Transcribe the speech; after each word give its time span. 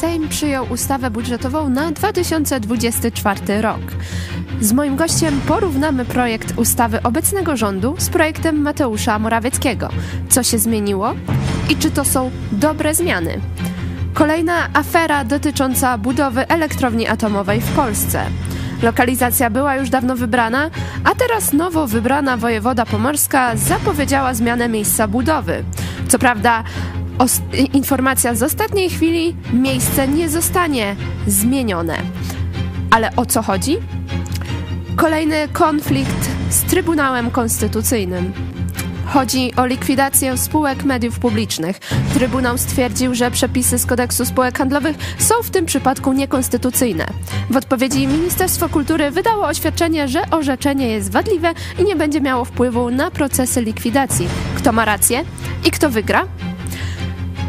Sejm 0.00 0.28
przyjął 0.28 0.66
ustawę 0.70 1.10
budżetową 1.10 1.68
na 1.68 1.90
2024 1.90 3.62
rok. 3.62 3.80
Z 4.60 4.72
moim 4.72 4.96
gościem 4.96 5.40
porównamy 5.48 6.04
projekt 6.04 6.58
ustawy 6.58 7.02
obecnego 7.02 7.56
rządu 7.56 7.94
z 7.98 8.08
projektem 8.08 8.62
Mateusza 8.62 9.18
Morawieckiego. 9.18 9.88
Co 10.28 10.42
się 10.42 10.58
zmieniło 10.58 11.14
i 11.70 11.76
czy 11.76 11.90
to 11.90 12.04
są 12.04 12.30
dobre 12.52 12.94
zmiany? 12.94 13.40
Kolejna 14.14 14.68
afera 14.72 15.24
dotycząca 15.24 15.98
budowy 15.98 16.48
elektrowni 16.48 17.08
atomowej 17.08 17.60
w 17.60 17.72
Polsce. 17.72 18.24
Lokalizacja 18.82 19.50
była 19.50 19.76
już 19.76 19.90
dawno 19.90 20.16
wybrana, 20.16 20.70
a 21.04 21.14
teraz 21.14 21.52
nowo 21.52 21.86
wybrana 21.86 22.36
wojewoda 22.36 22.86
pomorska 22.86 23.56
zapowiedziała 23.56 24.34
zmianę 24.34 24.68
miejsca 24.68 25.08
budowy. 25.08 25.64
Co 26.08 26.18
prawda, 26.18 26.64
informacja 27.72 28.34
z 28.34 28.42
ostatniej 28.42 28.90
chwili: 28.90 29.36
miejsce 29.52 30.08
nie 30.08 30.28
zostanie 30.28 30.96
zmienione. 31.26 31.96
Ale 32.90 33.16
o 33.16 33.26
co 33.26 33.42
chodzi? 33.42 33.76
Kolejny 34.96 35.48
konflikt 35.52 36.30
z 36.50 36.62
Trybunałem 36.62 37.30
Konstytucyjnym. 37.30 38.32
Chodzi 39.06 39.52
o 39.56 39.66
likwidację 39.66 40.38
spółek 40.38 40.84
mediów 40.84 41.18
publicznych. 41.18 41.78
Trybunał 42.14 42.58
stwierdził, 42.58 43.14
że 43.14 43.30
przepisy 43.30 43.78
z 43.78 43.86
kodeksu 43.86 44.24
spółek 44.24 44.58
handlowych 44.58 44.96
są 45.18 45.34
w 45.42 45.50
tym 45.50 45.66
przypadku 45.66 46.12
niekonstytucyjne. 46.12 47.06
W 47.50 47.56
odpowiedzi 47.56 48.06
Ministerstwo 48.06 48.68
Kultury 48.68 49.10
wydało 49.10 49.46
oświadczenie, 49.46 50.08
że 50.08 50.22
orzeczenie 50.30 50.88
jest 50.88 51.12
wadliwe 51.12 51.52
i 51.78 51.84
nie 51.84 51.96
będzie 51.96 52.20
miało 52.20 52.44
wpływu 52.44 52.90
na 52.90 53.10
procesy 53.10 53.62
likwidacji. 53.62 54.28
Kto 54.56 54.72
ma 54.72 54.84
rację 54.84 55.24
i 55.64 55.70
kto 55.70 55.90
wygra? 55.90 56.24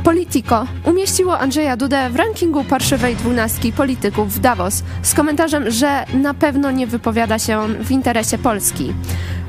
Politico 0.04 0.68
umieściło 0.84 1.40
Andrzeja 1.40 1.78
Dudę 1.78 2.10
w 2.10 2.16
rankingu 2.16 2.64
parszywej 2.64 3.16
dwunastki 3.16 3.74
polityków 3.74 4.34
w 4.34 4.40
Davos 4.40 4.84
z 5.02 5.14
komentarzem, 5.14 5.72
że 5.72 6.06
na 6.14 6.34
pewno 6.34 6.72
nie 6.72 6.88
wypowiada 6.88 7.40
się 7.40 7.68
w 7.68 7.92
interesie 7.92 8.38
Polski. 8.38 8.94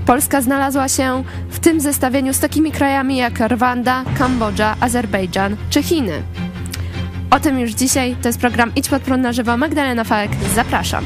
Polska 0.06 0.40
znalazła 0.40 0.88
się 0.88 1.24
w 1.50 1.58
tym 1.58 1.80
zestawieniu 1.80 2.34
z 2.34 2.40
takimi 2.40 2.72
krajami 2.72 3.16
jak 3.16 3.40
Rwanda, 3.40 4.04
Kambodża, 4.18 4.76
Azerbejdżan 4.80 5.56
czy 5.70 5.82
Chiny. 5.82 6.22
O 7.30 7.40
tym 7.40 7.60
już 7.60 7.70
dzisiaj. 7.70 8.16
To 8.22 8.28
jest 8.28 8.40
program 8.40 8.72
Idź 8.76 8.88
pod 8.88 9.02
prąd 9.02 9.22
na 9.22 9.32
żywo. 9.32 9.56
Magdalena 9.56 10.04
Fałek, 10.04 10.30
zapraszam. 10.54 11.04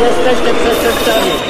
Jesteście 0.00 0.54
przestępcami. 0.54 1.49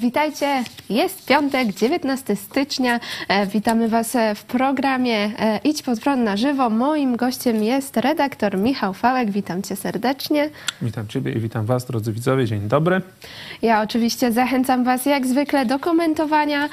Witajcie, 0.00 0.64
jest 0.90 1.26
piątek, 1.26 1.72
19 1.74 2.36
stycznia. 2.36 3.00
E, 3.28 3.46
witamy 3.46 3.88
Was 3.88 4.16
e, 4.16 4.34
w 4.34 4.44
programie 4.44 5.30
e, 5.38 5.60
Idź 5.64 5.82
pod 5.82 6.00
prąd 6.00 6.22
na 6.22 6.36
żywo. 6.36 6.70
Moim 6.70 7.16
gościem 7.16 7.62
jest 7.62 7.96
redaktor 7.96 8.58
Michał 8.58 8.94
Fałek. 8.94 9.30
Witam 9.30 9.62
Cię 9.62 9.76
serdecznie. 9.76 10.50
Witam 10.82 11.08
Ciebie 11.08 11.32
i 11.32 11.40
witam 11.40 11.66
Was, 11.66 11.84
drodzy 11.84 12.12
widzowie. 12.12 12.46
Dzień 12.46 12.60
dobry. 12.60 13.02
Ja 13.62 13.82
oczywiście 13.82 14.32
zachęcam 14.32 14.84
Was 14.84 15.06
jak 15.06 15.26
zwykle 15.26 15.66
do 15.66 15.78
komentowania, 15.78 16.68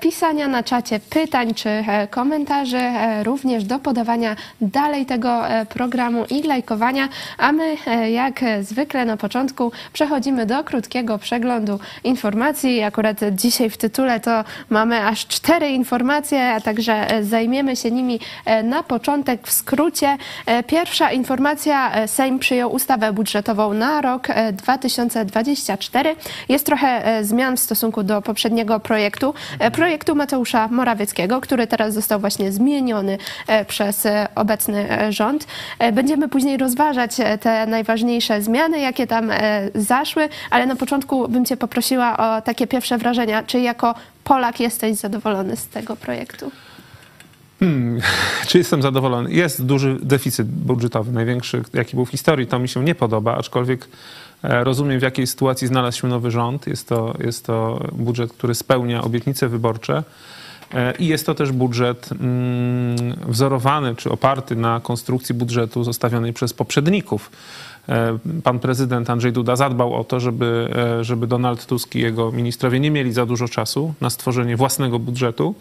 pisania 0.00 0.48
na 0.48 0.62
czacie 0.62 1.00
pytań 1.00 1.54
czy 1.54 1.84
komentarzy, 2.10 2.80
również 3.24 3.64
do 3.64 3.78
podawania 3.78 4.36
dalej 4.60 5.06
tego 5.06 5.42
programu 5.68 6.24
i 6.30 6.42
lajkowania. 6.42 7.08
A 7.38 7.52
my 7.52 7.76
jak 8.10 8.40
zwykle 8.60 9.04
na 9.04 9.16
początku 9.16 9.72
przechodzimy 9.92 10.46
do 10.46 10.64
krótkiego 10.64 11.18
przeglądu 11.18 11.80
informacji 12.04 12.69
informacji. 12.70 12.82
Akurat 12.90 13.20
dzisiaj 13.32 13.70
w 13.70 13.76
tytule 13.76 14.20
to 14.20 14.44
mamy 14.70 15.06
aż 15.06 15.26
cztery 15.26 15.68
informacje, 15.68 16.48
a 16.48 16.60
także 16.60 17.10
e, 17.10 17.24
zajmiemy 17.24 17.76
się 17.76 17.90
nimi 17.90 18.20
e, 18.44 18.62
na 18.62 18.82
początek 18.82 19.46
w 19.46 19.52
skrócie. 19.52 20.16
E, 20.46 20.62
pierwsza 20.62 21.12
informacja, 21.12 22.06
Sejm 22.06 22.38
przyjął 22.38 22.72
ustawę 22.72 23.12
budżetową 23.12 23.72
na 23.74 24.00
rok 24.00 24.28
2024. 24.52 26.16
Jest 26.48 26.66
trochę 26.66 27.18
zmian 27.24 27.56
w 27.56 27.60
stosunku 27.60 28.02
do 28.02 28.22
poprzedniego 28.22 28.80
projektu, 28.80 29.34
projektu 29.72 30.14
Mateusza 30.14 30.68
Morawieckiego, 30.68 31.40
który 31.40 31.66
teraz 31.66 31.94
został 31.94 32.20
właśnie 32.20 32.52
zmieniony 32.52 33.18
przez 33.66 34.06
obecny 34.34 34.88
rząd. 35.08 35.46
Będziemy 35.92 36.28
później 36.28 36.56
rozważać 36.56 37.16
te 37.40 37.66
najważniejsze 37.66 38.42
zmiany, 38.42 38.80
jakie 38.80 39.06
tam 39.06 39.30
zaszły, 39.74 40.28
ale 40.50 40.66
na 40.66 40.76
początku 40.76 41.28
bym 41.28 41.44
Cię 41.44 41.56
poprosiła 41.56 42.16
o 42.16 42.42
takie 42.42 42.59
takie 42.60 42.68
pierwsze 42.68 42.98
wrażenia? 42.98 43.42
Czy 43.42 43.60
jako 43.60 43.94
Polak 44.24 44.60
jesteś 44.60 44.96
zadowolony 44.96 45.56
z 45.56 45.66
tego 45.66 45.96
projektu? 45.96 46.50
Hmm, 47.60 48.00
czy 48.48 48.58
jestem 48.58 48.82
zadowolony? 48.82 49.32
Jest 49.32 49.64
duży 49.64 49.98
deficyt 50.02 50.48
budżetowy, 50.48 51.12
największy, 51.12 51.62
jaki 51.74 51.96
był 51.96 52.04
w 52.06 52.10
historii. 52.10 52.46
To 52.46 52.58
mi 52.58 52.68
się 52.68 52.84
nie 52.84 52.94
podoba, 52.94 53.36
aczkolwiek 53.36 53.88
e, 54.42 54.64
rozumiem, 54.64 55.00
w 55.00 55.02
jakiej 55.02 55.26
sytuacji 55.26 55.68
znalazł 55.68 55.98
się 55.98 56.08
nowy 56.08 56.30
rząd. 56.30 56.66
Jest 56.66 56.88
to, 56.88 57.14
jest 57.24 57.46
to 57.46 57.86
budżet, 57.92 58.32
który 58.32 58.54
spełnia 58.54 59.02
obietnice 59.02 59.48
wyborcze. 59.48 60.02
E, 60.74 60.94
I 60.98 61.06
jest 61.06 61.26
to 61.26 61.34
też 61.34 61.52
budżet 61.52 62.08
mm, 62.12 62.96
wzorowany 63.28 63.96
czy 63.96 64.10
oparty 64.10 64.56
na 64.56 64.80
konstrukcji 64.80 65.34
budżetu 65.34 65.84
zostawionej 65.84 66.32
przez 66.32 66.52
poprzedników. 66.52 67.30
E, 67.90 68.18
pan 68.44 68.58
prezydent 68.58 69.10
Andrzej 69.10 69.32
Duda 69.32 69.56
zadbał 69.56 69.94
o 69.94 70.04
to, 70.04 70.20
żeby, 70.20 70.68
e, 71.00 71.04
żeby 71.04 71.26
Donald 71.26 71.66
Tusk 71.66 71.94
i 71.94 72.00
jego 72.00 72.32
ministrowie 72.32 72.80
nie 72.80 72.90
mieli 72.90 73.12
za 73.12 73.26
dużo 73.26 73.48
czasu 73.48 73.94
na 74.00 74.10
stworzenie 74.10 74.56
własnego 74.56 74.98
budżetu. 74.98 75.54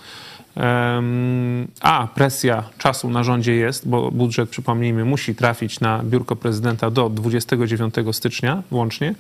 A 1.82 2.08
presja 2.16 2.64
czasu 2.78 3.10
na 3.10 3.24
rządzie 3.24 3.56
jest, 3.56 3.88
bo 3.88 4.12
budżet, 4.12 4.50
przypomnijmy, 4.50 5.06
musi 5.06 5.36
trafić 5.36 5.80
na 5.80 6.04
biurko 6.04 6.36
prezydenta 6.36 6.92
do 6.92 7.10
29 7.10 7.96
stycznia 8.12 8.64
włącznie. 8.72 9.16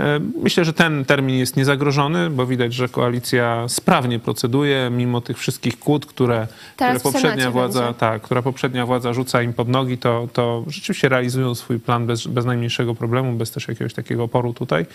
E, 0.00 0.20
myślę, 0.42 0.64
że 0.64 0.72
ten 0.72 1.04
termin 1.04 1.36
jest 1.36 1.56
niezagrożony, 1.56 2.30
bo 2.30 2.46
widać, 2.46 2.74
że 2.74 2.88
koalicja 2.88 3.64
sprawnie 3.68 4.18
proceduje, 4.18 4.90
mimo 4.90 5.20
tych 5.20 5.38
wszystkich 5.38 5.78
kłód, 5.78 6.06
które, 6.06 6.46
które 6.74 7.00
poprzednia 7.00 7.50
władza, 7.50 7.92
tak, 7.92 8.22
która 8.22 8.42
poprzednia 8.42 8.86
władza 8.86 9.12
rzuca 9.12 9.42
im 9.42 9.52
pod 9.52 9.68
nogi, 9.68 9.98
to, 9.98 10.28
to 10.32 10.64
rzeczywiście 10.66 11.08
realizują 11.08 11.54
swój 11.54 11.80
plan 11.80 12.06
bez, 12.06 12.26
bez 12.26 12.44
najmniejszego 12.44 12.94
problemu, 12.94 13.32
bez 13.32 13.50
też 13.50 13.68
jakiegoś 13.68 13.94
takiego 13.94 14.24
oporu 14.24 14.54
tutaj. 14.54 14.86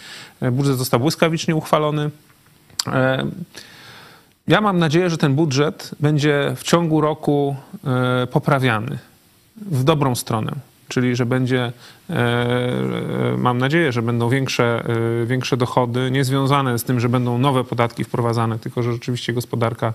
E, 0.41 0.51
budżet 0.51 0.77
został 0.77 0.99
błyskawicznie 0.99 1.55
uchwalony. 1.55 2.09
E, 2.87 3.25
ja 4.47 4.61
mam 4.61 4.79
nadzieję, 4.79 5.09
że 5.09 5.17
ten 5.17 5.35
budżet 5.35 5.91
będzie 5.99 6.53
w 6.55 6.63
ciągu 6.63 7.01
roku 7.01 7.55
poprawiany 8.31 8.99
w 9.57 9.83
dobrą 9.83 10.15
stronę 10.15 10.70
czyli 10.91 11.15
że 11.15 11.25
będzie, 11.25 11.71
e, 12.09 12.13
e, 12.13 13.37
mam 13.37 13.57
nadzieję, 13.57 13.91
że 13.91 14.01
będą 14.01 14.29
większe, 14.29 14.83
e, 15.23 15.25
większe 15.25 15.57
dochody, 15.57 16.11
nie 16.11 16.23
związane 16.23 16.79
z 16.79 16.83
tym, 16.83 16.99
że 16.99 17.09
będą 17.09 17.37
nowe 17.37 17.63
podatki 17.63 18.03
wprowadzane, 18.03 18.59
tylko 18.59 18.83
że 18.83 18.93
rzeczywiście 18.93 19.33
gospodarka, 19.33 19.93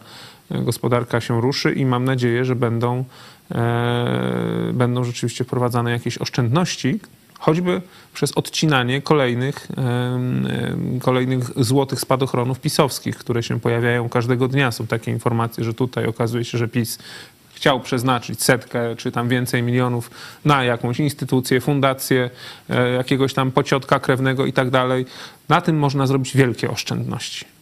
gospodarka 0.50 1.20
się 1.20 1.40
ruszy 1.40 1.72
i 1.72 1.86
mam 1.86 2.04
nadzieję, 2.04 2.44
że 2.44 2.56
będą, 2.56 3.04
będą 4.72 5.04
rzeczywiście 5.04 5.44
wprowadzane 5.44 5.90
jakieś 5.90 6.18
oszczędności, 6.18 7.00
choćby 7.38 7.82
przez 8.14 8.32
odcinanie 8.32 9.02
kolejnych, 9.02 9.68
kolejnych 11.00 11.64
złotych 11.64 12.00
spadochronów 12.00 12.60
pisowskich, 12.60 13.16
które 13.16 13.42
się 13.42 13.60
pojawiają 13.60 14.08
każdego 14.08 14.48
dnia. 14.48 14.72
Są 14.72 14.86
takie 14.86 15.10
informacje, 15.10 15.64
że 15.64 15.74
tutaj 15.74 16.06
okazuje 16.06 16.44
się, 16.44 16.58
że 16.58 16.68
PiS 16.68 16.98
chciał 17.56 17.80
przeznaczyć 17.80 18.42
setkę 18.42 18.96
czy 18.96 19.12
tam 19.12 19.28
więcej 19.28 19.62
milionów 19.62 20.10
na 20.44 20.64
jakąś 20.64 21.00
instytucję, 21.00 21.60
fundację, 21.60 22.30
e, 22.70 22.90
jakiegoś 22.90 23.34
tam 23.34 23.52
pociotka 23.52 24.00
krewnego 24.00 24.46
i 24.46 24.52
tak 24.52 24.70
dalej, 24.70 25.06
na 25.48 25.60
tym 25.60 25.78
można 25.78 26.06
zrobić 26.06 26.36
wielkie 26.36 26.70
oszczędności. 26.70 27.55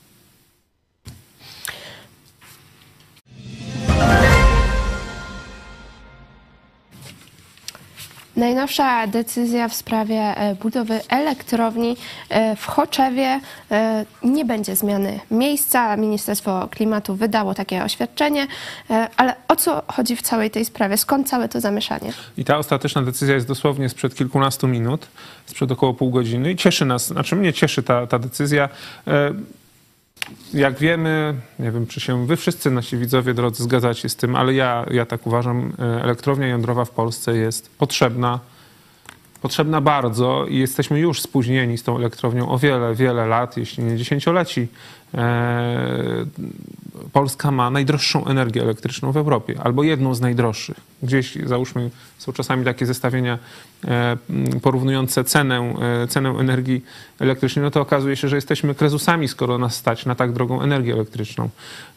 Najnowsza 8.37 9.07
decyzja 9.07 9.69
w 9.69 9.75
sprawie 9.75 10.17
e, 10.17 10.55
budowy 10.55 11.01
elektrowni 11.09 11.97
e, 12.29 12.57
w 12.57 12.67
Choczewie 12.67 13.41
e, 13.71 14.07
nie 14.25 14.45
będzie 14.45 14.77
zmiany 14.77 15.21
miejsca. 15.31 15.97
Ministerstwo 15.97 16.69
Klimatu 16.71 17.15
wydało 17.15 17.55
takie 17.55 17.85
oświadczenie, 17.85 18.47
ale 19.17 19.35
o 19.49 19.57
co 19.57 19.83
chodzi 19.93 20.17
w 20.17 20.23
całej 20.23 20.51
tej 20.51 20.65
sprawie? 20.65 20.97
Skąd 20.97 21.29
całe 21.29 21.49
to 21.49 21.61
zamieszanie? 21.61 22.13
I 22.37 22.45
ta 22.45 22.59
ostateczna 22.59 23.03
decyzja 23.03 23.35
jest 23.35 23.49
dosłownie 23.49 23.89
sprzed 23.89 24.15
kilkunastu 24.15 24.69
minut, 24.69 25.07
sprzed 25.47 25.73
około 25.73 25.95
pół 25.95 26.11
godziny 26.11 26.53
i 26.53 26.57
cieszy 26.57 26.85
nas, 26.85 27.07
znaczy 27.07 27.37
mnie 27.37 27.53
cieszy 27.53 27.83
ta, 27.83 28.07
ta 28.07 28.19
decyzja 28.19 28.69
jak 30.55 30.79
wiemy, 30.79 31.35
nie 31.59 31.71
wiem, 31.71 31.87
czy 31.87 32.01
się 32.01 32.27
wy 32.27 32.37
wszyscy 32.37 32.71
nasi 32.71 32.97
widzowie 32.97 33.35
drodzy 33.35 33.63
zgadzacie 33.63 34.09
z 34.09 34.17
tym, 34.17 34.37
ale 34.37 34.55
ja, 34.55 34.87
ja 34.91 35.07
tak 35.07 35.27
uważam, 35.27 35.73
e, 35.79 36.03
elektrownia 36.03 36.47
jądrowa 36.47 36.85
w 36.85 36.91
Polsce 36.91 37.37
jest 37.37 37.79
potrzebna, 37.79 38.41
potrzebna 39.45 39.81
bardzo 39.81 40.47
i 40.49 40.59
jesteśmy 40.59 41.01
już 41.01 41.21
spóźnieni 41.21 41.79
z 41.79 41.83
tą 41.83 41.97
elektrownią 41.97 42.49
o 42.49 42.59
wiele, 42.59 42.95
wiele 42.95 43.27
lat, 43.27 43.57
jeśli 43.57 43.85
nie 43.85 43.97
dziesięcioleci. 43.97 44.69
E, 45.15 46.27
Polska 47.13 47.51
ma 47.51 47.71
najdroższą 47.71 48.25
energię 48.25 48.63
elektryczną 48.63 49.13
w 49.13 49.17
Europie, 49.17 49.55
albo 49.63 49.83
jedną 49.83 50.15
z 50.15 50.21
najdroższych. 50.21 50.77
Gdzieś, 51.03 51.39
załóżmy, 51.47 51.91
są 52.19 52.33
czasami 52.33 52.65
takie 52.65 52.87
zestawienia 52.87 53.39
e, 53.85 54.17
porównujące 54.63 55.25
cenę, 55.25 55.75
e, 56.03 56.09
cenę 56.09 56.31
energii 56.31 56.85
elektrycznej, 57.21 57.63
no 57.63 57.71
to 57.71 57.81
okazuje 57.81 58.17
się, 58.17 58.29
że 58.29 58.37
jesteśmy 58.37 58.75
krezusami, 58.75 59.29
skoro 59.29 59.59
nas 59.59 59.75
stać 59.75 60.07
na 60.07 60.15
tak 60.15 60.33
drogą 60.33 60.63
energię 60.63 60.93
elektryczną. 60.93 61.49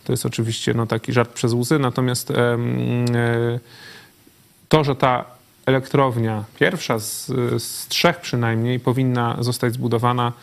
To 0.04 0.14
jest 0.14 0.26
oczywiście 0.26 0.74
no, 0.74 0.86
taki 0.86 1.14
żart 1.14 1.34
przez 1.34 1.54
łzy, 1.54 1.80
natomiast 1.80 2.34
to, 4.70 4.84
że 4.84 4.96
ta 4.96 5.37
elektrownia, 5.68 6.44
pierwsza 6.60 7.00
z, 7.00 7.26
z 7.64 7.88
trzech 7.88 8.18
przynajmniej, 8.18 8.80
powinna 8.80 9.38
zostać 9.40 9.74
zbudowana 9.74 10.34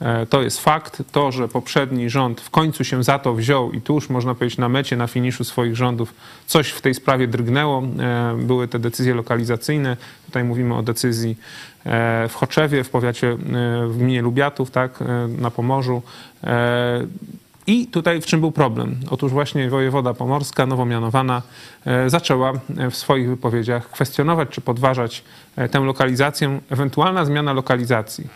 E, 0.00 0.26
to 0.26 0.42
jest 0.42 0.60
fakt. 0.60 1.02
To, 1.12 1.32
że 1.32 1.48
poprzedni 1.48 2.10
rząd 2.10 2.40
w 2.40 2.50
końcu 2.50 2.84
się 2.84 3.04
za 3.04 3.18
to 3.18 3.34
wziął 3.34 3.72
i 3.72 3.80
tuż, 3.80 4.08
można 4.08 4.34
powiedzieć, 4.34 4.58
na 4.58 4.68
mecie, 4.68 4.96
na 4.96 5.06
finiszu 5.06 5.44
swoich 5.44 5.76
rządów 5.76 6.14
coś 6.46 6.68
w 6.68 6.80
tej 6.80 6.94
sprawie 6.94 7.28
drgnęło. 7.28 7.82
E, 7.82 8.36
były 8.38 8.68
te 8.68 8.78
decyzje 8.78 9.14
lokalizacyjne. 9.14 9.96
Tutaj 10.26 10.44
mówimy 10.44 10.74
o 10.74 10.82
decyzji 10.82 11.36
e, 11.84 12.28
w 12.28 12.34
Choczewie, 12.34 12.84
w 12.84 12.90
powiacie, 12.90 13.36
w 13.88 13.94
gminie 13.98 14.22
Lubiatów, 14.22 14.70
tak, 14.70 15.04
na 15.38 15.50
Pomorzu. 15.50 16.02
I 17.66 17.86
tutaj 17.86 18.20
w 18.20 18.26
czym 18.26 18.40
był 18.40 18.52
problem? 18.52 19.00
Otóż 19.10 19.32
właśnie 19.32 19.70
wojewoda 19.70 20.14
pomorska, 20.14 20.66
nowo 20.66 20.84
mianowana, 20.84 21.42
zaczęła 22.06 22.52
w 22.90 22.96
swoich 22.96 23.28
wypowiedziach 23.28 23.90
kwestionować 23.90 24.48
czy 24.48 24.60
podważać 24.60 25.24
tę 25.70 25.80
lokalizację, 25.80 26.60
ewentualna 26.70 27.24
zmiana 27.24 27.52
lokalizacji 27.52 28.28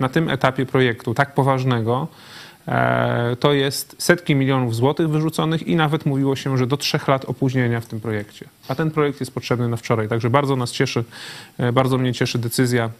na 0.00 0.08
tym 0.08 0.30
etapie 0.30 0.66
projektu 0.66 1.14
tak 1.14 1.34
poważnego 1.34 2.08
e, 2.68 3.36
to 3.40 3.52
jest 3.52 3.96
setki 3.98 4.34
milionów 4.34 4.74
złotych 4.74 5.08
wyrzuconych 5.08 5.66
i 5.66 5.76
nawet 5.76 6.06
mówiło 6.06 6.36
się, 6.36 6.58
że 6.58 6.66
do 6.66 6.76
trzech 6.76 7.08
lat 7.08 7.24
opóźnienia 7.24 7.80
w 7.80 7.86
tym 7.86 8.00
projekcie. 8.00 8.48
A 8.68 8.74
ten 8.74 8.90
projekt 8.90 9.20
jest 9.20 9.34
potrzebny 9.34 9.68
na 9.68 9.76
wczoraj. 9.76 10.08
Także 10.08 10.30
bardzo 10.30 10.56
nas 10.56 10.72
cieszy, 10.72 11.04
e, 11.58 11.72
bardzo 11.72 11.98
mnie 11.98 12.12
cieszy 12.12 12.38
decyzja 12.38 12.90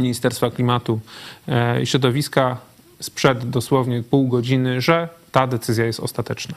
Ministerstwa 0.00 0.50
Klimatu 0.50 1.00
e, 1.48 1.82
i 1.82 1.86
Środowiska 1.86 2.56
sprzed 3.02 3.50
dosłownie 3.50 4.02
pół 4.02 4.28
godziny, 4.28 4.80
że 4.80 5.08
ta 5.32 5.46
decyzja 5.46 5.84
jest 5.84 6.00
ostateczna. 6.00 6.54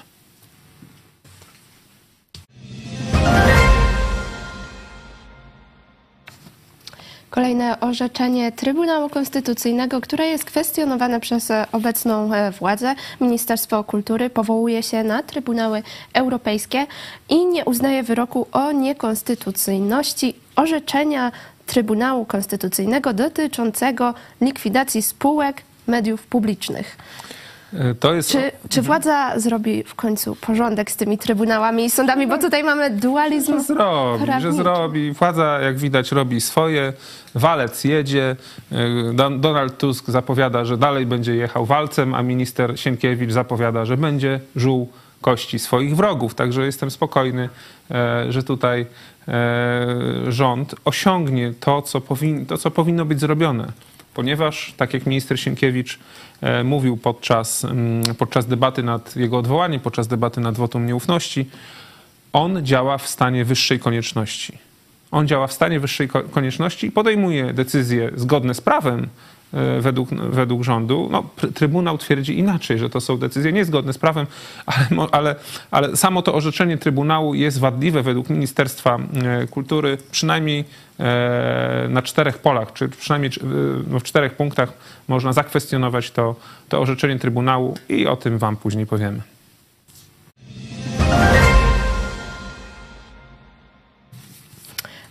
Kolejne 7.35 7.79
orzeczenie 7.79 8.51
Trybunału 8.51 9.09
Konstytucyjnego, 9.09 10.01
które 10.01 10.27
jest 10.27 10.45
kwestionowane 10.45 11.19
przez 11.19 11.51
obecną 11.71 12.33
e, 12.33 12.51
władzę. 12.51 12.95
Ministerstwo 13.21 13.83
Kultury 13.83 14.29
powołuje 14.29 14.83
się 14.83 15.03
na 15.03 15.23
Trybunały 15.23 15.83
Europejskie 16.13 16.87
i 17.29 17.45
nie 17.45 17.65
uznaje 17.65 18.03
wyroku 18.03 18.47
o 18.51 18.71
niekonstytucyjności 18.71 20.35
orzeczenia 20.55 21.31
Trybunału 21.65 22.25
Konstytucyjnego 22.25 23.13
dotyczącego 23.13 24.13
likwidacji 24.41 25.01
spółek 25.01 25.61
mediów 25.87 26.27
publicznych. 26.27 26.97
E, 28.03 28.15
jest... 28.15 28.31
Czy, 28.31 28.51
czy 28.69 28.81
władza 28.81 29.39
zrobi 29.39 29.83
w 29.83 29.95
końcu 29.95 30.35
porządek 30.35 30.91
z 30.91 30.95
tymi 30.95 31.17
trybunałami 31.17 31.85
i 31.85 31.89
sądami, 31.89 32.27
bo 32.27 32.37
tutaj 32.37 32.63
mamy 32.63 32.89
dualizm 32.89 33.53
Że 33.53 33.63
zrobi, 33.63 34.25
że 34.41 34.53
zrobi. 34.53 35.11
Władza, 35.11 35.59
jak 35.59 35.77
widać, 35.77 36.11
robi 36.11 36.41
swoje. 36.41 36.93
Walec 37.35 37.83
jedzie. 37.83 38.35
E, 38.71 39.37
Donald 39.39 39.77
Tusk 39.77 40.09
zapowiada, 40.09 40.65
że 40.65 40.77
dalej 40.77 41.05
będzie 41.05 41.35
jechał 41.35 41.65
walcem, 41.65 42.13
a 42.13 42.23
minister 42.23 42.79
Sienkiewicz 42.79 43.31
zapowiada, 43.31 43.85
że 43.85 43.97
będzie 43.97 44.39
żuł 44.55 44.89
kości 45.21 45.59
swoich 45.59 45.95
wrogów. 45.95 46.35
Także 46.35 46.65
jestem 46.65 46.91
spokojny, 46.91 47.49
e, 47.91 48.25
że 48.31 48.43
tutaj 48.43 48.85
rząd 50.27 50.75
osiągnie 50.85 51.53
to, 51.59 51.81
co, 51.81 52.01
powin, 52.01 52.45
to, 52.45 52.57
co 52.57 52.71
powinno 52.71 53.05
być 53.05 53.19
zrobione 53.19 53.67
ponieważ, 54.15 54.73
tak 54.77 54.93
jak 54.93 55.05
minister 55.05 55.39
Sienkiewicz 55.39 55.99
e, 56.41 56.63
mówił 56.63 56.97
podczas, 56.97 57.65
mm, 57.65 58.03
podczas 58.17 58.45
debaty 58.45 58.83
nad 58.83 59.15
jego 59.15 59.37
odwołaniem, 59.37 59.79
podczas 59.81 60.07
debaty 60.07 60.41
nad 60.41 60.55
wotum 60.55 60.85
nieufności, 60.85 61.49
on 62.33 62.65
działa 62.65 62.97
w 62.97 63.07
stanie 63.07 63.45
wyższej 63.45 63.79
konieczności. 63.79 64.57
On 65.11 65.27
działa 65.27 65.47
w 65.47 65.53
stanie 65.53 65.79
wyższej 65.79 66.09
konieczności 66.31 66.87
i 66.87 66.91
podejmuje 66.91 67.53
decyzje 67.53 68.11
zgodne 68.15 68.53
z 68.53 68.61
prawem, 68.61 69.07
według, 69.79 70.09
według 70.09 70.63
rządu. 70.63 71.09
No, 71.11 71.23
Trybunał 71.53 71.97
twierdzi 71.97 72.39
inaczej, 72.39 72.77
że 72.77 72.89
to 72.89 73.01
są 73.01 73.17
decyzje 73.17 73.51
niezgodne 73.51 73.93
z 73.93 73.97
prawem, 73.97 74.27
ale, 74.65 75.07
ale, 75.11 75.35
ale 75.71 75.97
samo 75.97 76.21
to 76.21 76.33
orzeczenie 76.33 76.77
Trybunału 76.77 77.33
jest 77.33 77.59
wadliwe 77.59 78.03
według 78.03 78.29
Ministerstwa 78.29 78.97
e, 78.97 79.47
Kultury, 79.47 79.97
przynajmniej 80.11 80.65
e, 80.99 81.87
na 81.89 82.01
czterech 82.01 82.37
polach, 82.37 82.73
czy 82.73 82.89
przynajmniej 82.89 83.31
no, 83.87 83.99
w 83.99 84.03
czterech 84.03 84.35
punktach 84.35 84.73
można 85.07 85.33
zakwestionować 85.33 86.11
to, 86.11 86.35
to 86.69 86.81
orzeczenie 86.81 87.19
Trybunału 87.19 87.77
i 87.89 88.07
o 88.07 88.15
tym 88.15 88.37
wam 88.37 88.57
później 88.57 88.85
powiemy. 88.85 89.21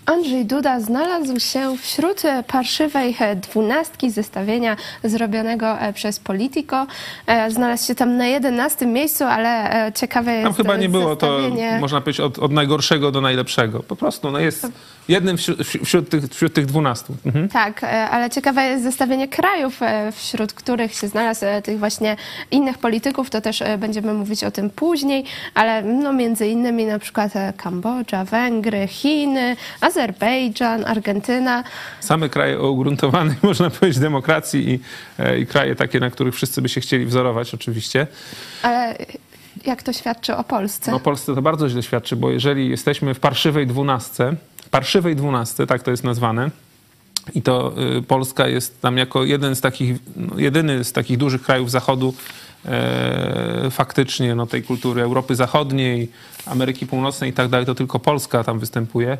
Andrzej 0.06 0.44
Duda 0.44 0.80
znalazł 0.80 1.40
się 1.40 1.76
wśród 1.76 2.22
parszywej 2.46 3.16
dwunastki 3.36 4.10
zestawienia 4.10 4.76
zrobionego 5.04 5.80
e, 5.80 5.92
przez 5.92 6.20
Politico. 6.20 6.86
E, 7.26 7.50
znalazł 7.50 7.86
się 7.86 7.94
tam 7.94 8.16
na 8.16 8.26
jedenastym 8.26 8.92
miejscu, 8.92 9.25
ale 9.25 9.87
e, 9.87 9.92
ciekawe 9.92 10.32
jest 10.32 10.44
Tam 10.44 10.54
chyba 10.54 10.76
nie 10.76 10.88
było 10.88 11.16
to, 11.16 11.38
można 11.80 12.00
powiedzieć, 12.00 12.20
od, 12.20 12.38
od 12.38 12.52
najgorszego 12.52 13.11
do 13.11 13.20
najlepszego. 13.20 13.80
Po 13.80 13.96
prostu 13.96 14.30
no 14.30 14.38
jest 14.38 14.68
jednym 15.08 15.37
wśród, 15.37 15.58
wśród, 15.84 16.08
tych, 16.08 16.25
wśród 16.25 16.54
tych 16.54 16.66
dwunastu. 16.66 17.14
Mhm. 17.26 17.49
Tak, 17.49 17.84
ale 17.84 18.30
ciekawe 18.30 18.64
jest 18.64 18.82
zestawienie 18.82 19.28
krajów, 19.28 19.80
wśród 20.12 20.52
których 20.52 20.94
się 20.94 21.08
znalazł 21.08 21.44
tych 21.64 21.78
właśnie 21.78 22.16
innych 22.50 22.78
polityków. 22.78 23.30
To 23.30 23.40
też 23.40 23.62
będziemy 23.78 24.14
mówić 24.14 24.44
o 24.44 24.50
tym 24.50 24.70
później, 24.70 25.25
ale 25.54 25.82
no 25.82 26.12
między 26.12 26.49
innymi 26.49 26.87
na 26.87 26.99
przykład 26.99 27.32
Kambodża, 27.56 28.25
Węgry, 28.25 28.87
Chiny, 28.87 29.56
Azerbejdżan, 29.94 30.84
Argentyna. 30.84 31.64
Same 32.00 32.28
kraje 32.28 32.60
o 32.60 32.70
ugruntowanej, 32.70 33.36
można 33.42 33.70
powiedzieć, 33.70 33.98
demokracji 33.98 34.70
i, 34.70 34.80
e, 35.18 35.38
i 35.38 35.46
kraje 35.46 35.74
takie, 35.74 36.00
na 36.00 36.10
których 36.10 36.34
wszyscy 36.34 36.62
by 36.62 36.68
się 36.68 36.80
chcieli 36.80 37.06
wzorować 37.06 37.54
oczywiście. 37.54 38.06
Ale 38.62 38.96
jak 39.66 39.82
to 39.82 39.92
świadczy 39.92 40.36
o 40.36 40.44
Polsce? 40.44 40.90
No 40.90 41.00
Polsce 41.00 41.34
to 41.34 41.42
bardzo 41.42 41.68
źle 41.68 41.82
świadczy, 41.82 42.16
bo 42.16 42.30
jeżeli 42.30 42.68
jesteśmy 42.68 43.14
w 43.14 43.20
parszywej 43.20 43.66
dwunastce, 43.66 44.34
parszywej 44.70 45.16
dwunastce, 45.16 45.66
tak 45.66 45.82
to 45.82 45.90
jest 45.90 46.04
nazwane, 46.04 46.50
i 47.34 47.42
to 47.42 47.72
y, 47.98 48.02
Polska 48.02 48.48
jest 48.48 48.80
tam 48.80 48.98
jako 48.98 49.24
jeden 49.24 49.56
z 49.56 49.60
takich, 49.60 49.96
no, 50.16 50.38
jedyny 50.38 50.84
z 50.84 50.92
takich 50.92 51.18
dużych 51.18 51.42
krajów 51.42 51.70
Zachodu 51.70 52.14
e, 52.64 53.70
faktycznie 53.70 54.34
no, 54.34 54.46
tej 54.46 54.62
kultury 54.62 55.02
Europy 55.02 55.36
Zachodniej, 55.36 56.08
Ameryki 56.46 56.86
Północnej 56.86 57.30
i 57.30 57.32
tak 57.32 57.48
dalej, 57.48 57.66
to 57.66 57.74
tylko 57.74 57.98
Polska 57.98 58.44
tam 58.44 58.58
występuje 58.58 59.18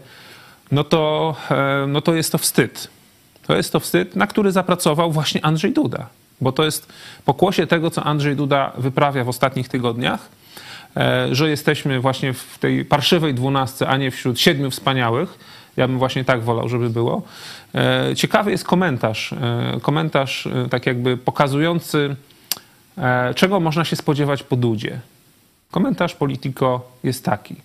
no 0.75 0.85
to, 0.85 1.37
e, 1.51 1.87
no 1.89 2.01
to 2.01 2.15
jest 2.15 2.33
to 2.33 2.39
wstyd. 2.39 2.89
To 3.47 3.57
jest 3.57 3.73
to 3.73 3.81
wstyd, 3.81 4.17
na 4.17 4.27
który 4.27 4.53
zapracował 4.53 5.13
właśnie 5.13 5.45
Andrzej 5.45 5.73
Duda. 5.73 6.07
Bo 6.41 6.53
to 6.53 6.65
jest 6.65 6.93
pokłosie 7.25 7.67
tego, 7.67 7.91
co 7.91 8.03
Andrzej 8.05 8.37
Duda 8.37 8.73
wyprawia 8.79 9.25
w 9.25 9.29
ostatnich 9.29 9.69
tygodniach, 9.69 10.29
e, 10.97 11.29
że 11.35 11.51
jesteśmy 11.51 12.01
właśnie 12.01 12.33
w 12.33 12.59
tej 12.59 12.85
parszywej 12.85 13.35
dwunastce, 13.35 13.89
a 13.89 13.97
nie 13.97 14.11
wśród 14.11 14.41
siedmiu 14.41 14.71
wspaniałych. 14.71 15.39
Ja 15.77 15.89
bym 15.89 15.99
właśnie 15.99 16.25
tak 16.25 16.43
wolał, 16.43 16.69
żeby 16.69 16.91
było. 16.91 17.23
E, 17.75 18.17
ciekawy 18.17 18.51
jest 18.51 18.65
komentarz. 18.65 19.35
Komentarz 19.83 20.49
tak 20.71 20.87
jakby 20.87 21.17
pokazujący, 21.17 22.17
czego 23.35 23.61
można 23.61 23.85
się 23.85 23.97
spodziewać 23.97 24.43
po 24.43 24.57
Dudzie. 24.57 25.01
Komentarz 25.71 26.15
Politico 26.15 26.81
jest 27.05 27.25
taki. 27.25 27.57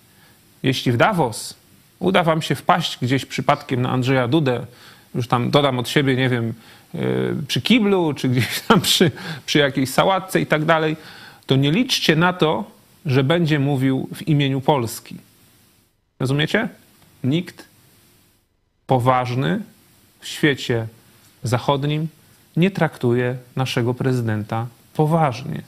Jeśli 0.62 0.92
w 0.92 0.96
Davos 0.96 1.59
uda 2.00 2.22
wam 2.22 2.42
się 2.42 2.54
wpaść 2.54 2.98
gdzieś 3.02 3.26
przypadkiem 3.26 3.82
na 3.82 3.90
Andrzeja 3.90 4.28
Dudę, 4.28 4.66
już 5.14 5.28
tam 5.28 5.50
dodam 5.50 5.78
od 5.78 5.88
siebie, 5.88 6.16
nie 6.16 6.28
wiem, 6.28 6.54
yy, 6.94 7.36
przy 7.48 7.62
kiblu, 7.62 8.14
czy 8.14 8.28
gdzieś 8.28 8.60
tam 8.68 8.80
przy, 8.80 9.10
przy 9.46 9.58
jakiejś 9.58 9.90
sałatce 9.90 10.40
i 10.40 10.46
tak 10.46 10.64
dalej, 10.64 10.96
to 11.46 11.56
nie 11.56 11.72
liczcie 11.72 12.16
na 12.16 12.32
to, 12.32 12.64
że 13.06 13.24
będzie 13.24 13.58
mówił 13.58 14.08
w 14.14 14.28
imieniu 14.28 14.60
Polski. 14.60 15.16
Rozumiecie? 16.20 16.68
Nikt 17.24 17.68
poważny 18.86 19.60
w 20.20 20.26
świecie 20.28 20.86
zachodnim 21.42 22.08
nie 22.56 22.70
traktuje 22.70 23.36
naszego 23.56 23.94
prezydenta 23.94 24.66
poważnie. 24.94 25.62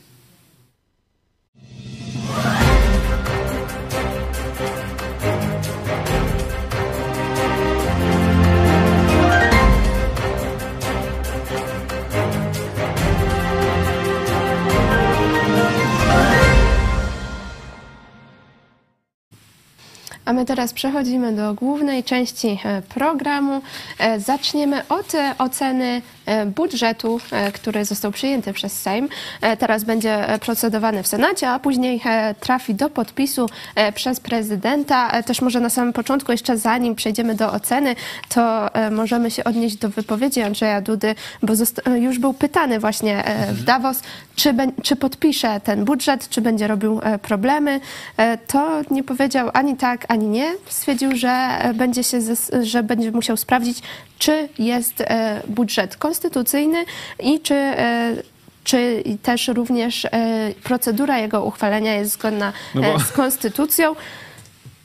A 20.24 20.32
my 20.32 20.44
teraz 20.44 20.72
przechodzimy 20.72 21.32
do 21.32 21.54
głównej 21.54 22.04
części 22.04 22.58
e, 22.64 22.82
programu. 22.82 23.62
E, 23.98 24.20
Zaczniemy 24.20 24.88
od 24.88 25.14
e, 25.14 25.34
oceny 25.38 26.02
budżetu, 26.46 27.20
e, 27.32 27.52
który 27.52 27.84
został 27.84 28.12
przyjęty 28.12 28.52
przez 28.52 28.80
Sejm. 28.80 29.08
E, 29.40 29.56
Teraz 29.56 29.84
będzie 29.84 30.28
e, 30.28 30.38
procedowany 30.38 31.02
w 31.02 31.06
Senacie, 31.06 31.50
a 31.50 31.58
później 31.58 32.00
e, 32.04 32.34
trafi 32.40 32.74
do 32.74 32.90
podpisu 32.90 33.46
e, 33.74 33.92
przez 33.92 34.20
prezydenta. 34.20 35.10
E, 35.10 35.22
Też 35.22 35.42
może 35.42 35.60
na 35.60 35.70
samym 35.70 35.92
początku, 35.92 36.32
jeszcze 36.32 36.58
zanim 36.58 36.94
przejdziemy 36.94 37.34
do 37.34 37.52
oceny, 37.52 37.94
to 38.28 38.74
e, 38.74 38.90
możemy 38.90 39.30
się 39.30 39.44
odnieść 39.44 39.76
do 39.76 39.88
wypowiedzi 39.88 40.42
Andrzeja 40.42 40.80
Dudy, 40.80 41.14
bo 41.42 41.52
e, 41.86 41.98
już 41.98 42.18
był 42.18 42.34
pytany 42.34 42.78
właśnie 42.80 43.24
e, 43.24 43.52
w 43.52 43.64
Davos, 43.64 44.00
czy, 44.36 44.54
czy 44.82 44.96
podpisze 44.96 45.60
ten 45.60 45.84
budżet, 45.84 46.28
czy 46.28 46.40
będzie 46.40 46.66
robił 46.66 47.00
e, 47.02 47.18
problemy. 47.18 47.80
E, 48.16 48.38
To 48.38 48.80
nie 48.90 49.04
powiedział 49.04 49.50
ani 49.52 49.76
tak, 49.76 50.04
ani 50.08 50.26
nie. 50.28 50.52
Stwierdził, 50.68 51.16
że 51.16 51.28
e, 51.30 51.74
będzie, 51.74 52.04
się 52.04 52.18
że 52.62 52.82
będzie 52.82 53.12
musiał 53.12 53.36
sprawdzić, 53.36 53.82
czy 54.22 54.48
jest 54.58 55.00
e, 55.00 55.42
budżet 55.48 55.96
konstytucyjny 55.96 56.84
i 57.20 57.40
czy 57.40 57.54
e, 57.54 58.16
czy 58.64 59.02
też 59.22 59.48
również 59.48 60.04
e, 60.04 60.08
procedura 60.64 61.18
jego 61.18 61.44
uchwalenia 61.44 61.94
jest 61.94 62.12
zgodna 62.12 62.52
No 62.74 62.82
bo- 62.82 63.00
z 63.00 63.12
konstytucją, 63.12 63.94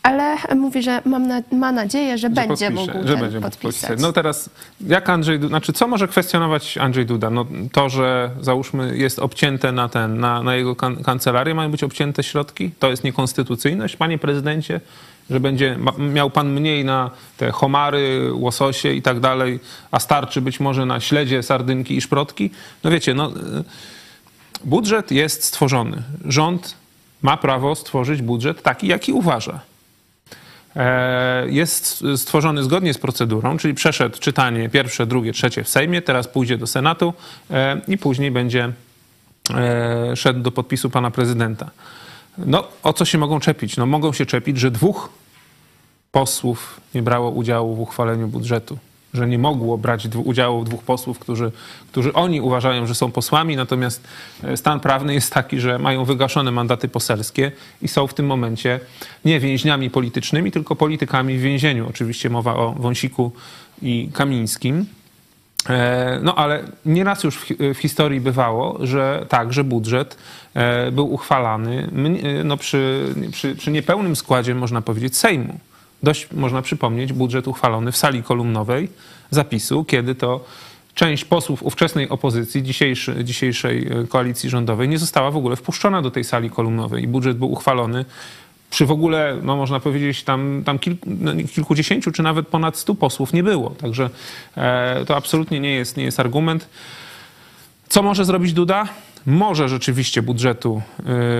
ale 0.04 0.36
mówi, 0.56 0.84
że 0.84 1.02
mam 1.06 1.28
na, 1.28 1.42
ma 1.52 1.72
nadzieję, 1.72 2.18
że, 2.18 2.18
że 2.18 2.30
będzie 2.30 2.72
podpisze, 2.72 2.94
mógł 2.94 3.08
że 3.08 3.18
będzie 3.18 3.42
podpisać. 3.42 3.62
podpisać. 3.82 4.00
No 4.02 4.14
teraz, 4.14 4.50
jak 4.82 5.10
Andrzej 5.10 5.48
znaczy 5.48 5.74
co 5.74 5.88
może 5.88 6.08
kwestionować 6.08 6.78
Andrzej 6.78 7.06
Duda? 7.06 7.30
No 7.30 7.46
to, 7.72 7.90
że 7.90 8.32
załóżmy 8.42 8.98
jest 8.98 9.20
obcięte 9.20 9.72
na 9.72 9.90
ten, 9.90 10.20
na, 10.20 10.44
na 10.44 10.56
jego 10.56 10.76
kan 10.76 11.04
kancelarię, 11.04 11.56
mają 11.56 11.72
być 11.72 11.84
obcięte 11.84 12.24
środki? 12.24 12.72
To 12.80 12.90
jest 12.90 13.04
niekonstytucyjność, 13.04 13.96
panie 13.96 14.18
prezydencie? 14.18 14.82
Że 15.30 15.40
będzie 15.40 15.78
miał 15.98 16.30
pan 16.30 16.54
mniej 16.54 16.86
na 16.86 17.12
te 17.38 17.52
homary, 17.52 18.30
łososie 18.34 18.94
i 18.94 19.02
tak 19.02 19.20
dalej, 19.20 19.60
a 19.92 20.00
starczy 20.00 20.42
być 20.42 20.60
może 20.60 20.86
na 20.86 21.00
śledzie, 21.00 21.44
sardynki 21.44 21.98
i 21.98 22.02
szprotki? 22.02 22.50
No 22.84 22.92
wiecie, 22.92 23.14
no... 23.14 23.30
y, 23.30 23.34
Budżet 24.66 25.12
jest 25.12 25.44
stworzony. 25.44 26.04
Rząd 26.26 26.76
ma 27.22 27.38
prawo 27.38 27.76
stworzyć 27.76 28.22
budżet 28.22 28.62
taki, 28.64 28.88
jaki 28.88 29.14
uważa. 29.14 29.60
E, 30.76 31.50
Jest 31.50 32.04
stworzony 32.16 32.64
zgodnie 32.64 32.94
z 32.94 32.98
procedurą, 32.98 33.58
czyli 33.58 33.74
przeszedł 33.74 34.20
czytanie 34.20 34.70
pierwsze, 34.70 35.06
drugie, 35.06 35.34
trzecie 35.34 35.64
w 35.64 35.70
Sejmie, 35.70 36.02
teraz 36.02 36.28
pójdzie 36.28 36.58
do 36.58 36.68
Senatu 36.68 37.14
e, 37.52 37.82
i 37.88 37.98
później 37.98 38.32
będzie 38.32 38.72
e, 39.54 40.16
szedł 40.16 40.40
do 40.40 40.52
podpisu 40.52 40.90
pana 40.90 41.12
prezydenta. 41.12 41.70
No, 42.38 42.68
o 42.84 42.94
co 42.94 43.06
się 43.06 43.18
mogą 43.18 43.40
czepić? 43.40 43.78
No, 43.78 43.86
mogą 43.86 44.14
się 44.14 44.26
czepić, 44.26 44.60
że 44.60 44.72
dwóch 44.72 45.10
posłów 46.12 46.82
nie 46.96 47.02
brało 47.02 47.30
udziału 47.30 47.76
w 47.76 47.80
uchwaleniu 47.80 48.28
budżetu. 48.28 48.78
Że 49.14 49.28
nie 49.28 49.40
mogło 49.40 49.78
brać 49.78 50.08
udziału 50.24 50.64
dwóch 50.64 50.84
posłów, 50.84 51.20
którzy, 51.20 51.52
którzy 51.92 52.14
oni 52.14 52.42
uważają, 52.42 52.88
że 52.88 52.96
są 52.96 53.12
posłami, 53.12 53.56
natomiast 53.56 54.04
e, 54.44 54.58
stan 54.58 54.80
prawny 54.80 55.14
jest 55.14 55.34
taki, 55.34 55.60
że 55.60 55.80
mają 55.80 56.06
wygaszone 56.06 56.52
mandaty 56.52 56.88
poselskie 56.88 57.52
i 57.82 57.88
są 57.88 58.08
w 58.08 58.14
tym 58.14 58.26
momencie 58.26 58.80
nie 59.26 59.40
więźniami 59.40 59.90
politycznymi, 59.90 60.52
tylko 60.52 60.76
politykami 60.76 61.38
w 61.38 61.42
więzieniu. 61.42 61.88
Oczywiście 61.90 62.30
mowa 62.30 62.54
o 62.56 62.72
Wąsiku 62.74 63.32
i 63.82 64.10
Kamińskim. 64.14 64.86
E, 65.70 66.20
No 66.24 66.36
ale 66.36 66.64
nieraz 66.86 67.24
już 67.24 67.36
w, 67.38 67.44
hi- 67.44 67.56
w 67.74 67.78
historii 67.78 68.22
bywało, 68.22 68.78
że 68.86 69.26
tak, 69.30 69.54
że 69.54 69.64
budżet 69.64 70.18
e, 70.54 70.92
był 70.92 71.14
uchwalany 71.14 71.90
no 72.44 72.58
przy, 72.58 73.06
przy, 73.32 73.56
przy 73.56 73.72
niepełnym 73.72 74.16
składzie, 74.16 74.56
można 74.56 74.82
powiedzieć, 74.82 75.18
Sejmu. 75.18 75.60
Dość 76.04 76.28
można 76.32 76.62
przypomnieć 76.62 77.14
budżet 77.14 77.48
uchwalony 77.48 77.92
w 77.92 77.98
sali 77.98 78.24
kolumnowej 78.24 78.90
zapisu, 79.32 79.86
kiedy 79.86 80.16
to 80.16 80.46
część 80.94 81.26
posłów 81.26 81.64
ówczesnej 81.64 82.10
opozycji, 82.10 82.64
dzisiejszy, 82.64 83.24
dzisiejszej 83.24 83.88
e, 83.88 84.08
koalicji 84.08 84.50
rządowej, 84.50 84.90
nie 84.90 85.00
została 85.00 85.32
w 85.32 85.38
ogóle 85.38 85.56
wpuszczona 85.56 86.02
do 86.02 86.12
tej 86.12 86.24
sali 86.24 86.50
kolumnowej 86.50 87.04
i 87.04 87.08
budżet 87.08 87.38
był 87.38 87.52
uchwalony 87.52 88.06
przy 88.70 88.86
w 88.86 88.92
ogóle, 88.92 89.38
no 89.44 89.56
można 89.56 89.80
powiedzieć, 89.80 90.24
tam, 90.24 90.62
tam 90.66 90.80
kilku, 90.80 91.10
no 91.20 91.32
kilkudziesięciu 91.54 92.12
czy 92.12 92.24
nawet 92.24 92.48
ponad 92.48 92.78
stu 92.78 92.96
posłów 92.96 93.34
nie 93.34 93.44
było. 93.44 93.70
Także 93.70 94.10
e, 94.58 95.06
to 95.06 95.16
absolutnie 95.16 95.60
nie 95.60 95.72
jest, 95.72 95.98
nie 95.98 96.04
jest 96.04 96.20
argument. 96.20 96.70
Co 97.90 98.04
może 98.04 98.26
zrobić 98.26 98.54
Duda? 98.54 98.88
Może 99.26 99.70
rzeczywiście 99.70 100.22
budżetu, 100.22 100.82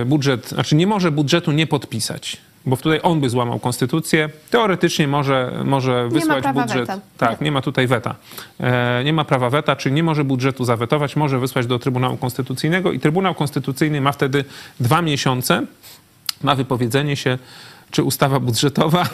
y, 0.02 0.04
budżet, 0.04 0.48
znaczy 0.48 0.76
nie 0.76 0.86
może 0.86 1.10
budżetu 1.10 1.52
nie 1.52 1.66
podpisać, 1.66 2.36
bo 2.68 2.76
tutaj 2.76 3.00
on 3.02 3.20
by 3.20 3.30
złamał 3.30 3.58
konstytucję. 3.58 4.28
Teoretycznie 4.50 5.08
może, 5.08 5.52
może 5.64 6.08
wysłać 6.08 6.44
budżet. 6.54 6.78
weta. 6.78 7.00
Tak, 7.18 7.40
nie 7.40 7.52
ma 7.52 7.62
tutaj 7.62 7.86
weta. 7.86 8.14
E, 8.60 9.04
Nie 9.04 9.12
ma 9.12 9.24
prawa 9.24 9.50
weta, 9.50 9.76
czyli 9.76 9.94
nie 9.94 10.02
może 10.02 10.24
budżetu 10.24 10.64
zawetować, 10.64 11.16
może 11.16 11.38
wysłać 11.38 11.66
do 11.66 11.78
Trybunału 11.78 12.16
Konstytucyjnego 12.16 12.92
i 12.92 13.00
Trybunał 13.00 13.34
Konstytucyjny 13.34 14.00
ma 14.00 14.12
wtedy 14.12 14.44
dwa 14.80 15.02
miesiące 15.02 15.62
na 16.44 16.54
wypowiedzenie 16.54 17.16
się, 17.16 17.38
czy 17.90 18.02
ustawa 18.02 18.40
budżetowa 18.40 19.08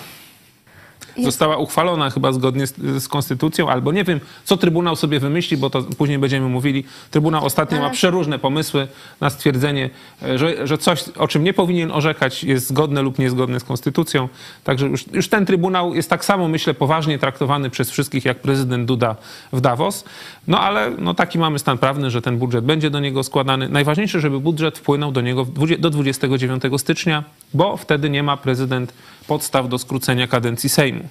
została 1.23 1.57
uchwalona 1.57 2.11
chyba 2.11 2.33
zgodnie 2.33 2.67
z, 2.67 2.75
z 3.03 3.09
konstytucją, 3.09 3.69
albo 3.69 3.93
nie 3.93 4.05
wiem, 4.05 4.21
co 4.45 4.57
Trybunał 4.57 4.97
sobie 4.97 5.21
wymyśli, 5.21 5.57
bo 5.57 5.71
to 5.71 5.83
później 5.83 6.19
będziemy 6.19 6.49
mówili. 6.49 6.85
Trybunał 7.11 7.45
ostatnio 7.45 7.81
ma 7.81 7.91
przeróżne 7.91 8.39
pomysły 8.39 8.89
na 9.21 9.31
stwierdzenie, 9.31 9.91
e, 10.23 10.39
że, 10.39 10.67
że 10.67 10.79
coś, 10.79 11.05
o 11.09 11.29
czym 11.29 11.45
nie 11.45 11.53
powinien 11.53 11.93
orzekać, 11.93 12.45
jest 12.45 12.69
zgodne 12.69 13.03
lub 13.03 13.19
niezgodne 13.19 13.61
z 13.61 13.65
konstytucją. 13.65 14.29
Także 14.65 14.87
już, 14.87 15.05
już 15.13 15.29
ten 15.29 15.47
Trybunał 15.47 15.95
jest 15.95 16.11
tak 16.11 16.25
samo, 16.25 16.49
myślę, 16.49 16.75
poważnie 16.75 17.19
traktowany 17.19 17.71
przez 17.71 17.91
wszystkich, 17.91 18.25
jak 18.25 18.41
prezydent 18.41 18.87
Duda 18.87 19.17
w 19.53 19.61
Davos. 19.61 20.05
No 20.47 20.61
ale 20.61 20.91
no, 20.99 21.15
taki 21.15 21.39
mamy 21.39 21.59
stan 21.59 21.79
prawny, 21.79 22.11
że 22.11 22.23
ten 22.23 22.39
budżet 22.39 22.65
będzie 22.65 22.91
do 22.91 23.01
niego 23.01 23.23
składany. 23.23 23.69
Najważniejsze, 23.69 24.21
żeby 24.21 24.41
budżet 24.41 24.79
wpłynął 24.79 25.13
do 25.13 25.21
niego 25.21 25.47
do 25.79 25.91
29 25.91 26.63
stycznia, 26.77 27.25
bo 27.55 27.77
wtedy 27.77 28.11
nie 28.11 28.23
ma 28.23 28.37
prezydent 28.37 28.93
podstaw 29.27 29.69
do 29.69 29.79
skrócenia 29.79 30.27
kadencji 30.27 30.69
Sejmu. 30.69 31.09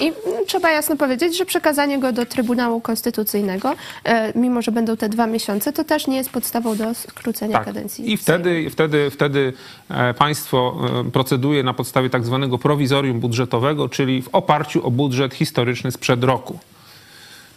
I 0.00 0.04
mm, 0.04 0.46
trzeba 0.46 0.70
jasno 0.70 0.96
powiedzieć, 0.96 1.38
że 1.38 1.46
przekazanie 1.46 1.98
go 1.98 2.12
do 2.12 2.26
Trybunału 2.26 2.80
Konstytucyjnego, 2.80 3.74
e, 4.04 4.32
mimo 4.38 4.62
że 4.62 4.72
będą 4.72 4.96
te 4.96 5.08
dwa 5.08 5.26
miesiące, 5.26 5.72
to 5.72 5.84
też 5.84 6.06
nie 6.06 6.16
jest 6.16 6.30
podstawą 6.30 6.76
do 6.76 6.94
skrócenia 6.94 7.64
kadencji. 7.64 8.04
Tak. 8.04 8.12
I 8.12 8.16
wtedy, 8.16 8.70
wtedy, 8.70 9.10
wtedy 9.10 9.52
e, 9.90 10.14
państwo 10.14 10.76
e, 11.06 11.10
proceduje 11.10 11.62
na 11.62 11.74
podstawie 11.74 12.10
tak 12.10 12.24
zwanego 12.24 12.58
prowizorium 12.58 13.20
budżetowego, 13.20 13.88
czyli 13.88 14.22
w 14.22 14.28
oparciu 14.32 14.86
o 14.86 14.90
budżet 14.90 15.34
historyczny 15.34 15.92
sprzed 15.92 16.24
roku. 16.24 16.58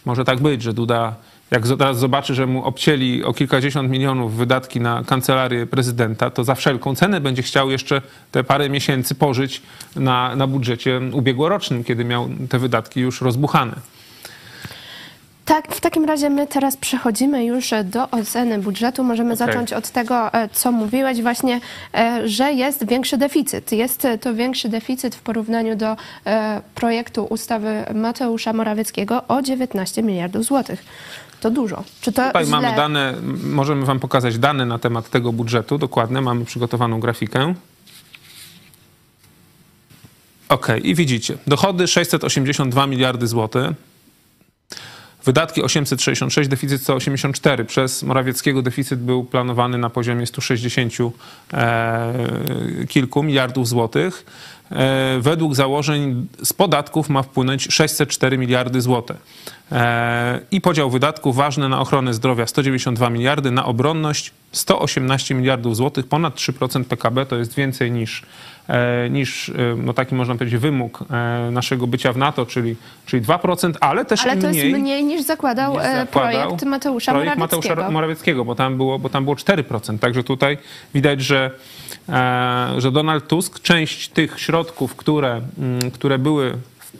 Może 0.04 0.24
tak 0.24 0.40
być, 0.40 0.62
że 0.62 0.72
Duda, 0.72 1.16
jak 1.50 1.68
teraz 1.78 1.98
zobaczy, 1.98 2.34
że 2.34 2.46
mu 2.46 2.64
obcięli 2.64 3.24
o 3.24 3.32
kilkadziesiąt 3.32 3.90
milionów 3.90 4.36
wydatki 4.36 4.80
na 4.80 5.04
kancelarię 5.06 5.66
prezydenta, 5.66 6.30
to 6.30 6.44
za 6.44 6.54
wszelką 6.54 6.94
cenę 6.94 7.20
będzie 7.20 7.42
chciał 7.42 7.70
jeszcze 7.70 8.02
te 8.32 8.44
parę 8.44 8.68
miesięcy 8.68 9.14
pożyć 9.14 9.62
na, 9.96 10.36
na 10.36 10.46
budżecie 10.46 11.00
ubiegłorocznym, 11.12 11.84
kiedy 11.84 12.04
miał 12.04 12.28
te 12.48 12.58
wydatki 12.58 13.00
już 13.00 13.20
rozbuchane. 13.20 13.95
Tak, 15.46 15.74
w 15.74 15.80
takim 15.80 16.04
razie 16.04 16.30
my 16.30 16.46
teraz 16.46 16.76
przechodzimy 16.76 17.44
już 17.44 17.70
do 17.84 18.10
oceny 18.10 18.58
budżetu. 18.58 19.04
Możemy 19.04 19.34
Okej. 19.34 19.46
zacząć 19.46 19.72
od 19.72 19.90
tego, 19.90 20.32
e, 20.32 20.48
co 20.48 20.72
mówiłeś 20.72 21.22
właśnie, 21.22 21.60
e, 21.94 22.28
że 22.28 22.52
jest 22.52 22.86
większy 22.88 23.16
deficyt. 23.18 23.72
Jest 23.72 24.04
e, 24.04 24.18
to 24.18 24.34
większy 24.34 24.68
deficyt 24.68 25.14
w 25.14 25.20
porównaniu 25.20 25.76
do 25.76 25.96
e, 26.26 26.62
projektu 26.74 27.24
ustawy 27.24 27.84
Mateusza 27.94 28.52
Morawieckiego 28.52 29.22
o 29.28 29.42
19 29.42 30.02
miliardów 30.02 30.44
złotych. 30.44 30.84
To 31.40 31.50
dużo. 31.50 31.84
Czy 32.00 32.12
to 32.12 32.26
Tutaj 32.26 32.44
źle? 32.44 32.60
mamy 32.60 32.76
dane, 32.76 33.14
możemy 33.44 33.86
wam 33.86 34.00
pokazać 34.00 34.38
dane 34.38 34.66
na 34.66 34.78
temat 34.78 35.10
tego 35.10 35.32
budżetu, 35.32 35.78
dokładne, 35.78 36.20
mamy 36.20 36.44
przygotowaną 36.44 37.00
grafikę. 37.00 37.54
Okej, 40.48 40.88
i 40.88 40.94
widzicie, 40.94 41.38
dochody 41.46 41.86
682 41.86 42.86
miliardy 42.86 43.26
złotych, 43.26 43.70
wydatki 45.26 45.62
866, 45.62 46.48
deficyt 46.48 46.82
184. 46.82 47.64
Przez 47.64 48.02
Morawieckiego 48.02 48.62
deficyt 48.62 49.00
był 49.00 49.24
planowany 49.24 49.78
na 49.78 49.90
poziomie 49.90 50.26
160 50.26 50.92
e, 51.52 52.14
kilku 52.88 53.22
miliardów 53.22 53.68
złotych. 53.68 54.26
E, 54.70 55.18
według 55.20 55.54
założeń 55.54 56.26
z 56.42 56.52
podatków 56.52 57.08
ma 57.08 57.22
wpłynąć 57.22 57.68
604 57.70 58.38
miliardy 58.38 58.80
złotych. 58.80 59.16
E, 59.72 60.40
I 60.50 60.60
podział 60.60 60.90
wydatków 60.90 61.36
ważny 61.36 61.68
na 61.68 61.80
ochronę 61.80 62.14
zdrowia 62.14 62.46
192 62.46 63.10
miliardy, 63.10 63.50
na 63.50 63.64
obronność 63.64 64.32
118 64.52 65.34
miliardów 65.34 65.76
złotych, 65.76 66.08
ponad 66.08 66.34
3% 66.34 66.84
PKB 66.84 67.26
to 67.26 67.36
jest 67.36 67.54
więcej 67.54 67.92
niż, 67.92 68.22
niż 69.10 69.48
e, 69.48 69.52
no 69.76 69.92
taki 69.92 70.14
można 70.14 70.34
powiedzieć 70.34 70.60
wymóg 70.60 71.04
e, 71.10 71.50
naszego 71.50 71.86
bycia 71.86 72.12
w 72.12 72.16
NATO, 72.16 72.46
czyli, 72.46 72.76
czyli 73.06 73.22
2%, 73.22 73.72
ale 73.80 74.04
też 74.04 74.22
Ale 74.22 74.36
to 74.36 74.48
mniej 74.48 74.70
jest 74.70 74.80
mniej 74.80 75.04
niż 75.04 75.22
zakładał, 75.22 75.72
niż 75.72 75.82
e, 75.82 75.96
zakładał 75.96 76.08
projekt 76.10 76.64
Mateusza 76.64 77.12
projekt 77.12 77.38
Morawieckiego. 77.38 77.74
Mateusza 77.74 77.90
Morawieckiego, 77.90 78.44
bo 78.44 78.54
tam 78.54 78.76
było, 78.76 78.98
bo 78.98 79.08
tam 79.08 79.24
było 79.24 79.36
4%. 79.36 79.98
Także 79.98 80.24
tutaj 80.24 80.58
widać, 80.94 81.20
że, 81.20 81.50
e, 82.08 82.74
że 82.78 82.92
Donald 82.92 83.28
Tusk 83.28 83.60
część 83.60 84.08
tych 84.08 84.40
środków, 84.40 84.96
które, 84.96 85.40
mm, 85.58 85.90
które 85.90 86.18
były 86.18 86.52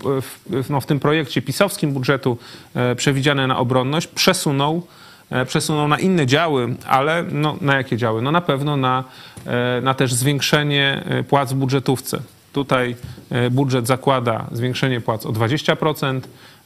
w, 0.03 0.65
w, 0.65 0.71
no, 0.71 0.81
w 0.81 0.87
tym 0.87 1.01
projekcie 1.01 1.43
pisowskim 1.43 1.93
budżetu 1.93 2.39
e, 2.75 2.95
przewidziane 2.95 3.47
na 3.47 3.59
obronność, 3.59 4.07
przesunął 4.07 4.77
e, 4.77 5.06
przesunął 5.47 5.89
na 5.89 5.99
inne 5.99 6.27
działy, 6.27 6.75
ale 6.87 7.25
no, 7.33 7.57
na 7.61 7.77
jakie 7.77 7.97
działy? 7.97 8.23
No 8.23 8.31
na 8.31 8.41
pewno 8.41 8.77
na, 8.77 9.05
e, 9.47 9.81
na 9.81 9.95
też 9.95 10.15
zwiększenie 10.15 11.03
e, 11.07 11.23
płac 11.23 11.53
w 11.53 11.57
budżetówce. 11.57 12.21
Tutaj 12.53 12.97
e, 13.31 13.51
budżet 13.51 13.87
zakłada 13.87 14.47
zwiększenie 14.53 15.01
płac 15.01 15.27
o 15.27 15.33
20%, 15.33 16.21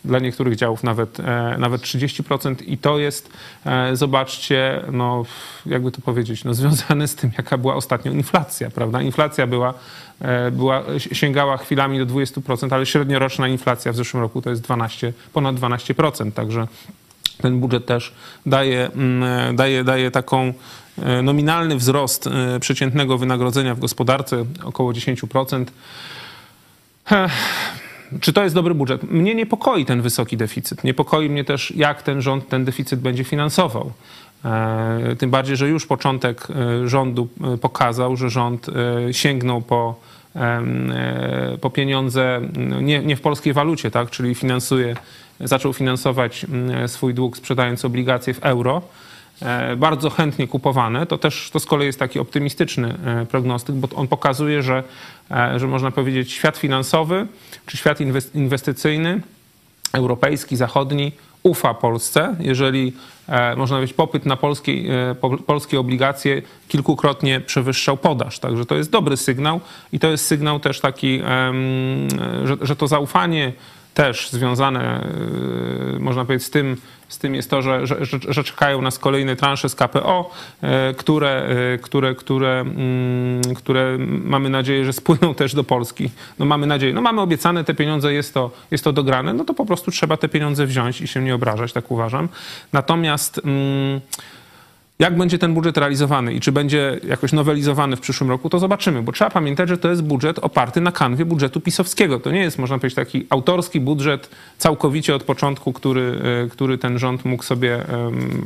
dla 0.05 0.19
niektórych 0.19 0.57
działów 0.57 0.83
nawet, 0.83 1.21
e, 1.21 1.57
nawet 1.59 1.83
30% 1.83 2.55
i 2.67 2.79
to 2.79 2.99
jest, 2.99 3.31
e, 3.67 3.97
zobaczcie, 3.97 4.85
no 4.93 5.25
jakby 5.67 5.93
to 5.93 6.01
powiedzieć, 6.01 6.45
no 6.45 6.55
związane 6.55 7.09
z 7.09 7.15
tym, 7.15 7.31
jaka 7.39 7.59
była 7.59 7.75
ostatnio 7.75 8.13
inflacja, 8.13 8.71
prawda? 8.71 9.03
Inflacja 9.03 9.47
była, 9.47 9.75
e, 10.21 10.51
była, 10.51 10.83
sięgała 10.99 11.57
chwilami 11.57 11.99
do 11.99 12.07
20%, 12.07 12.73
ale 12.73 12.87
średnioroczna 12.87 13.49
inflacja 13.49 13.93
w 13.93 13.97
zeszłym 13.97 14.23
roku 14.23 14.43
to 14.43 14.51
jest 14.51 14.63
12, 14.63 15.13
ponad 15.33 15.57
12%, 15.57 16.33
także 16.33 16.67
ten 17.41 17.61
budżet 17.61 17.87
też 17.87 18.13
daje, 18.47 18.91
mm, 18.93 19.57
daje, 19.57 19.85
daje 19.85 20.11
taką 20.11 20.53
e, 20.99 21.23
nominalny 21.23 21.77
wzrost 21.77 22.27
e, 22.27 22.61
przeciętnego 22.61 23.19
wynagrodzenia 23.19 23.75
w 23.75 23.79
gospodarce 23.79 24.45
około 24.65 24.93
10%. 24.93 25.65
Ech, 27.11 27.33
Czy 28.21 28.33
to 28.33 28.43
jest 28.43 28.55
dobry 28.55 28.75
budżet? 28.75 29.03
Mnie 29.11 29.35
niepokoi 29.35 29.85
ten 29.85 30.03
wysoki 30.03 30.37
deficyt. 30.37 30.85
Niepokoi 30.85 31.31
mnie 31.31 31.45
też, 31.45 31.71
jak 31.77 32.03
ten 32.03 32.23
rząd 32.23 32.49
ten 32.49 32.65
deficyt 32.65 33.01
będzie 33.01 33.25
finansował. 33.25 33.93
E, 34.45 35.17
Tym 35.19 35.31
bardziej, 35.31 35.57
że 35.57 35.69
już 35.69 35.87
początek 35.87 36.49
e, 36.51 36.89
rządu 36.89 37.29
e, 37.55 37.59
pokazał, 37.59 38.17
że 38.17 38.31
rząd 38.31 38.67
e, 38.69 39.15
sięgnął 39.15 39.63
po, 39.63 39.95
e, 40.37 40.63
po 41.61 41.71
pieniądze 41.71 42.41
no, 42.57 42.81
nie, 42.81 42.99
nie 42.99 43.17
w 43.17 43.21
polskiej 43.21 43.53
walucie, 43.53 43.91
tak? 43.91 44.11
czyli 44.11 44.35
finansuje, 44.35 44.97
zaczął 45.41 45.73
finansować 45.73 46.45
mm, 46.45 46.89
swój 46.89 47.15
dług 47.15 47.37
sprzedając 47.37 47.85
obligacje 47.85 48.35
w 48.35 48.45
euro 48.45 48.83
e, 49.43 49.77
bardzo 49.77 50.11
chętnie 50.11 50.49
kupowane. 50.49 51.07
To 51.07 51.19
też 51.19 51.51
to 51.53 51.61
z 51.61 51.67
kolei 51.67 51.87
jest 51.87 51.99
taki 51.99 52.19
optymistyczny 52.19 52.95
e, 53.05 53.27
prognostyk, 53.27 53.77
bo 53.77 53.89
on 53.97 54.09
pokazuje, 54.09 54.63
że, 54.63 54.83
e, 55.31 55.59
że 55.59 55.67
można 55.67 55.91
powiedzieć 55.91 56.33
świat 56.33 56.57
finansowy 56.57 57.27
czy 57.67 57.77
świat 57.77 58.01
inwes- 58.01 58.37
inwestycyjny, 58.37 59.21
europejski, 59.93 60.57
zachodni 60.57 61.13
ufa 61.43 61.75
Polsce, 61.75 62.37
jeżeli 62.41 62.93
można 63.57 63.77
powiedzieć 63.77 63.97
popyt 63.97 64.27
na 64.27 64.37
polskie, 64.37 64.73
po, 65.21 65.39
polskie 65.39 65.81
obligacje 65.81 66.43
kilkukrotnie 66.69 67.41
przewyższał 67.41 67.97
podaż. 67.97 68.39
Także 68.39 68.67
to 68.67 68.75
jest 68.75 68.91
dobry 68.91 69.17
sygnał 69.17 69.61
i 69.93 69.99
to 69.99 70.09
jest 70.09 70.27
sygnał 70.27 70.61
też 70.61 70.81
taki, 70.81 71.23
że, 72.45 72.57
że 72.63 72.77
to 72.77 72.89
zaufanie 72.89 73.53
też 74.01 74.31
związane, 74.31 75.05
e, 75.97 75.99
można 75.99 76.25
powiedzieć, 76.25 76.47
z 76.47 76.51
tym, 76.51 76.77
z 77.09 77.19
tym 77.19 77.35
jest 77.35 77.51
to, 77.51 77.63
że, 77.63 77.87
że, 77.87 77.97
że, 78.29 78.45
czekają 78.45 78.83
nas 78.83 78.99
kolejne 78.99 79.37
transze 79.37 79.69
z 79.69 79.75
KPO, 79.75 80.31
e, 80.63 80.95
które, 80.95 81.47
e, 81.75 81.79
które, 81.79 82.15
które, 82.15 82.61
mm, 82.61 83.55
które 83.55 83.99
mamy 84.25 84.51
nadzieję, 84.51 84.85
że 84.85 84.93
spłyną 84.93 85.35
też 85.41 85.55
do 85.55 85.65
Polski. 85.65 86.11
No 86.39 86.47
mamy 86.47 86.67
nadzieję, 86.67 86.95
no 86.95 87.01
mamy 87.01 87.21
obiecane 87.21 87.65
te 87.65 87.75
pieniądze, 87.75 88.13
jest 88.13 88.35
to, 88.35 88.51
jest 88.71 88.85
to 88.85 88.93
dograne, 88.93 89.35
no 89.35 89.45
to 89.45 89.55
po 89.55 89.67
prostu 89.67 89.91
trzeba 89.91 90.17
te 90.17 90.29
pieniądze 90.29 90.67
wziąć 90.67 91.01
i 91.01 91.09
się 91.09 91.23
nie 91.23 91.35
obrażać, 91.35 91.73
tak 91.73 91.91
uważam. 91.91 92.29
Natomiast... 92.73 93.41
Mm, 93.45 94.01
jak 95.01 95.17
będzie 95.17 95.39
ten 95.39 95.55
budżet 95.55 95.77
realizowany 95.77 96.35
i 96.35 96.41
czy 96.41 96.53
będzie 96.53 97.01
jakoś 97.05 97.33
nowelizowany 97.33 97.97
w 97.97 98.01
przyszłym 98.01 98.31
roku, 98.31 98.51
to 98.51 98.59
zobaczymy, 98.59 99.03
bo 99.03 99.13
trzeba 99.13 99.31
pamiętać, 99.31 99.69
że 99.69 99.79
to 99.79 99.91
jest 99.91 100.03
budżet 100.03 100.39
oparty 100.39 100.81
na 100.81 100.93
kanwie 100.93 101.25
budżetu 101.25 101.61
pisowskiego. 101.61 102.21
To 102.21 102.31
nie 102.31 102.41
jest, 102.41 102.59
można 102.59 102.79
powiedzieć, 102.79 102.97
taki 102.97 103.27
autorski 103.31 103.81
budżet 103.81 104.31
całkowicie 104.59 105.15
od 105.15 105.23
początku, 105.23 105.73
który, 105.73 106.21
e, 106.45 106.49
który 106.49 106.79
ten 106.79 106.99
rząd 106.99 107.25
mógł 107.25 107.43
sobie 107.43 107.85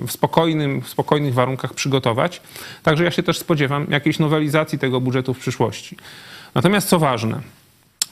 w, 0.07 0.13
spokojnym, 0.13 0.81
w 0.83 0.89
spokojnych 0.89 1.35
warunkach 1.35 1.75
przygotować. 1.75 2.43
Także 2.83 3.05
ja 3.05 3.11
się 3.11 3.23
też 3.23 3.39
spodziewam 3.39 3.87
jakiejś 3.91 4.19
nowelizacji 4.19 4.79
tego 4.79 5.01
budżetu 5.01 5.35
w 5.35 5.39
przyszłości. 5.39 5.97
Natomiast 6.55 6.89
co 6.89 6.99
ważne, 6.99 7.41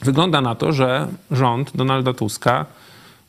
wygląda 0.01 0.41
na 0.41 0.55
to, 0.55 0.71
że 0.71 1.07
rząd 1.31 1.71
Donalda 1.75 2.13
Tuska 2.13 2.65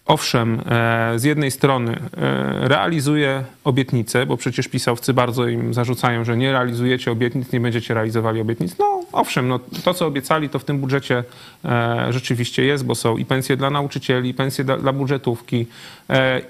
owszem, 0.06 0.60
e, 0.66 1.18
z 1.18 1.24
jednej 1.24 1.50
strony 1.50 1.92
e, 1.92 2.68
realizuje 2.68 3.44
obietnice, 3.64 4.26
bo 4.26 4.36
przecież 4.36 4.68
pisowcy 4.68 5.14
bardzo 5.14 5.48
im 5.48 5.74
zarzucają, 5.74 6.24
że 6.24 6.36
nie 6.36 6.52
realizujecie 6.52 7.12
obietnic, 7.12 7.52
nie 7.52 7.60
będziecie 7.60 7.94
realizowali 7.94 8.40
obietnic. 8.40 8.78
No 8.78 9.00
owszem, 9.12 9.48
no, 9.48 9.60
to 9.84 9.94
co 9.94 10.06
obiecali, 10.06 10.48
to 10.48 10.58
w 10.58 10.64
tym 10.64 10.78
budżecie 10.78 11.24
e, 11.64 12.06
rzeczywiście 12.10 12.64
jest, 12.64 12.84
bo 12.84 12.94
są 12.94 13.16
i 13.16 13.24
pensje 13.24 13.56
dla 13.56 13.70
nauczycieli, 13.70 14.30
i 14.30 14.34
pensje 14.34 14.64
dla, 14.64 14.92
budżetówki 14.92 15.66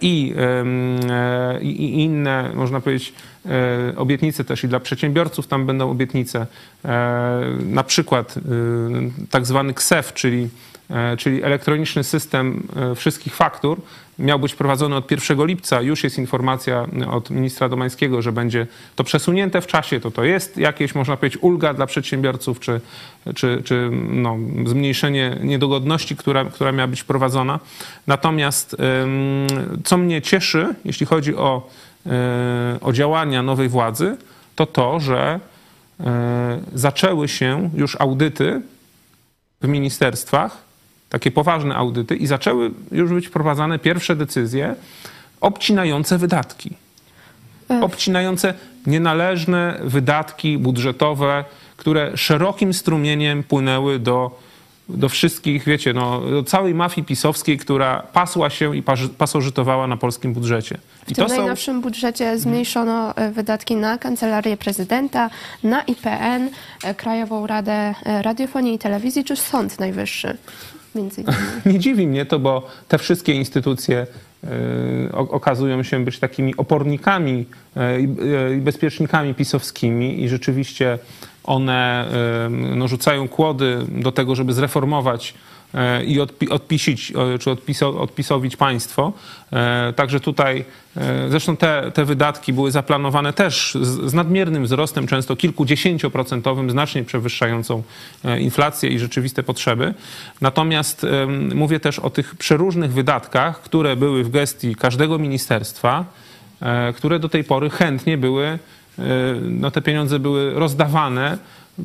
i, 0.00 0.34
i, 1.60 2.02
inne, 2.02 2.50
można 2.54 2.80
powiedzieć, 2.80 3.12
obietnice 3.96 4.44
też 4.44 4.64
i 4.64 4.68
dla 4.68 4.80
przedsiębiorców 4.80 5.46
tam 5.46 5.66
będą 5.66 5.90
obietnice. 5.90 6.46
Na 7.66 7.84
przykład 7.84 8.36
e, 8.36 8.40
tak 9.30 9.46
zwany 9.46 9.74
KSEF, 9.74 10.12
czyli 10.12 10.48
czyli 11.16 11.42
elektroniczny 11.42 12.05
system 12.05 12.62
e, 12.77 12.94
wszystkich 12.94 13.35
faktur, 13.35 13.81
miał 14.18 14.38
być 14.38 14.55
prowadzony 14.55 14.97
od 14.97 15.11
1 15.11 15.47
lipca. 15.47 15.81
Już 15.81 16.05
jest 16.05 16.18
informacja 16.18 16.87
od 17.11 17.31
ministra 17.31 17.68
Domańskiego, 17.68 18.23
że 18.23 18.33
będzie 18.33 18.66
to 18.97 19.05
przesunięte 19.05 19.61
w 19.61 19.66
czasie. 19.66 20.01
To 20.01 20.11
to 20.11 20.25
jest 20.25 20.57
jakieś, 20.57 20.94
można 20.94 21.16
powiedzieć, 21.16 21.42
ulga 21.42 21.75
dla 21.75 21.87
przedsiębiorców, 21.87 22.61
czy, 22.61 22.81
czy, 23.35 23.62
czy 23.64 23.90
no, 24.11 24.37
zmniejszenie 24.66 25.38
niedogodności, 25.40 26.16
która, 26.16 26.44
która 26.44 26.73
miała 26.73 26.88
być 26.88 27.05
prowadzona. 27.05 27.61
Natomiast 28.07 28.77
co 29.85 29.97
mnie 29.97 30.23
cieszy, 30.23 30.75
jeśli 30.85 31.07
chodzi 31.07 31.37
o, 31.37 31.70
e, 32.07 32.79
o 32.81 32.92
działania 32.92 33.42
nowej 33.42 33.68
władzy, 33.68 34.16
to 34.57 34.66
to, 34.66 35.01
że 35.01 35.40
e, 36.01 36.61
zaczęły 36.75 37.29
się 37.29 37.70
już 37.75 38.01
audyty 38.01 38.62
w 39.61 39.68
ministerstwach, 39.68 40.64
takie 41.14 41.31
poważne 41.31 41.77
audyty 41.77 42.16
i 42.16 42.27
zaczęły 42.27 42.70
już 42.92 43.12
być 43.12 43.27
wprowadzane 43.27 43.79
pierwsze 43.79 44.16
decyzje 44.16 44.74
obcinające 45.40 46.18
wydatki. 46.18 46.70
Obcinające 47.81 48.55
nienależne 48.87 49.81
wydatki 49.85 50.59
budżetowe, 50.59 51.44
które 51.77 52.16
szerokim 52.16 52.74
strumieniem 52.74 53.42
płynęły 53.42 53.98
do, 53.98 54.40
do 54.88 55.09
wszystkich, 55.09 55.64
wiecie, 55.64 55.92
no, 55.92 56.20
do 56.20 56.42
całej 56.42 56.74
mafii 56.74 57.07
pisowskiej, 57.07 57.59
która 57.59 58.03
pasła 58.12 58.50
się 58.50 58.77
i 58.77 58.83
pasożytowała 59.18 59.87
na 59.87 59.96
polskim 59.96 60.33
budżecie. 60.33 60.79
I 61.09 61.14
W 61.14 61.16
tym 61.16 61.27
najnowszym 61.27 61.81
budżecie 61.81 62.38
zmniejszono 62.38 63.16
e, 63.16 63.31
wydatki 63.31 63.77
na 63.77 63.98
Kancelarię 63.98 64.57
Prezydenta, 64.57 65.31
na 65.62 65.83
IPN, 65.83 66.50
e, 66.85 66.94
Krajową 66.94 67.46
Radę 67.46 67.94
e, 68.05 68.22
Radiofonii 68.22 68.74
i 68.74 68.79
Telewizji 68.79 69.24
czy 69.24 69.37
Sąd 69.37 69.79
Najwyższy. 69.79 70.37
Między 70.94 71.20
innymi. 71.22 71.38
Nie 71.66 71.78
dziwi 71.78 72.07
mnie 72.07 72.26
to, 72.26 72.38
bo 72.38 72.66
te 72.88 72.98
wszystkie 72.98 73.33
instytucje 73.35 74.07
o- 75.12 75.30
okazują 75.30 75.83
się 75.83 76.04
być 76.04 76.18
takimi 76.18 76.57
opornikami 76.57 77.46
i 78.00 78.02
y, 78.52 78.57
i 78.57 78.61
bezpiecznikami 78.61 79.35
pisowskimi 79.35 80.22
i 80.22 80.28
rzeczywiście 80.28 80.98
one 81.44 82.07
no, 82.76 82.88
rzucają 82.88 83.28
kłody 83.28 83.78
do 83.88 84.12
tego, 84.12 84.35
żeby 84.35 84.52
zreformować 84.52 85.30
e, 85.30 85.35
i 86.06 86.20
odpi 86.20 86.50
odpisić, 86.50 87.12
czy 87.40 87.50
odpiso 87.50 88.00
odpisowić 88.00 88.56
państwo. 88.56 89.12
E, 89.52 89.92
także 89.96 90.20
tutaj 90.20 90.64
zresztą 91.28 91.56
te, 91.56 91.90
te 91.94 92.04
wydatki 92.04 92.52
były 92.52 92.70
zaplanowane 92.70 93.32
też 93.32 93.78
z, 93.80 94.10
z 94.10 94.14
nadmiernym 94.14 94.64
wzrostem, 94.64 95.06
często 95.06 95.37
kilkudziesięcioprocentowym, 95.37 96.70
znacznie 96.70 97.04
przewyższającą 97.04 97.82
inflację 98.38 98.90
i 98.90 98.98
rzeczywiste 98.98 99.42
potrzeby. 99.42 99.94
Natomiast 100.40 101.06
mówię 101.54 101.80
też 101.80 101.98
o 101.98 102.10
tych 102.10 102.34
przeróżnych 102.34 102.92
wydatkach, 102.92 103.62
które 103.62 103.96
były 103.96 104.24
w 104.24 104.30
gestii 104.30 104.74
każdego 104.74 105.18
ministerstwa, 105.18 106.04
które 106.96 107.18
do 107.18 107.28
tej 107.28 107.44
pory 107.44 107.70
chętnie 107.70 108.18
były, 108.18 108.58
no 109.42 109.70
te 109.70 109.82
pieniądze 109.82 110.18
były 110.18 110.54
rozdawane 110.54 111.38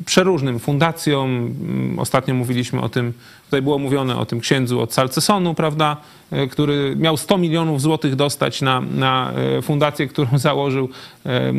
przeróżnym 0.06 0.58
fundacjom. 0.58 1.30
Mm, 1.30 1.98
ostatnio 1.98 2.34
mówiliśmy 2.34 2.80
o 2.80 2.88
tym, 2.88 3.12
tutaj 3.44 3.62
było 3.62 3.78
mówione 3.78 4.16
o 4.16 4.26
tym 4.26 4.40
księdzu 4.40 4.80
od 4.80 4.94
Salcesonu, 4.94 5.54
prawda, 5.54 5.96
e, 6.30 6.46
który 6.46 6.96
miał 6.96 7.16
100 7.16 7.38
milionów 7.38 7.80
złotych 7.80 8.16
dostać 8.16 8.62
na, 8.62 8.80
na 8.80 9.32
e, 9.58 9.62
fundację, 9.62 10.06
którą 10.06 10.38
założył, 10.48 10.88
e, 11.26 11.52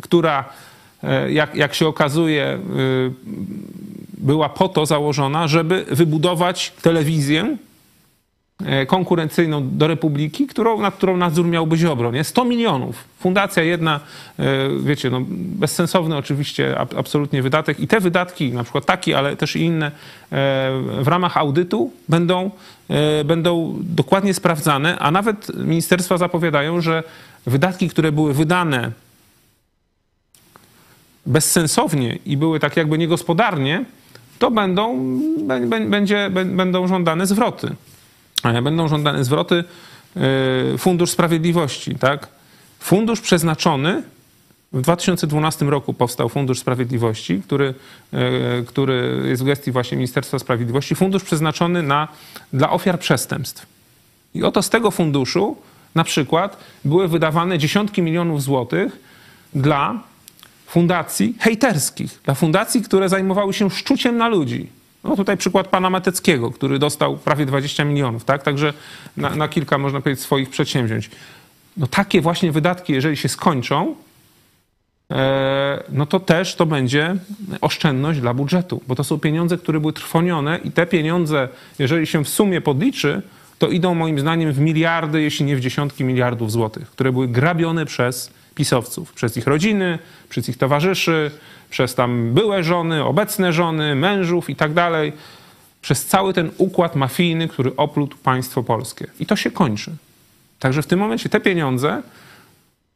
która 0.00 0.44
jak, 1.28 1.54
jak 1.54 1.74
się 1.74 1.86
okazuje, 1.86 2.58
była 4.18 4.48
po 4.48 4.68
to 4.68 4.86
założona, 4.86 5.48
żeby 5.48 5.84
wybudować 5.90 6.72
telewizję 6.82 7.56
konkurencyjną 8.86 9.68
do 9.78 9.86
Republiki, 9.86 10.46
którą, 10.46 10.80
nad 10.80 10.94
którą 10.94 11.16
nadzór 11.16 11.46
miałby 11.46 11.76
Ziobro. 11.76 12.10
Nie? 12.10 12.24
100 12.24 12.44
milionów. 12.44 13.04
Fundacja 13.18 13.62
jedna, 13.62 14.00
e, 14.38 14.44
wiecie, 14.80 15.10
no, 15.10 15.20
bezsensowny 15.28 16.16
oczywiście 16.16 16.78
absolutnie 16.78 17.42
wydatek 17.42 17.80
i 17.80 17.88
te 17.88 18.00
wydatki, 18.00 18.52
na 18.52 18.62
przykład 18.62 18.86
taki, 18.86 19.14
ale 19.14 19.36
też 19.36 19.56
i 19.56 19.60
inne, 19.60 19.86
e, 19.86 19.90
w 21.02 21.08
ramach 21.08 21.36
audytu 21.36 21.92
będą, 22.08 22.50
będą 23.24 23.78
dokładnie 23.80 24.34
sprawdzane, 24.34 24.98
a 24.98 25.10
nawet 25.10 25.56
ministerstwa 25.56 26.18
zapowiadają, 26.18 26.80
że 26.80 27.02
wydatki, 27.46 27.88
które 27.88 28.12
były 28.12 28.34
wydane 28.34 28.92
bezsensownie 31.26 32.18
i 32.26 32.36
były 32.36 32.60
tak 32.60 32.76
jakby 32.76 32.98
niegospodarnie, 32.98 33.84
to 34.38 34.50
będą, 34.50 34.98
będzie, 35.88 36.30
będą 36.44 36.86
żądane 36.88 37.26
zwroty 37.26 37.76
będą 38.62 38.88
żądane 38.88 39.24
zwroty. 39.24 39.64
E, 40.74 40.78
Fundusz 40.78 41.10
Sprawiedliwości, 41.10 41.94
tak? 41.94 42.28
Fundusz 42.80 43.20
przeznaczony 43.20 44.02
w 44.72 44.80
2012 44.80 45.64
roku 45.64 45.94
powstał 45.94 46.28
Fundusz 46.28 46.58
Sprawiedliwości, 46.58 47.42
który, 47.44 47.74
e, 48.12 48.62
który 48.62 49.22
jest 49.24 49.42
w 49.42 49.46
gestii 49.46 49.72
właśnie 49.72 49.96
Ministerstwa 49.96 50.38
Sprawiedliwości. 50.38 50.94
Fundusz 50.94 51.24
przeznaczony 51.24 51.82
na, 51.82 52.08
dla 52.52 52.70
ofiar 52.70 52.98
przestępstw. 52.98 53.66
I 54.34 54.42
oto 54.44 54.62
z 54.62 54.70
tego 54.70 54.90
funduszu 54.90 55.56
na 55.94 56.04
przykład 56.04 56.56
były 56.84 57.08
wydawane 57.08 57.58
dziesiątki 57.58 58.02
milionów 58.02 58.42
złotych 58.42 58.98
dla 59.54 60.00
fundacji 60.66 61.34
hejterskich, 61.40 62.20
dla 62.24 62.34
fundacji, 62.34 62.82
które 62.82 63.08
zajmowały 63.08 63.54
się 63.54 63.70
szczuciem 63.70 64.16
na 64.16 64.28
ludzi. 64.28 64.68
No 65.08 65.16
tutaj 65.16 65.36
przykład 65.36 65.68
pana 65.68 65.90
Mateckiego, 65.90 66.50
który 66.50 66.78
dostał 66.78 67.16
prawie 67.16 67.46
20 67.46 67.84
milionów, 67.84 68.24
tak? 68.24 68.42
Także 68.42 68.72
na, 69.16 69.30
na 69.30 69.48
kilka, 69.48 69.78
można 69.78 70.00
powiedzieć, 70.00 70.24
swoich 70.24 70.50
przedsięwzięć. 70.50 71.10
No 71.76 71.86
takie 71.86 72.20
właśnie 72.20 72.52
wydatki, 72.52 72.92
jeżeli 72.92 73.16
się 73.16 73.28
skończą, 73.28 73.94
e, 75.10 75.82
no 75.92 76.06
to 76.06 76.20
też 76.20 76.54
to 76.54 76.66
będzie 76.66 77.16
oszczędność 77.60 78.20
dla 78.20 78.34
budżetu, 78.34 78.82
bo 78.88 78.94
to 78.94 79.04
są 79.04 79.18
pieniądze, 79.18 79.58
które 79.58 79.80
były 79.80 79.92
trwonione 79.92 80.58
i 80.64 80.70
te 80.70 80.86
pieniądze, 80.86 81.48
jeżeli 81.78 82.06
się 82.06 82.24
w 82.24 82.28
sumie 82.28 82.60
podliczy, 82.60 83.22
to 83.58 83.68
idą 83.68 83.94
moim 83.94 84.20
zdaniem 84.20 84.52
w 84.52 84.58
miliardy, 84.58 85.22
jeśli 85.22 85.46
nie 85.46 85.56
w 85.56 85.60
dziesiątki 85.60 86.04
miliardów 86.04 86.52
złotych, 86.52 86.90
które 86.90 87.12
były 87.12 87.28
grabione 87.28 87.86
przez 87.86 88.30
pisowców, 88.54 89.12
przez 89.12 89.36
ich 89.36 89.46
rodziny, 89.46 89.98
przez 90.28 90.48
ich 90.48 90.56
towarzyszy, 90.56 91.30
przez 91.70 91.94
tam 91.94 92.34
byłe 92.34 92.64
żony, 92.64 93.04
obecne 93.04 93.52
żony, 93.52 93.94
mężów 93.94 94.50
i 94.50 94.56
tak 94.56 94.72
dalej, 94.72 95.12
przez 95.82 96.06
cały 96.06 96.34
ten 96.34 96.50
układ 96.58 96.96
mafijny, 96.96 97.48
który 97.48 97.76
oplótł 97.76 98.16
państwo 98.16 98.62
polskie. 98.62 99.06
I 99.20 99.26
to 99.26 99.36
się 99.36 99.50
kończy. 99.50 99.90
Także 100.58 100.82
w 100.82 100.86
tym 100.86 100.98
momencie 100.98 101.28
te 101.28 101.40
pieniądze, 101.40 102.02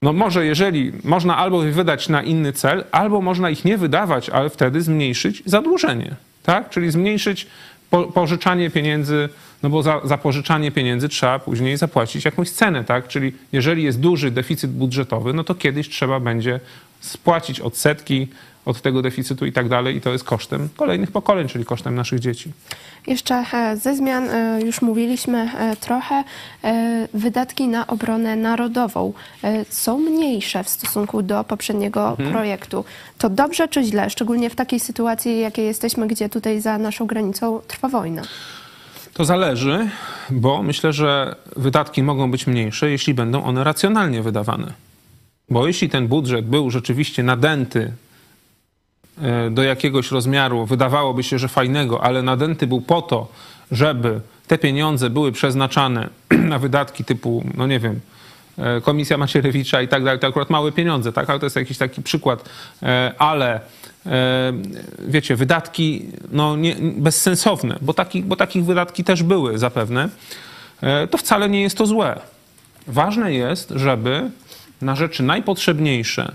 no 0.03 0.13
może 0.13 0.47
jeżeli 0.47 0.93
można 1.05 1.37
albo 1.37 1.61
wydać 1.61 2.09
na 2.09 2.23
inny 2.23 2.53
cel, 2.53 2.85
albo 2.93 3.21
można 3.21 3.51
ich 3.51 3.65
nie 3.65 3.79
wydawać, 3.79 4.31
ale 4.31 4.51
wtedy 4.51 4.83
zmniejszyć 4.83 5.43
zadłużenie, 5.47 6.15
tak? 6.43 6.71
Czyli 6.71 6.91
zmniejszyć 6.91 7.47
po, 7.91 8.05
pożyczanie 8.05 8.71
pieniędzy, 8.71 9.29
no 9.63 9.71
bo 9.71 9.83
za, 9.83 10.01
za 10.05 10.19
pożyczanie 10.19 10.71
pieniędzy 10.71 11.09
trzeba 11.09 11.39
później 11.39 11.77
zapłacić 11.77 12.25
jakąś 12.25 12.51
cenę, 12.51 12.85
tak? 12.85 13.09
Czyli 13.09 13.33
jeżeli 13.53 13.83
jest 13.83 14.01
duży 14.01 14.31
deficyt 14.31 14.71
budżetowy, 14.71 15.33
no 15.33 15.45
to 15.45 15.55
kiedyś 15.55 15.89
trzeba 15.89 16.21
będzie 16.21 16.61
spłacić 17.01 17.61
odsetki, 17.61 18.29
od 18.65 18.81
tego 18.81 19.03
deficytu 19.03 19.47
i 19.47 19.53
tak 19.53 19.69
dalej, 19.69 19.97
i 19.97 20.01
to 20.01 20.11
jest 20.11 20.25
kosztem 20.25 20.69
kolejnych 20.77 21.11
pokoleń, 21.11 21.49
czyli 21.49 21.65
kosztem 21.65 21.95
naszych 21.95 22.21
dzieci. 22.21 22.53
Jeszcze 23.07 23.45
e, 23.53 23.77
ze 23.77 23.97
zmian 23.97 24.29
e, 24.31 24.61
już 24.63 24.83
mówiliśmy 24.83 25.51
e, 25.59 25.77
trochę. 25.77 26.25
Wydatki 27.15 27.69
na 27.69 27.87
obronę 27.87 28.37
narodową 28.37 29.13
są 29.69 29.99
mniejsze 29.99 30.65
w 30.65 30.69
stosunku 30.69 31.23
do 31.23 31.45
poprzedniego 31.45 32.11
mhm. 32.11 32.31
projektu. 32.31 32.85
To 33.19 33.31
dobrze 33.31 33.69
czy 33.69 33.83
źle, 33.83 34.11
szczególnie 34.11 34.51
w 34.51 34.55
takiej 34.55 34.81
sytuacji, 34.81 35.41
jakiej 35.41 35.67
jesteśmy, 35.67 36.07
gdzie 36.07 36.29
tutaj 36.29 36.61
za 36.61 36.79
naszą 36.79 37.07
granicą 37.07 37.61
trwa 37.69 37.89
wojna? 37.89 38.23
To 39.15 39.25
zależy, 39.25 39.89
bo 40.31 40.63
myślę, 40.63 40.93
że 40.93 41.37
wydatki 41.57 42.03
mogą 42.03 42.31
być 42.31 42.47
mniejsze, 42.47 42.91
jeśli 42.91 43.15
będą 43.15 43.45
one 43.45 43.65
racjonalnie 43.65 44.23
wydawane. 44.23 44.73
Bo 45.51 45.67
jeśli 45.67 45.89
ten 45.89 46.09
budżet 46.09 46.47
był 46.47 46.71
rzeczywiście 46.71 47.23
nadęty 47.23 47.93
E, 49.23 49.51
do 49.51 49.63
jakiegoś 49.63 50.11
rozmiaru 50.11 50.67
wydawałoby 50.67 51.23
się, 51.23 51.39
że 51.39 51.49
fajnego, 51.49 52.05
ale 52.05 52.23
nadęty 52.23 52.67
był 52.67 52.81
po 52.81 53.03
to, 53.03 53.29
żeby 53.73 54.21
te 54.47 54.59
pieniądze 54.59 55.11
były 55.11 55.33
przeznaczane 55.33 56.09
na 56.53 56.59
wydatki 56.59 57.05
typu, 57.05 57.45
no 57.57 57.67
nie 57.67 57.81
wiem, 57.81 58.01
e, 58.59 58.81
Komisja 58.81 59.19
Macierewicza 59.19 59.83
i 59.83 59.89
tak 59.89 60.05
dalej, 60.05 60.21
to 60.21 60.27
akurat 60.27 60.51
małe 60.51 60.73
pieniądze, 60.73 61.13
tak? 61.13 61.31
Ale 61.31 61.39
to 61.39 61.47
jest 61.47 61.57
jakiś 61.57 61.79
taki 61.79 62.03
przykład. 62.03 62.49
E, 62.83 63.15
ale 63.19 63.61
wiecie, 64.99 65.37
wydatki 65.37 66.07
no, 66.33 66.57
nie, 66.57 66.77
bezsensowne, 66.81 67.79
bo, 67.81 67.95
taki, 67.95 68.23
bo 68.23 68.37
takich 68.37 68.65
wydatki 68.65 69.05
też 69.05 69.23
były 69.23 69.59
zapewne, 69.59 70.09
to 71.11 71.19
wcale 71.19 71.51
nie 71.51 71.63
jest 71.63 71.77
to 71.77 71.87
złe. 71.87 72.21
Ważne 72.87 73.33
jest, 73.33 73.73
żeby 73.77 74.31
na 74.83 74.97
rzeczy 74.97 75.23
najpotrzebniejsze 75.23 76.35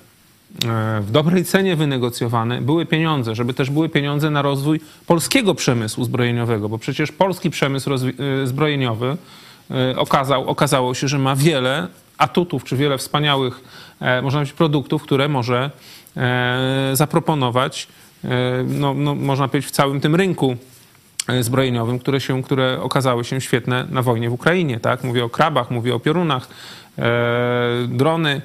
E, 0.66 1.02
w 1.02 1.12
dobrej 1.12 1.46
cenie 1.46 1.76
wynegocjowane 1.76 2.62
były 2.62 2.86
pieniądze, 2.86 3.36
żeby 3.36 3.54
też 3.54 3.70
były 3.70 3.90
pieniądze 3.90 4.30
na 4.30 4.42
rozwój 4.42 4.82
polskiego 5.08 5.56
przemysłu 5.56 6.04
zbrojeniowego, 6.04 6.70
bo 6.70 6.78
przecież 6.78 7.12
polski 7.12 7.50
przemysł 7.50 7.94
e, 7.94 7.98
zbrojeniowy 8.48 9.18
e, 9.72 9.98
okazał, 9.98 10.50
okazało 10.50 10.94
się, 10.94 11.08
że 11.08 11.20
ma 11.20 11.36
wiele 11.36 11.88
atutów, 12.18 12.64
czy 12.64 12.78
wiele 12.78 12.98
wspaniałych, 12.98 13.62
można 14.24 14.40
powiedzieć, 14.40 14.58
produktów, 14.58 15.04
które 15.04 15.28
może 15.28 15.72
zaproponować, 16.94 17.88
no, 18.68 18.94
no, 18.94 19.16
można 19.16 19.48
powiedzieć, 19.48 19.72
w 19.72 19.74
całym 19.74 20.02
tym 20.02 20.16
rynku 20.16 20.58
zbrojeniowym, 21.42 22.00
które, 22.00 22.22
się, 22.22 22.44
które 22.44 22.82
okazały 22.82 23.24
się 23.24 23.42
świetne 23.42 23.88
na 23.90 24.02
wojnie 24.02 24.30
w 24.30 24.34
Ukrainie. 24.34 24.80
Tak? 24.80 25.04
Mówię 25.04 25.26
o 25.26 25.30
krabach, 25.30 25.72
mówię 25.72 25.96
o 25.96 26.00
piorunach, 26.00 26.48
drony, 27.88 28.42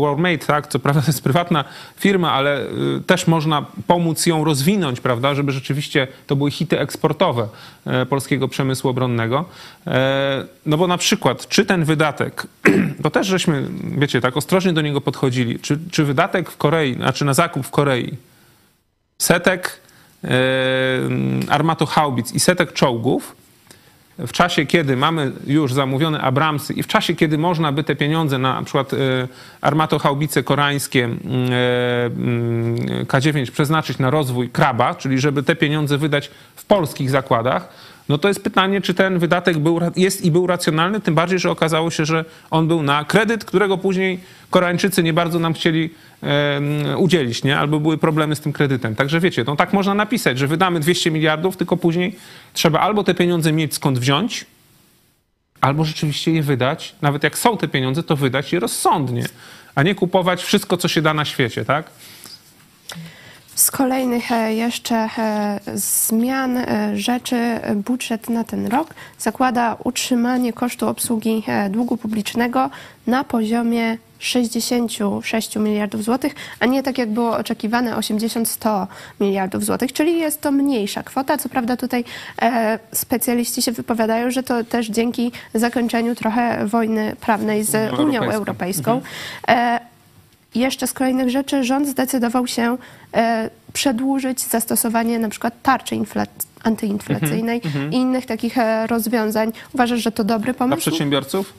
WarMate, 0.00 0.46
tak, 0.46 0.66
co 0.66 0.78
prawda 0.78 1.00
to 1.02 1.06
jest 1.06 1.22
prywatna 1.22 1.64
firma, 1.96 2.32
ale 2.32 2.62
y, 2.62 2.68
też 3.06 3.26
można 3.26 3.66
pomóc 3.86 4.26
ją 4.26 4.44
rozwinąć, 4.44 5.00
prawda, 5.00 5.34
żeby 5.34 5.52
rzeczywiście 5.52 6.08
to 6.26 6.36
były 6.36 6.50
hity 6.50 6.80
eksportowe 6.80 7.48
e, 7.86 8.06
polskiego 8.06 8.48
przemysłu 8.48 8.90
obronnego. 8.90 9.44
E, 9.86 10.44
no 10.66 10.76
bo 10.76 10.86
na 10.86 10.98
przykład, 10.98 11.48
czy 11.48 11.64
ten 11.64 11.84
wydatek, 11.84 12.46
to 13.02 13.10
też 13.10 13.26
żeśmy, 13.26 13.68
wiecie, 13.98 14.20
tak 14.20 14.36
ostrożnie 14.36 14.72
do 14.72 14.80
niego 14.80 15.00
podchodzili, 15.00 15.58
czy, 15.58 15.78
czy 15.90 16.04
wydatek 16.04 16.50
w 16.50 16.56
Korei, 16.56 16.94
znaczy 16.94 17.24
na 17.24 17.34
zakup 17.34 17.66
w 17.66 17.70
Korei 17.70 18.16
setek 19.18 19.80
e, 20.24 20.28
armatohaubic 21.48 22.32
i 22.32 22.40
setek 22.40 22.72
czołgów 22.72 23.36
w 24.18 24.32
czasie, 24.32 24.66
kiedy 24.66 24.96
mamy 24.96 25.32
już 25.46 25.72
zamówione 25.72 26.20
Abramsy 26.20 26.72
i 26.72 26.82
w 26.82 26.86
czasie, 26.86 27.14
kiedy 27.14 27.38
można 27.38 27.72
by 27.72 27.84
te 27.84 27.96
pieniądze 27.96 28.38
na, 28.38 28.62
przykład 28.62 28.92
e, 28.92 28.96
armatochaubice 29.60 30.42
koreańskie 30.42 31.04
e, 31.04 31.08
mm, 32.06 32.76
K9 33.04 33.50
przeznaczyć 33.50 33.98
na 33.98 34.10
rozwój 34.10 34.50
kraba, 34.50 34.94
czyli 34.94 35.18
żeby 35.18 35.42
te 35.42 35.56
pieniądze 35.56 35.98
wydać 35.98 36.30
w 36.56 36.64
polskich 36.64 37.10
zakładach, 37.10 37.68
no 38.08 38.18
to 38.18 38.28
jest 38.28 38.44
pytanie, 38.44 38.80
czy 38.80 38.94
ten 38.94 39.18
wydatek 39.18 39.58
był, 39.58 39.80
jest 39.96 40.24
i 40.24 40.30
był 40.30 40.46
racjonalny, 40.46 41.00
tym 41.00 41.14
bardziej, 41.14 41.38
że 41.38 41.50
okazało 41.50 41.90
się, 41.90 42.04
że 42.04 42.24
on 42.50 42.68
był 42.68 42.82
na 42.82 43.04
kredyt, 43.04 43.44
którego 43.44 43.78
później 43.78 44.20
Koreańczycy 44.50 45.02
nie 45.02 45.12
bardzo 45.12 45.38
nam 45.38 45.54
chcieli 45.54 45.90
udzielić, 46.96 47.44
nie? 47.44 47.58
albo 47.58 47.80
były 47.80 47.98
problemy 47.98 48.36
z 48.36 48.40
tym 48.40 48.52
kredytem. 48.52 48.94
Także 48.94 49.20
wiecie, 49.20 49.44
no 49.46 49.56
tak 49.56 49.72
można 49.72 49.94
napisać, 49.94 50.38
że 50.38 50.46
wydamy 50.46 50.80
200 50.80 51.10
miliardów, 51.10 51.56
tylko 51.56 51.76
później 51.76 52.16
trzeba 52.52 52.80
albo 52.80 53.04
te 53.04 53.14
pieniądze 53.14 53.52
mieć 53.52 53.74
skąd 53.74 53.98
wziąć, 53.98 54.46
albo 55.60 55.84
rzeczywiście 55.84 56.32
je 56.32 56.42
wydać, 56.42 56.94
nawet 57.02 57.22
jak 57.22 57.38
są 57.38 57.56
te 57.56 57.68
pieniądze, 57.68 58.02
to 58.02 58.16
wydać 58.16 58.52
je 58.52 58.60
rozsądnie, 58.60 59.24
a 59.74 59.82
nie 59.82 59.94
kupować 59.94 60.42
wszystko, 60.42 60.76
co 60.76 60.88
się 60.88 61.02
da 61.02 61.14
na 61.14 61.24
świecie, 61.24 61.64
tak? 61.64 61.90
Z 63.58 63.70
kolejnych 63.70 64.32
e, 64.32 64.54
jeszcze 64.54 64.96
e, 64.96 65.60
zmian 65.74 66.56
e, 66.56 66.90
rzeczy 66.94 67.60
budżet 67.74 68.30
na 68.30 68.44
ten 68.44 68.66
rok 68.66 68.94
zakłada 69.18 69.76
utrzymanie 69.84 70.52
kosztu 70.52 70.88
obsługi 70.88 71.42
długu 71.70 71.96
publicznego 71.96 72.70
na 73.06 73.24
poziomie 73.24 73.98
66 74.18 75.56
miliardów 75.56 76.04
złotych, 76.04 76.34
a 76.60 76.66
nie 76.66 76.82
tak 76.82 76.98
jak 76.98 77.10
było 77.10 77.36
oczekiwane 77.36 77.96
80-100 77.96 78.86
miliardów 79.20 79.64
złotych, 79.64 79.92
czyli 79.92 80.18
jest 80.18 80.40
to 80.40 80.52
mniejsza 80.52 81.02
kwota. 81.02 81.38
Co 81.38 81.48
prawda 81.48 81.76
tutaj 81.76 82.04
specjaliści 82.92 83.62
się 83.62 83.72
wypowiadają, 83.72 84.30
że 84.30 84.42
to 84.42 84.64
też 84.64 84.88
dzięki 84.88 85.32
zakończeniu 85.54 86.14
trochę 86.14 86.66
wojny 86.66 87.16
prawnej 87.20 87.64
z 87.64 87.92
Unią 87.98 88.22
Europejską. 88.22 88.92
Mhm 89.46 89.87
jeszcze 90.54 90.86
z 90.86 90.92
kolejnych 90.92 91.30
rzeczy 91.30 91.64
rząd 91.64 91.88
zdecydował 91.88 92.46
się 92.46 92.78
e, 93.14 93.50
przedłużyć 93.72 94.40
zastosowanie 94.40 95.18
na 95.18 95.28
przykład 95.28 95.62
tarczy 95.62 95.94
antyinflacyjnej 96.64 97.60
mm 97.64 97.90
-hmm. 97.90 97.94
i 97.94 97.96
innych 97.96 98.26
takich 98.26 98.58
e, 98.58 98.86
rozwiązań. 98.86 99.52
Uważasz, 99.74 100.00
że 100.00 100.12
to 100.12 100.24
dobry 100.24 100.54
pomysł? 100.54 100.76
Dla 100.76 100.90
przedsiębiorców? 100.90 101.54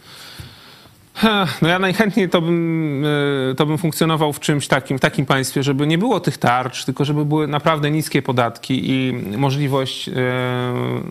No 1.62 1.67
ja 1.67 1.80
najchętniej 1.80 2.30
to 2.30 2.41
bym, 2.41 3.06
e, 3.52 3.56
to 3.56 3.65
bym 3.65 3.78
funkcjonował 3.78 4.34
w 4.34 4.39
czymś 4.39 4.67
takim, 4.67 4.98
w 4.98 5.02
takim 5.02 5.26
państwie, 5.26 5.63
żeby 5.63 5.88
nie 5.88 5.98
było 5.98 6.19
tych 6.19 6.38
tarcz, 6.38 6.86
tylko 6.86 7.06
żeby 7.06 7.26
były 7.26 7.48
naprawdę 7.48 7.91
niskie 7.91 8.22
podatki 8.22 8.82
i 8.91 9.13
możliwość 9.38 10.10
e, 10.10 10.13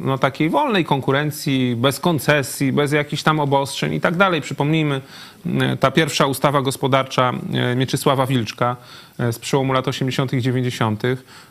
no, 0.00 0.18
takiej 0.18 0.50
wolnej 0.50 0.84
konkurencji, 0.84 1.76
bez 1.76 2.00
koncesji, 2.00 2.72
bez 2.72 2.92
jakichś 2.92 3.22
tam 3.22 3.40
obostrzeń 3.40 3.94
i 3.94 4.00
tak 4.00 4.16
dalej. 4.16 4.40
Przypomnijmy, 4.40 5.00
e, 5.46 5.76
ta 5.76 5.90
pierwsza 5.90 6.26
ustawa 6.26 6.62
gospodarcza 6.62 7.32
Mieczysława 7.76 8.26
Wilczka 8.26 8.76
z 9.18 9.38
przełomu 9.38 9.72
lat 9.72 9.88
80. 9.88 10.32
i 10.32 10.42
90., 10.42 11.02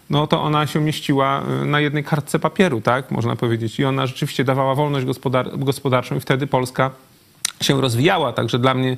no 0.10 0.28
to 0.28 0.44
ona 0.44 0.68
się 0.68 0.80
mieściła 0.80 1.44
na 1.66 1.80
jednej 1.80 2.04
kartce 2.04 2.40
papieru, 2.40 2.82
tak, 2.82 3.12
można 3.12 3.36
powiedzieć. 3.36 3.80
I 3.80 3.86
ona 3.86 4.08
rzeczywiście 4.08 4.44
dawała 4.44 4.76
wolność 4.76 5.06
gospodar 5.06 5.60
gospodarczą 5.60 6.16
i 6.16 6.20
wtedy 6.20 6.48
Polska 6.48 6.92
się 7.62 7.82
rozwijała. 7.82 8.34
Także 8.34 8.60
dla 8.60 8.74
mnie. 8.74 8.98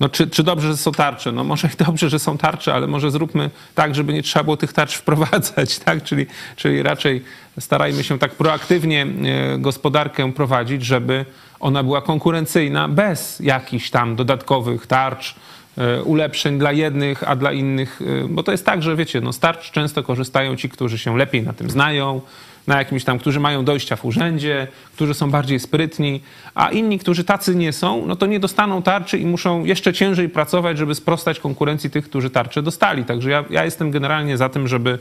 No, 0.00 0.08
czy, 0.08 0.26
czy 0.26 0.42
dobrze, 0.42 0.68
że 0.68 0.76
są 0.76 0.92
tarcze? 0.92 1.32
No 1.32 1.44
może 1.44 1.68
i 1.74 1.84
dobrze, 1.84 2.10
że 2.10 2.18
są 2.18 2.38
tarcze, 2.38 2.74
ale 2.74 2.86
może 2.86 3.10
zróbmy 3.10 3.50
tak, 3.74 3.94
żeby 3.94 4.12
nie 4.12 4.22
trzeba 4.22 4.44
było 4.44 4.56
tych 4.56 4.72
tarcz 4.72 4.94
wprowadzać, 5.00 5.78
tak? 5.78 6.02
Czyli, 6.02 6.26
czyli 6.56 6.82
raczej 6.82 7.24
starajmy 7.60 8.04
się 8.04 8.18
tak 8.18 8.34
proaktywnie 8.34 9.06
e, 9.06 9.58
gospodarkę 9.58 10.32
prowadzić, 10.32 10.84
żeby 10.84 11.24
ona 11.60 11.82
była 11.82 12.02
konkurencyjna 12.02 12.88
bez 12.88 13.40
jakichś 13.40 13.90
tam 13.90 14.16
dodatkowych 14.16 14.86
tarcz, 14.86 15.34
e, 15.78 16.02
ulepszeń 16.02 16.58
dla 16.58 16.72
jednych, 16.72 17.28
a 17.28 17.36
dla 17.36 17.52
innych, 17.52 18.00
e, 18.24 18.28
bo 18.28 18.42
to 18.42 18.52
jest 18.52 18.66
tak, 18.66 18.82
że 18.82 18.96
wiecie, 18.96 19.20
no 19.20 19.32
z 19.32 19.38
tarcz 19.38 19.70
często 19.70 20.02
korzystają 20.02 20.56
ci, 20.56 20.68
którzy 20.68 20.98
się 20.98 21.16
lepiej 21.18 21.42
na 21.42 21.52
tym 21.52 21.70
znają, 21.70 22.20
na 22.68 22.78
jakimś 22.78 23.04
tam, 23.04 23.18
którzy 23.18 23.40
mają 23.40 23.64
dojścia 23.64 23.96
w 23.96 24.04
urzędzie, 24.04 24.66
którzy 24.94 25.14
są 25.14 25.30
bardziej 25.30 25.60
sprytni, 25.60 26.20
a 26.54 26.70
inni, 26.70 26.98
którzy 26.98 27.24
tacy 27.24 27.54
nie 27.54 27.72
są, 27.72 28.06
no 28.06 28.16
to 28.16 28.26
nie 28.26 28.40
dostaną 28.40 28.82
tarczy 28.82 29.18
i 29.18 29.26
muszą 29.26 29.64
jeszcze 29.64 29.92
ciężej 29.92 30.28
pracować, 30.28 30.78
żeby 30.78 30.94
sprostać 30.94 31.40
konkurencji 31.40 31.90
tych, 31.90 32.04
którzy 32.04 32.30
tarcze 32.30 32.62
dostali. 32.62 33.04
Także 33.04 33.30
ja, 33.30 33.44
ja 33.50 33.64
jestem 33.64 33.90
generalnie 33.90 34.36
za 34.36 34.48
tym, 34.48 34.68
żeby, 34.68 34.98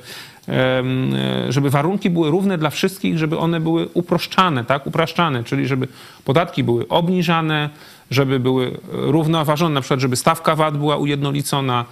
żeby 1.50 1.70
warunki 1.70 2.10
były 2.10 2.32
równe 2.32 2.58
dla 2.58 2.70
wszystkich, 2.70 3.18
żeby 3.18 3.38
one 3.38 3.60
były 3.60 3.88
uproszczane, 3.94 4.66
tak, 4.66 4.88
upraszczane, 4.88 5.44
czyli 5.44 5.68
żeby 5.68 5.88
podatki 6.26 6.64
były 6.64 6.88
obniżane, 6.88 7.70
żeby 8.12 8.40
były 8.40 8.78
równoważone, 8.92 9.76
na 9.76 9.82
przykład 9.82 10.00
żeby 10.00 10.16
stawka 10.16 10.56
VAT 10.56 10.78
była 10.78 10.98
ujednolicona, 10.98 11.86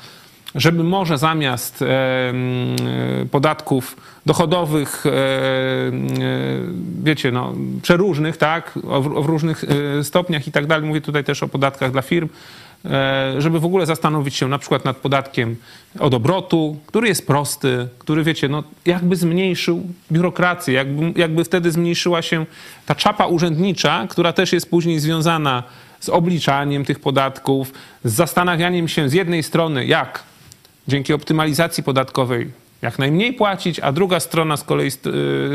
żeby 0.55 0.83
może 0.83 1.17
zamiast 1.17 1.83
podatków 3.31 3.95
dochodowych, 4.25 5.03
wiecie, 7.03 7.31
no, 7.31 7.53
przeróżnych, 7.81 8.37
tak, 8.37 8.71
w 9.01 9.25
różnych 9.25 9.63
e, 9.63 10.03
stopniach 10.03 10.47
i 10.47 10.51
tak 10.51 10.67
dalej, 10.67 10.87
mówię 10.87 11.01
tutaj 11.01 11.23
też 11.23 11.43
o 11.43 11.47
podatkach 11.47 11.91
dla 11.91 12.01
firm, 12.01 12.29
e, 12.85 13.35
żeby 13.37 13.59
w 13.59 13.65
ogóle 13.65 13.85
zastanowić 13.85 14.35
się 14.35 14.47
na 14.47 14.59
przykład 14.59 14.85
nad 14.85 14.97
podatkiem 14.97 15.55
od 15.99 16.13
obrotu, 16.13 16.77
który 16.85 17.07
jest 17.07 17.27
prosty, 17.27 17.87
który 17.99 18.23
wiecie, 18.23 18.49
no 18.49 18.63
jakby 18.85 19.15
zmniejszył 19.15 19.83
biurokrację, 20.11 20.73
jakby, 20.73 21.19
jakby 21.19 21.43
wtedy 21.43 21.71
zmniejszyła 21.71 22.21
się 22.21 22.45
ta 22.85 22.95
czapa 22.95 23.25
urzędnicza, 23.25 24.07
która 24.09 24.33
też 24.33 24.53
jest 24.53 24.69
później 24.69 24.99
związana 24.99 25.63
z 25.99 26.09
obliczaniem 26.09 26.85
tych 26.85 26.99
podatków, 26.99 27.73
z 28.03 28.13
zastanawianiem 28.13 28.87
się 28.87 29.09
z 29.09 29.13
jednej 29.13 29.43
strony, 29.43 29.85
jak 29.85 30.23
dzięki 30.87 31.13
optymalizacji 31.13 31.83
podatkowej 31.83 32.51
jak 32.81 32.99
najmniej 32.99 33.33
płacić, 33.33 33.79
a 33.79 33.91
druga 33.91 34.19
strona 34.19 34.57
z 34.57 34.63
kolei 34.63 34.91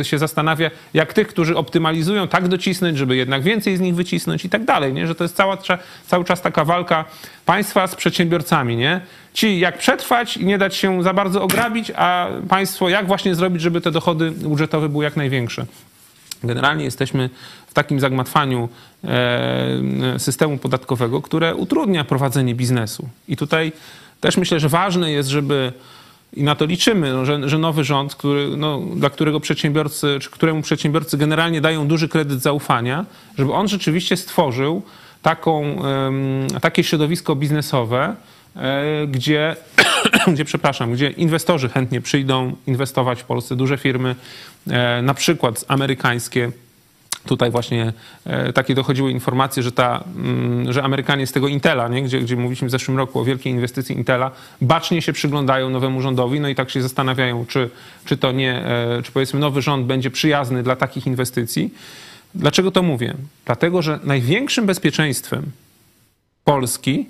y, 0.01 0.05
się 0.05 0.19
zastanawia, 0.19 0.71
jak 0.95 1.13
tych, 1.13 1.29
którzy 1.29 1.57
optymalizują, 1.57 2.29
tak 2.29 2.49
docisnąć, 2.49 2.99
żeby 2.99 3.17
jednak 3.17 3.43
więcej 3.43 3.77
z 3.77 3.81
nich 3.81 3.95
wycisnąć 3.95 4.45
i 4.45 4.49
tak 4.49 4.65
dalej, 4.65 4.93
nie? 4.93 5.07
że 5.07 5.15
to 5.15 5.25
jest 5.25 5.37
cała, 5.37 5.59
cały 6.07 6.25
czas 6.25 6.43
taka 6.43 6.65
walka 6.65 7.05
państwa 7.47 7.87
z 7.87 7.95
przedsiębiorcami. 7.95 8.77
Nie? 8.77 9.01
Ci 9.35 9.59
jak 9.59 9.79
przetrwać 9.79 10.37
i 10.37 10.45
nie 10.45 10.59
dać 10.59 10.77
się 10.77 11.03
za 11.03 11.13
bardzo 11.15 11.43
ograbić, 11.43 11.93
a 11.97 12.29
państwo 12.49 12.89
jak 12.89 13.07
właśnie 13.07 13.35
zrobić, 13.35 13.63
żeby 13.63 13.81
te 13.81 13.91
dochody 13.91 14.31
budżetowe 14.31 14.89
były 14.89 15.05
jak 15.05 15.17
największe. 15.17 15.67
Generalnie 16.45 16.85
jesteśmy 16.85 17.31
w 17.67 17.75
takim 17.75 18.01
zagmatwaniu 18.01 18.69
e, 19.05 20.19
systemu 20.19 20.59
podatkowego, 20.59 21.23
które 21.23 21.55
utrudnia 21.55 22.05
prowadzenie 22.05 22.55
biznesu. 22.55 23.09
I 23.29 23.37
tutaj 23.37 23.73
też 24.21 24.37
myślę, 24.37 24.61
że 24.61 24.69
ważne 24.69 25.13
jest, 25.13 25.29
żeby 25.29 25.73
i 26.33 26.43
na 26.43 26.55
to 26.55 26.65
liczymy, 26.65 27.13
no, 27.13 27.25
że, 27.25 27.49
że, 27.49 27.59
nowy 27.59 27.85
rząd, 27.85 28.15
który, 28.15 28.57
no, 28.57 28.83
dla 28.97 29.11
którego 29.11 29.41
przedsiębiorcy, 29.41 30.19
czy 30.21 30.31
któremu 30.31 30.63
przedsiębiorcy 30.63 31.19
generalnie 31.19 31.61
dają 31.61 31.89
duży 31.89 32.09
kredyt 32.09 32.43
zaufania, 32.43 33.07
żeby 33.39 33.53
on 33.53 33.69
rzeczywiście 33.69 34.17
stworzył 34.17 34.83
taką, 35.23 35.83
takie 36.61 36.85
środowisko 36.85 37.37
biznesowe, 37.37 38.15
e, 38.57 39.07
gdzie, 39.07 39.57
gdzie, 40.33 40.45
przepraszam, 40.45 40.93
gdzie 40.93 41.11
inwestorzy 41.11 41.69
chętnie 41.69 42.01
przyjdą 42.01 42.57
inwestować 42.67 43.23
w 43.23 43.25
Polsce, 43.25 43.57
duże 43.57 43.79
firmy, 43.79 44.17
e, 44.71 45.03
na 45.03 45.15
przykład 45.15 45.65
amerykańskie, 45.69 46.53
Tutaj 47.27 47.51
właśnie 47.51 47.93
e, 48.25 48.53
takie 48.53 48.75
dochodziły 48.75 49.11
informacje, 49.11 49.63
że, 49.63 49.73
ta, 49.73 50.05
mm, 50.17 50.73
że 50.73 50.83
Amerykanie 50.83 51.27
z 51.27 51.33
tego 51.33 51.49
Intela, 51.49 51.89
nie? 51.89 52.03
Gdzie, 52.03 52.21
gdzie 52.21 52.37
mówiliśmy 52.37 52.69
w 52.69 52.71
zeszłym 52.71 52.97
roku 52.97 53.21
o 53.21 53.25
wielkiej 53.25 53.53
inwestycji 53.53 53.97
Intela, 53.97 54.31
bacznie 54.61 55.03
się 55.03 55.13
przyglądają 55.13 55.71
nowemu 55.71 56.01
rządowi, 56.01 56.41
no 56.41 56.49
i 56.49 56.55
tak 56.55 56.71
się 56.71 56.83
zastanawiają, 56.83 57.47
czy, 57.47 57.71
czy 58.05 58.17
to 58.17 58.33
nie, 58.33 58.67
e, 58.67 59.03
czy 59.03 59.13
powiedzmy 59.13 59.41
nowy 59.41 59.63
rząd 59.63 59.87
będzie 59.87 60.11
przyjazny 60.11 60.63
dla 60.63 60.77
takich 60.77 61.07
inwestycji. 61.07 61.75
Dlaczego 62.35 62.71
to 62.71 62.83
mówię? 62.83 63.15
Dlatego, 63.45 63.83
że 63.83 63.99
największym 64.05 64.67
bezpieczeństwem 64.67 65.51
Polski, 66.45 67.07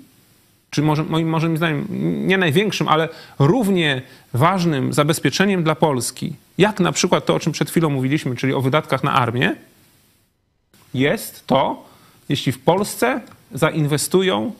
czy 0.69 0.81
może 0.81 1.03
moim, 1.03 1.29
moim 1.29 1.57
zdaniem 1.57 1.87
nie 2.27 2.37
największym, 2.37 2.87
ale 2.87 3.09
równie 3.39 4.01
ważnym 4.33 4.93
zabezpieczeniem 4.93 5.63
dla 5.63 5.75
Polski, 5.75 6.35
jak 6.57 6.79
na 6.79 6.91
przykład 6.91 7.25
to, 7.25 7.35
o 7.35 7.39
czym 7.39 7.53
przed 7.53 7.69
chwilą 7.69 7.89
mówiliśmy, 7.89 8.35
czyli 8.35 8.53
o 8.53 8.61
wydatkach 8.61 9.03
na 9.03 9.13
armię, 9.13 9.55
jest 10.93 11.47
to, 11.47 11.85
jeśli 12.29 12.51
w 12.51 12.59
Polsce 12.59 13.21
zainwestują 13.51 14.53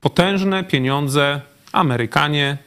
potężne 0.00 0.64
pieniądze 0.64 1.40
Amerykanie, 1.72 2.58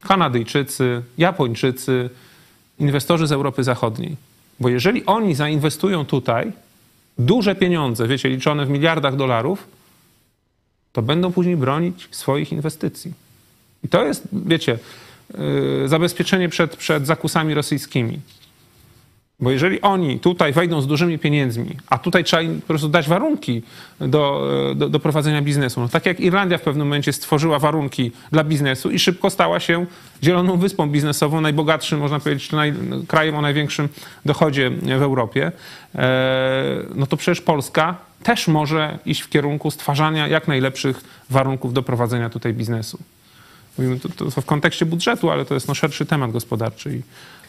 Kanadyjczycy, 0.00 1.02
Japończycy, 1.18 2.10
inwestorzy 2.78 3.26
z 3.26 3.32
Europy 3.32 3.64
Zachodniej. 3.64 4.16
Bo 4.60 4.68
jeżeli 4.68 5.06
oni 5.06 5.34
zainwestują 5.34 6.04
tutaj 6.04 6.52
duże 7.18 7.54
pieniądze, 7.54 8.08
wiecie, 8.08 8.28
liczone 8.28 8.66
w 8.66 8.70
miliardach 8.70 9.16
dolarów, 9.16 9.68
to 10.92 11.02
będą 11.02 11.32
później 11.32 11.56
bronić 11.56 12.08
swoich 12.10 12.52
inwestycji. 12.52 13.12
I 13.84 13.88
to 13.88 14.04
jest, 14.04 14.28
wiecie, 14.32 14.78
yy, 15.38 15.88
zabezpieczenie 15.88 16.48
przed, 16.48 16.76
przed 16.76 17.06
zakusami 17.06 17.54
rosyjskimi. 17.54 18.20
Bo 19.42 19.50
jeżeli 19.50 19.80
oni 19.80 20.20
tutaj 20.20 20.52
wejdą 20.52 20.80
z 20.80 20.86
dużymi 20.86 21.18
pieniędzmi, 21.18 21.76
a 21.90 21.98
tutaj 21.98 22.24
trzeba 22.24 22.42
im 22.42 22.60
po 22.60 22.66
prostu 22.66 22.88
dać 22.88 23.08
warunki 23.08 23.62
do, 24.00 24.50
do, 24.76 24.88
do, 24.88 25.00
prowadzenia 25.00 25.42
biznesu. 25.42 25.80
No, 25.80 25.88
tak 25.88 26.06
jak 26.06 26.20
Irlandia 26.20 26.58
w 26.58 26.62
pewnym 26.62 26.86
momencie 26.86 27.12
stworzyła 27.12 27.58
warunki 27.58 28.12
dla 28.32 28.44
biznesu 28.44 28.90
i 28.90 28.98
szybko 28.98 29.30
stała 29.30 29.60
się 29.60 29.86
zieloną 30.22 30.56
wyspą 30.56 30.88
biznesową, 30.88 31.40
najbogatszym, 31.40 31.98
można 31.98 32.20
powiedzieć, 32.20 32.52
naj, 32.52 32.74
krajem 33.08 33.36
o 33.36 33.40
największym 33.40 33.88
dochodzie 34.24 34.70
w 34.70 35.02
Europie, 35.02 35.52
e, 35.94 36.82
no 36.94 37.06
to 37.06 37.16
przecież 37.16 37.40
Polska 37.40 37.96
też 38.22 38.48
może 38.48 38.98
iść 39.06 39.20
w 39.20 39.28
kierunku 39.28 39.70
stwarzania 39.70 40.28
jak 40.28 40.48
najlepszych 40.48 41.00
warunków 41.30 41.72
do 41.72 41.82
prowadzenia 41.82 42.30
tutaj 42.30 42.54
biznesu. 42.54 42.98
Mówimy 43.78 44.00
to, 44.00 44.08
to 44.08 44.40
w 44.40 44.44
kontekście 44.44 44.86
budżetu, 44.86 45.30
ale 45.30 45.44
to 45.44 45.54
jest 45.54 45.68
no, 45.68 45.74
szerszy 45.74 46.06
temat 46.06 46.32
gospodarczy. 46.32 46.96
I 46.96 47.02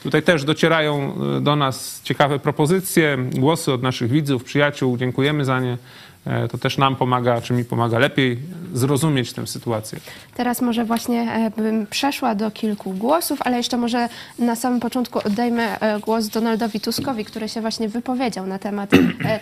tutaj 0.04 0.24
też 0.24 0.44
docierają 0.44 1.13
e, 1.38 1.42
do 1.42 1.56
nas 1.56 2.02
ciekawe 2.04 2.39
propozycje, 2.39 3.18
głosy 3.32 3.74
od 3.74 3.84
naszych 3.84 4.12
widzów, 4.12 4.44
przyjaciół. 4.44 4.98
Dziękujemy 4.98 5.46
za 5.46 5.60
nie. 5.60 5.78
E, 6.26 6.48
to 6.48 6.58
też 6.58 6.78
nam 6.78 6.96
pomaga, 6.96 7.42
czy 7.42 7.54
mi 7.54 7.66
pomaga 7.66 8.00
lepiej 8.00 8.39
zrozumieć 8.74 9.34
tę 9.34 9.48
sytuację. 9.48 10.00
Teraz 10.36 10.62
może 10.62 10.86
właśnie 10.86 11.22
e, 11.22 11.52
bym 11.62 11.88
przeszła 11.88 12.36
do 12.36 12.52
kilku 12.52 12.92
głosów, 12.92 13.39
ale 13.42 13.58
jeszcze 13.58 13.78
może 13.78 14.10
na 14.39 14.56
samym 14.56 14.80
początku 14.80 15.20
oddajmy 15.26 15.68
głos 16.02 16.28
Donaldowi 16.28 16.80
Tuskowi, 16.80 17.26
który 17.26 17.50
się 17.50 17.62
właśnie 17.62 17.89
wypowiedział 17.89 18.48
na 18.48 18.60
temat 18.60 18.89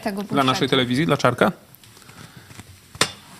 tego 0.04 0.15
budżetu. 0.15 0.34
Dla 0.34 0.43
naszej 0.43 0.69
telewizji, 0.69 1.06
dla 1.06 1.17
Czarka? 1.17 1.52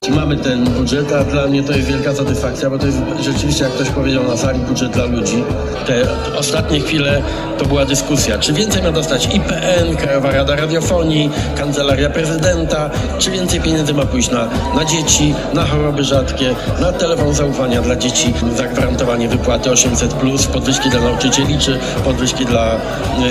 Mamy 0.10 0.38
ten 0.38 0.64
budżet, 0.64 1.12
a 1.12 1.24
dla 1.24 1.48
mnie 1.48 1.64
to 1.64 1.74
jest 1.74 1.88
wielka 1.88 2.16
satysfakcja, 2.16 2.70
bo 2.70 2.78
to 2.78 2.86
jest 2.86 2.98
rzeczywiście, 3.20 3.64
jak 3.64 3.74
ktoś 3.74 3.90
powiedział 3.90 4.24
na 4.24 4.38
sali, 4.38 4.60
budżet 4.60 4.92
dla 4.92 5.06
ludzi. 5.06 5.44
Te 5.88 6.08
ostatnie 6.38 6.80
chwile 6.80 7.22
to 7.58 7.66
była 7.66 7.86
dyskusja, 7.86 8.40
czy 8.40 8.54
więcej 8.54 8.84
ma 8.84 8.92
dostać 8.92 9.26
IPN, 9.26 9.98
Krajowa 9.98 10.32
Rada 10.32 10.56
Radiofonii, 10.56 11.30
Kancelaria 11.58 12.10
Prezydenta, 12.10 12.90
czy 13.20 13.32
więcej 13.32 13.62
pieniędzy 13.62 13.94
ma 13.94 14.06
pójść 14.06 14.32
na, 14.32 14.50
na 14.76 14.86
dzieci, 14.86 15.36
na 15.54 15.66
choroby 15.66 16.04
rzadkie, 16.04 16.56
na 16.80 16.92
telefon 16.92 17.34
zaufania 17.34 17.82
dla 17.82 17.96
dzieci, 17.96 18.34
zagwarantowanie 18.56 19.28
wypłaty 19.28 19.70
800+, 19.70 20.48
podwyżki 20.48 20.90
dla 20.90 21.02
nauczycieli, 21.02 21.60
czy 21.60 21.80
podwyżki 22.04 22.46
dla 22.46 22.76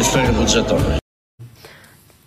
y, 0.01 0.05
sfery 0.05 0.33
budżetowej. 0.33 1.01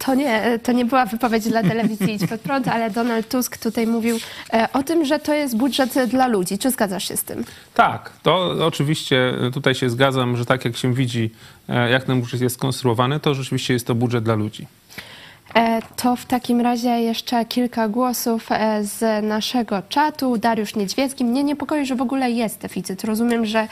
To 0.06 0.16
nie, 0.16 0.60
to 0.64 0.72
nie 0.72 0.86
była 0.86 1.06
wypowiedź 1.06 1.44
dla 1.44 1.64
telewizji 1.64 2.14
Idź 2.14 2.28
Pod 2.30 2.42
Prąd, 2.42 2.68
ale 2.68 2.92
Donald 2.92 3.30
Tusk 3.30 3.58
tutaj 3.58 3.88
mówił 3.88 4.20
e, 4.54 4.68
o 4.74 4.84
tym, 4.84 5.06
że 5.06 5.20
to 5.20 5.34
jest 5.34 5.58
budżet 5.58 5.94
dla 6.08 6.28
ludzi. 6.28 6.58
Czy 6.58 6.72
zgadzasz 6.72 7.08
się 7.08 7.18
z 7.18 7.24
tym? 7.24 7.46
Tak, 7.74 8.14
to 8.24 8.56
oczywiście 8.66 9.34
tutaj 9.54 9.76
się 9.76 9.90
zgadzam, 9.90 10.38
że 10.38 10.46
tak 10.46 10.66
jak 10.66 10.78
się 10.78 10.94
widzi, 10.94 11.32
e, 11.70 11.90
jak 11.90 12.04
ten 12.04 12.20
budżet 12.20 12.42
jest 12.42 12.56
skonstruowany, 12.56 13.20
to 13.20 13.34
rzeczywiście 13.34 13.74
jest 13.74 13.88
to 13.88 13.96
budżet 13.96 14.24
dla 14.24 14.36
ludzi. 14.36 14.68
E, 15.56 15.82
to 15.96 16.16
w 16.16 16.26
takim 16.26 16.62
razie 16.62 16.90
jeszcze 16.90 17.46
kilka 17.46 17.88
głosów 17.88 18.50
z 18.82 19.26
naszego 19.26 19.82
czatu. 19.90 20.38
Dariusz 20.38 20.76
Niedźwiecki. 20.76 21.26
Mnie 21.26 21.44
niepokoi, 21.44 21.86
że 21.86 21.96
w 21.96 22.02
ogóle 22.02 22.32
jest 22.32 22.62
deficyt. 22.62 23.04
Rozumiem, 23.04 23.46
że 23.46 23.68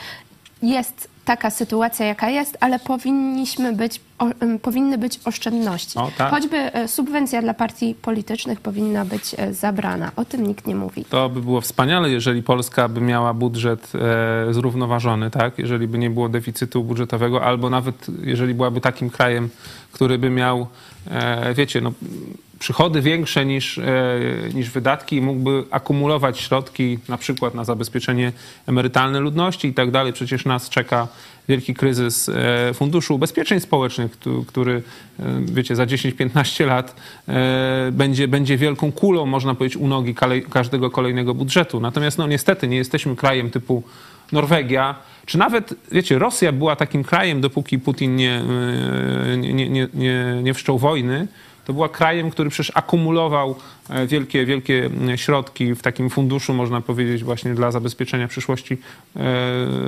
jest 0.62 1.11
taka 1.24 1.50
sytuacja, 1.50 2.06
jaka 2.06 2.30
jest, 2.30 2.58
ale 2.60 2.78
powinniśmy 2.78 3.72
być, 3.72 4.00
o, 4.18 4.26
powinny 4.62 4.98
być 4.98 5.20
oszczędności. 5.24 5.98
O, 5.98 6.10
tak. 6.18 6.30
Choćby 6.30 6.56
e, 6.56 6.88
subwencja 6.88 7.42
dla 7.42 7.54
partii 7.54 7.94
politycznych 7.94 8.60
powinna 8.60 9.04
być 9.04 9.34
e, 9.38 9.54
zabrana. 9.54 10.12
O 10.16 10.24
tym 10.24 10.46
nikt 10.46 10.66
nie 10.66 10.74
mówi. 10.74 11.04
To 11.04 11.28
by 11.28 11.40
było 11.42 11.60
wspaniale, 11.60 12.10
jeżeli 12.10 12.42
Polska 12.42 12.88
by 12.88 13.00
miała 13.00 13.34
budżet 13.34 13.92
e, 14.50 14.54
zrównoważony, 14.54 15.30
tak? 15.30 15.58
jeżeli 15.58 15.88
by 15.88 15.98
nie 15.98 16.10
było 16.10 16.28
deficytu 16.28 16.84
budżetowego, 16.84 17.44
albo 17.44 17.70
nawet 17.70 18.06
jeżeli 18.22 18.54
byłaby 18.54 18.80
takim 18.80 19.10
krajem, 19.10 19.48
który 19.92 20.18
by 20.18 20.30
miał, 20.30 20.66
e, 21.10 21.54
wiecie, 21.54 21.80
no, 21.80 21.92
przychody 22.62 23.00
większe 23.00 23.46
niż, 23.46 23.78
e, 23.78 23.84
niż 24.54 24.70
wydatki 24.70 25.16
i 25.16 25.20
mógłby 25.20 25.64
akumulować 25.70 26.40
środki 26.40 26.98
na 27.08 27.18
przykład 27.18 27.54
na 27.54 27.64
zabezpieczenie 27.64 28.32
emerytalne 28.66 29.20
ludności 29.20 29.68
i 29.68 29.74
tak 29.74 29.90
dalej. 29.90 30.12
Przecież 30.12 30.44
nas 30.44 30.68
czeka 30.68 31.08
wielki 31.48 31.74
kryzys 31.74 32.28
e, 32.28 32.74
Funduszu 32.74 33.14
Ubezpieczeń 33.14 33.60
Społecznych, 33.60 34.18
który, 34.46 34.82
e, 35.20 35.24
wiecie, 35.44 35.76
za 35.76 35.86
10-15 35.86 36.66
lat 36.66 36.96
będzie, 37.92 38.28
będzie 38.28 38.56
wielką 38.56 38.92
kulą, 38.92 39.26
można 39.26 39.54
powiedzieć, 39.54 39.76
u 39.76 39.88
nogi 39.88 40.14
każdego 40.50 40.90
kolejnego 40.90 41.34
budżetu. 41.34 41.80
Natomiast 41.80 42.18
no 42.18 42.26
niestety 42.26 42.68
nie 42.68 42.76
jesteśmy 42.76 43.16
krajem 43.16 43.50
typu 43.50 43.82
Norwegia, 44.32 44.94
czy 45.26 45.38
nawet, 45.38 45.74
wiecie, 45.92 46.18
Rosja 46.18 46.52
była 46.52 46.76
takim 46.76 47.04
krajem, 47.04 47.40
dopóki 47.40 47.78
Putin 47.78 48.16
nie, 48.16 48.42
nie, 49.38 49.68
nie, 49.70 49.88
nie, 49.94 50.40
nie 50.42 50.54
wszczął 50.54 50.78
wojny, 50.78 51.28
to 51.64 51.72
była 51.72 51.88
krajem, 51.88 52.30
który 52.30 52.50
przecież 52.50 52.72
akumulował 52.74 53.56
e, 53.90 54.06
wielkie, 54.06 54.46
wielkie 54.46 54.90
środki 55.16 55.74
w 55.74 55.82
takim 55.82 56.10
funduszu, 56.10 56.54
można 56.54 56.80
powiedzieć, 56.80 57.24
właśnie 57.24 57.54
dla 57.54 57.70
zabezpieczenia 57.70 58.28
przyszłości 58.28 58.78
e, 59.16 59.20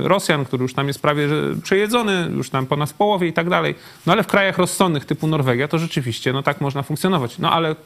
Rosjan, 0.03 0.45
który 0.45 0.63
już 0.63 0.75
tam 0.75 0.89
jest 0.89 1.03
prawie 1.03 1.29
przejedzony, 1.63 2.31
już 2.37 2.51
tam 2.51 2.67
ponad 2.67 2.91
w 2.91 2.95
połowie 2.95 3.29
i 3.29 3.33
tak 3.33 3.51
dalej. 3.51 3.75
No 4.07 4.13
ale 4.13 4.23
w 4.23 4.27
krajach 4.27 4.59
rozsądnych 4.59 5.05
typu 5.05 5.27
Norwegia 5.27 5.69
to 5.69 5.79
rzeczywiście, 5.79 6.33
no 6.33 6.43
tak 6.43 6.61
można 6.61 6.83
funkcjonować. 6.83 7.39
No 7.39 7.53
ale 7.53 7.77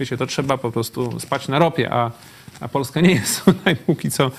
wiecie, 0.00 0.16
to 0.16 0.26
trzeba 0.26 0.58
po 0.58 0.72
prostu 0.72 1.20
spać 1.20 1.48
na 1.48 1.58
ropie, 1.58 1.92
a 1.92 2.10
a 2.60 2.68
Polska 2.68 3.00
nie 3.00 3.10
jest 3.10 3.44
tutaj 3.44 3.76
póki 3.76 4.10
co 4.10 4.30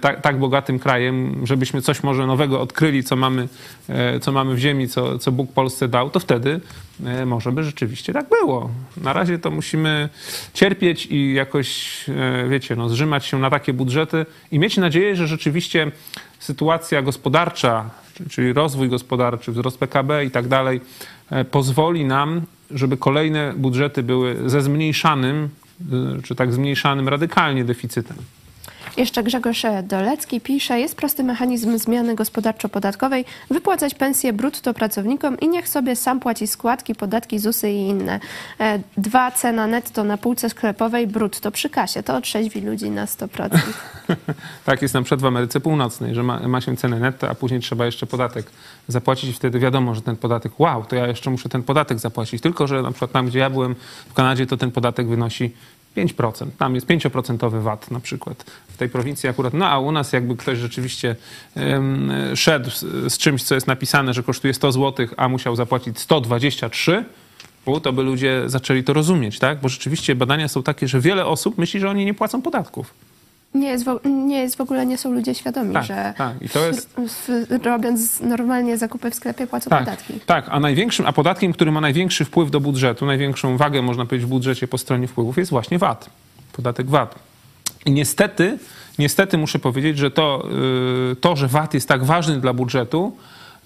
tak, 0.00 0.20
tak, 0.20 0.38
bogatym 0.38 0.78
krajem, 0.78 1.46
żebyśmy 1.46 1.82
coś 1.82 2.02
może 2.02 2.26
nowego 2.26 2.60
odkryli, 2.60 3.04
co 3.04 3.16
mamy, 3.16 3.48
e, 3.88 4.20
co 4.20 4.32
mamy 4.32 4.54
w 4.54 4.58
ziemi, 4.58 4.88
co, 4.88 5.18
co 5.18 5.32
Bóg 5.32 5.52
Polsce 5.52 5.88
dał, 5.88 6.10
to 6.10 6.20
wtedy 6.20 6.60
e, 7.04 7.26
może 7.26 7.52
by 7.52 7.64
rzeczywiście 7.64 8.12
tak 8.12 8.28
było. 8.28 8.70
Na 8.96 9.12
razie 9.12 9.38
to 9.38 9.50
musimy 9.50 10.08
cierpieć 10.54 11.06
i 11.06 11.34
jakoś, 11.34 11.96
wiecie, 12.48 12.76
no, 12.76 12.88
zrzymać 12.88 13.26
się 13.26 13.38
na 13.38 13.50
takie 13.50 13.72
budżety 13.72 14.26
i 14.50 14.58
mieć 14.58 14.76
nadzieję, 14.76 15.16
że 15.16 15.26
rzeczywiście 15.26 15.92
sytuacja 16.38 17.02
gospodarcza, 17.02 17.90
czyli 18.30 18.52
rozwój 18.52 18.88
gospodarczy, 18.88 19.52
wzrost 19.52 19.78
PKB 19.78 20.24
i 20.24 20.30
tak 20.30 20.48
dalej, 20.48 20.80
pozwoli 21.50 22.04
nam, 22.04 22.42
żeby 22.70 22.96
kolejne 22.96 23.52
budżety 23.56 24.02
były 24.02 24.50
ze 24.50 24.62
zmniejszanym 24.62 25.48
czy 26.24 26.34
tak 26.34 26.52
zmniejszanym 26.52 27.08
radykalnie 27.08 27.64
deficytem. 27.64 28.16
Jeszcze 28.96 29.22
Grzegorz 29.22 29.62
Dolecki 29.82 30.40
pisze, 30.40 30.80
jest 30.80 30.96
prosty 30.96 31.24
mechanizm 31.24 31.78
zmiany 31.78 32.14
gospodarczo-podatkowej, 32.14 33.24
wypłacać 33.50 33.94
pensje 33.94 34.32
brutto 34.32 34.74
pracownikom 34.74 35.40
i 35.40 35.48
niech 35.48 35.68
sobie 35.68 35.96
sam 35.96 36.20
płaci 36.20 36.46
składki, 36.46 36.94
podatki, 36.94 37.38
ZUSy 37.38 37.70
i 37.70 37.76
inne. 37.76 38.20
E, 38.60 38.78
dwa, 38.96 39.30
cena 39.30 39.66
netto 39.66 40.04
na 40.04 40.16
półce 40.18 40.50
sklepowej 40.50 41.06
brutto 41.06 41.50
przy 41.50 41.70
kasie. 41.70 42.02
To 42.02 42.16
otrzeźwi 42.16 42.60
ludzi 42.60 42.90
na 42.90 43.06
100%. 43.06 43.58
tak 44.64 44.82
jest 44.82 44.94
na 44.94 45.02
przykład 45.02 45.20
w 45.20 45.26
Ameryce 45.26 45.60
Północnej, 45.60 46.14
że 46.14 46.22
ma, 46.22 46.48
ma 46.48 46.60
się 46.60 46.76
cenę 46.76 47.00
netto, 47.00 47.30
a 47.30 47.34
później 47.34 47.60
trzeba 47.60 47.86
jeszcze 47.86 48.06
podatek 48.06 48.46
zapłacić 48.88 49.30
i 49.30 49.32
wtedy 49.32 49.58
wiadomo, 49.58 49.94
że 49.94 50.02
ten 50.02 50.16
podatek, 50.16 50.60
wow, 50.60 50.84
to 50.84 50.96
ja 50.96 51.06
jeszcze 51.06 51.30
muszę 51.30 51.48
ten 51.48 51.62
podatek 51.62 51.98
zapłacić. 51.98 52.42
Tylko, 52.42 52.66
że 52.66 52.82
na 52.82 52.90
przykład 52.90 53.12
tam, 53.12 53.26
gdzie 53.26 53.38
ja 53.38 53.50
byłem 53.50 53.74
w 54.08 54.14
Kanadzie, 54.14 54.46
to 54.46 54.56
ten 54.56 54.70
podatek 54.70 55.08
wynosi 55.08 55.54
5%. 55.96 56.46
Tam 56.58 56.74
jest 56.74 56.86
5% 56.86 57.62
VAT 57.62 57.90
na 57.90 58.00
przykład 58.00 58.44
w 58.68 58.76
tej 58.76 58.88
prowincji 58.88 59.28
akurat. 59.28 59.54
No 59.54 59.68
a 59.68 59.78
u 59.78 59.92
nas 59.92 60.12
jakby 60.12 60.36
ktoś 60.36 60.58
rzeczywiście 60.58 61.16
um, 61.56 62.12
szedł 62.34 62.70
z, 62.70 62.80
z, 63.12 63.18
czymś, 63.18 63.42
co 63.42 63.54
jest 63.54 63.66
napisane, 63.66 64.14
że 64.14 64.22
kosztuje 64.22 64.54
100 64.54 64.72
zł, 64.72 65.06
a 65.16 65.28
musiał 65.28 65.56
zapłacić 65.56 65.98
123, 65.98 67.04
to 67.82 67.92
by 67.92 68.02
ludzie 68.02 68.42
zaczęli 68.46 68.84
to 68.84 68.92
rozumieć, 68.92 69.38
tak? 69.38 69.60
Bo 69.60 69.68
rzeczywiście 69.68 70.14
badania 70.14 70.48
są 70.48 70.62
takie, 70.62 70.88
że 70.88 71.00
wiele 71.00 71.26
osób 71.26 71.58
myśli, 71.58 71.80
że 71.80 71.90
oni 71.90 72.04
nie 72.04 72.14
płacą 72.14 72.42
podatków. 72.42 72.94
Nie 73.54 73.68
jest, 73.68 73.84
nie 74.04 74.40
jest 74.40 74.56
w 74.56 74.60
ogóle, 74.60 74.86
nie 74.86 74.98
są 74.98 75.12
ludzie 75.12 75.34
świadomi, 75.34 75.74
tak, 75.74 75.84
że 75.84 76.14
tak. 76.16 76.42
I 76.42 76.48
to 76.48 76.66
jest... 76.66 76.96
robiąc 77.64 78.20
normalnie 78.20 78.78
zakupy 78.78 79.10
w 79.10 79.14
sklepie 79.14 79.46
płacą 79.46 79.70
tak, 79.70 79.84
podatki. 79.84 80.12
Tak, 80.26 80.46
a 80.50 80.60
największym, 80.60 81.06
a 81.06 81.12
podatkiem, 81.12 81.52
który 81.52 81.72
ma 81.72 81.80
największy 81.80 82.24
wpływ 82.24 82.50
do 82.50 82.60
budżetu, 82.60 83.06
największą 83.06 83.56
wagę 83.56 83.82
można 83.82 84.06
powiedzieć 84.06 84.26
w 84.26 84.30
budżecie 84.30 84.68
po 84.68 84.78
stronie 84.78 85.08
wpływów 85.08 85.38
jest 85.38 85.50
właśnie 85.50 85.78
VAT. 85.78 86.10
Podatek 86.52 86.86
VAT. 86.86 87.14
I 87.86 87.92
niestety, 87.92 88.58
niestety 88.98 89.38
muszę 89.38 89.58
powiedzieć, 89.58 89.98
że 89.98 90.10
to, 90.10 90.48
y, 91.12 91.16
to 91.16 91.36
że 91.36 91.48
VAT 91.48 91.74
jest 91.74 91.88
tak 91.88 92.04
ważny 92.04 92.40
dla 92.40 92.52
budżetu, 92.52 93.16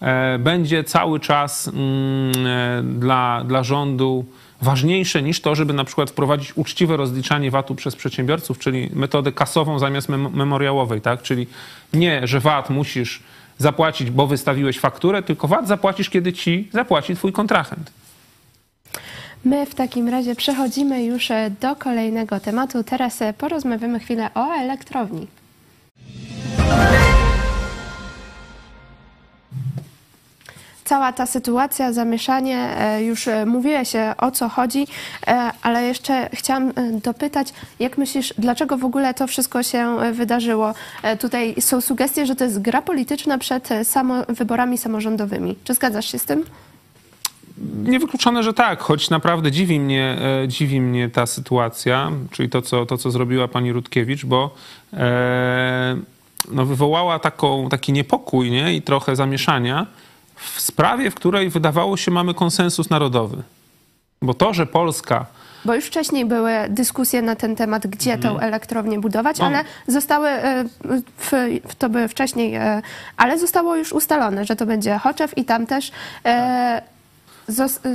e, 0.00 0.38
będzie 0.38 0.84
cały 0.84 1.20
czas 1.20 1.68
mm, 1.68 2.46
e, 2.46 2.82
dla, 2.82 3.44
dla 3.44 3.62
rządu 3.62 4.24
ważniejsze 4.62 5.22
niż 5.22 5.40
to, 5.40 5.54
żeby 5.54 5.72
na 5.72 5.84
przykład 5.84 6.10
wprowadzić 6.10 6.56
uczciwe 6.56 6.96
rozliczanie 6.96 7.50
VAT-u 7.50 7.74
przez 7.74 7.96
przedsiębiorców, 7.96 8.58
czyli 8.58 8.90
metodę 8.92 9.32
kasową 9.32 9.78
zamiast 9.78 10.08
mem 10.08 10.36
memoriałowej, 10.36 11.00
tak? 11.00 11.22
Czyli 11.22 11.46
nie, 11.92 12.26
że 12.26 12.40
VAT 12.40 12.70
musisz 12.70 13.22
zapłacić, 13.58 14.10
bo 14.10 14.26
wystawiłeś 14.26 14.80
fakturę, 14.80 15.22
tylko 15.22 15.48
VAT 15.48 15.68
zapłacisz, 15.68 16.10
kiedy 16.10 16.32
ci 16.32 16.68
zapłaci 16.72 17.16
twój 17.16 17.32
kontrahent. 17.32 17.90
My 19.44 19.66
w 19.66 19.74
takim 19.74 20.08
razie 20.08 20.34
przechodzimy 20.34 21.04
już 21.04 21.30
e, 21.30 21.50
do 21.60 21.76
kolejnego 21.76 22.40
tematu. 22.40 22.84
Teraz 22.84 23.22
e, 23.22 23.32
porozmawiamy 23.32 24.00
chwilę 24.00 24.30
o 24.34 24.52
elektrowni. 24.54 25.26
Cała 30.88 31.12
ta 31.12 31.26
sytuacja, 31.26 31.92
zamieszanie, 31.92 32.58
e, 32.58 33.04
już 33.04 33.28
e, 33.28 33.46
mówiłeś 33.46 33.96
e, 33.96 34.14
o 34.18 34.30
co 34.30 34.48
chodzi, 34.48 34.86
ale 35.62 35.82
jeszcze 35.82 36.28
chciałam 36.32 36.72
dopytać, 37.04 37.48
jak 37.80 37.98
myślisz, 37.98 38.34
dlaczego 38.38 38.78
w 38.78 38.84
ogóle 38.84 39.14
to 39.14 39.26
wszystko 39.26 39.62
się 39.62 39.96
wydarzyło? 40.12 40.74
Tutaj 41.20 41.54
są 41.60 41.80
sugestie, 41.80 42.26
że 42.26 42.36
to 42.36 42.44
jest 42.44 42.60
gra 42.60 42.82
polityczna 42.82 43.38
przed 43.38 43.68
samo, 43.84 44.14
wyborami 44.28 44.78
samorządowymi. 44.78 45.56
Czy 45.64 45.74
zgadzasz 45.74 46.12
się 46.12 46.18
z 46.18 46.24
tym? 46.24 46.44
Niewykluczone, 47.84 48.42
że 48.42 48.54
tak, 48.54 48.80
choć 48.80 49.10
naprawdę 49.10 49.52
dziwi 49.52 49.80
mnie, 49.80 50.18
dziwi 50.46 50.80
mnie 50.80 51.08
ta 51.08 51.26
sytuacja, 51.26 52.12
czyli 52.30 52.48
to 52.48 52.62
co, 52.62 52.86
to, 52.86 52.98
co 52.98 53.10
zrobiła 53.10 53.48
pani 53.48 53.72
Rutkiewicz, 53.72 54.24
bo 54.24 54.54
e, 54.92 55.96
no, 56.50 56.66
wywołała 56.66 57.18
taką, 57.18 57.68
taki 57.68 57.92
niepokój 57.92 58.50
nie? 58.50 58.74
i 58.74 58.82
trochę 58.82 59.16
zamieszania 59.16 59.86
w 60.38 60.60
sprawie, 60.60 61.10
w 61.10 61.14
której 61.14 61.50
wydawało 61.50 61.96
się 61.96 62.10
mamy 62.10 62.34
konsensus 62.34 62.90
narodowy. 62.90 63.42
Bo 64.22 64.34
to, 64.34 64.54
że 64.54 64.66
Polska 64.66 65.26
Bo 65.64 65.74
już 65.74 65.84
wcześniej 65.84 66.24
były 66.26 66.52
dyskusje 66.68 67.22
na 67.22 67.36
ten 67.36 67.56
temat, 67.56 67.86
gdzie 67.86 68.18
tą 68.18 68.38
elektrownię 68.38 68.98
budować, 68.98 69.40
ale 69.40 69.64
zostały, 69.86 70.28
e, 70.28 70.64
w, 71.18 71.32
to 71.78 71.88
były 71.88 72.08
wcześniej, 72.08 72.54
e, 72.54 72.82
ale 73.16 73.38
zostało 73.38 73.76
już 73.76 73.92
ustalone, 73.92 74.44
że 74.44 74.56
to 74.56 74.66
będzie 74.66 74.98
Choczew 74.98 75.38
i 75.38 75.44
tam 75.44 75.66
też 75.66 75.92
e, 76.24 76.82
zos- 76.82 76.97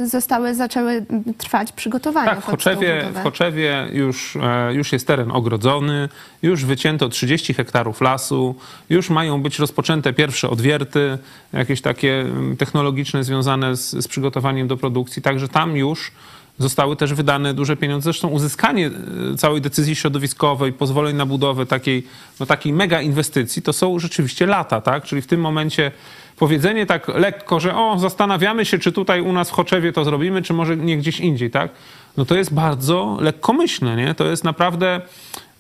zostały, 0.06 0.56
zaczęły 0.56 1.06
trwać 1.38 1.72
przygotowania. 1.72 2.30
Tak, 2.30 2.42
w 2.42 2.46
Choczewie, 2.46 3.06
w 3.14 3.24
Choczewie 3.24 3.88
już, 3.94 4.36
e, 4.36 4.74
już 4.74 4.92
jest 4.92 5.08
teren 5.08 5.32
ogrodzony, 5.32 6.10
już 6.42 6.66
wycięto 6.66 7.10
30 7.10 7.54
hektarów 7.54 8.02
lasu, 8.02 8.56
już 8.90 9.10
mają 9.10 9.42
być 9.42 9.60
rozpoczęte 9.60 10.14
pierwsze 10.14 10.50
odwierty, 10.50 11.18
jakieś 11.54 11.82
takie 11.82 12.22
mm, 12.22 12.58
technologiczne 12.58 13.24
związane 13.24 13.76
z, 13.76 13.92
z 13.92 14.08
przygotowaniem 14.08 14.68
do 14.68 14.78
produkcji, 14.78 15.22
także 15.22 15.48
tam 15.48 15.78
już 15.78 16.12
zostały 16.58 16.96
też 16.96 17.14
wydane 17.14 17.54
duże 17.54 17.78
pieniądze. 17.78 18.04
Zresztą 18.04 18.28
uzyskanie 18.28 18.92
e, 19.34 19.38
całej 19.38 19.62
decyzji 19.62 19.96
środowiskowej, 19.96 20.74
pozwoleń 20.74 21.16
na 21.16 21.26
budowę 21.26 21.66
takiej, 21.66 22.08
no 22.40 22.46
takiej 22.46 22.74
mega 22.74 23.02
inwestycji, 23.02 23.62
to 23.62 23.74
są 23.74 24.00
rzeczywiście 24.00 24.46
lata, 24.46 24.82
tak? 24.82 25.04
Czyli 25.04 25.22
w 25.22 25.28
tym 25.28 25.42
momencie 25.42 25.92
powiedzenie 26.38 26.86
tak 26.86 27.08
lekko, 27.08 27.60
że 27.60 27.76
o, 27.76 28.00
zastanawiamy 28.00 28.66
się, 28.66 28.80
czy 28.80 28.92
tutaj 28.92 29.22
u 29.22 29.34
nas 29.34 29.50
w 29.50 29.54
Choczewie 29.54 29.94
to 29.94 30.06
zrobimy, 30.06 30.42
czy 30.42 30.54
może 30.54 30.78
nie 30.78 30.98
gdzieś 30.98 31.20
indziej, 31.20 31.52
tak? 31.52 31.72
No 32.18 32.26
to 32.26 32.36
jest 32.36 32.54
bardzo 32.54 33.18
lekkomyślne, 33.22 33.96
nie? 33.96 34.14
To 34.14 34.26
jest 34.26 34.44
naprawdę, 34.44 35.02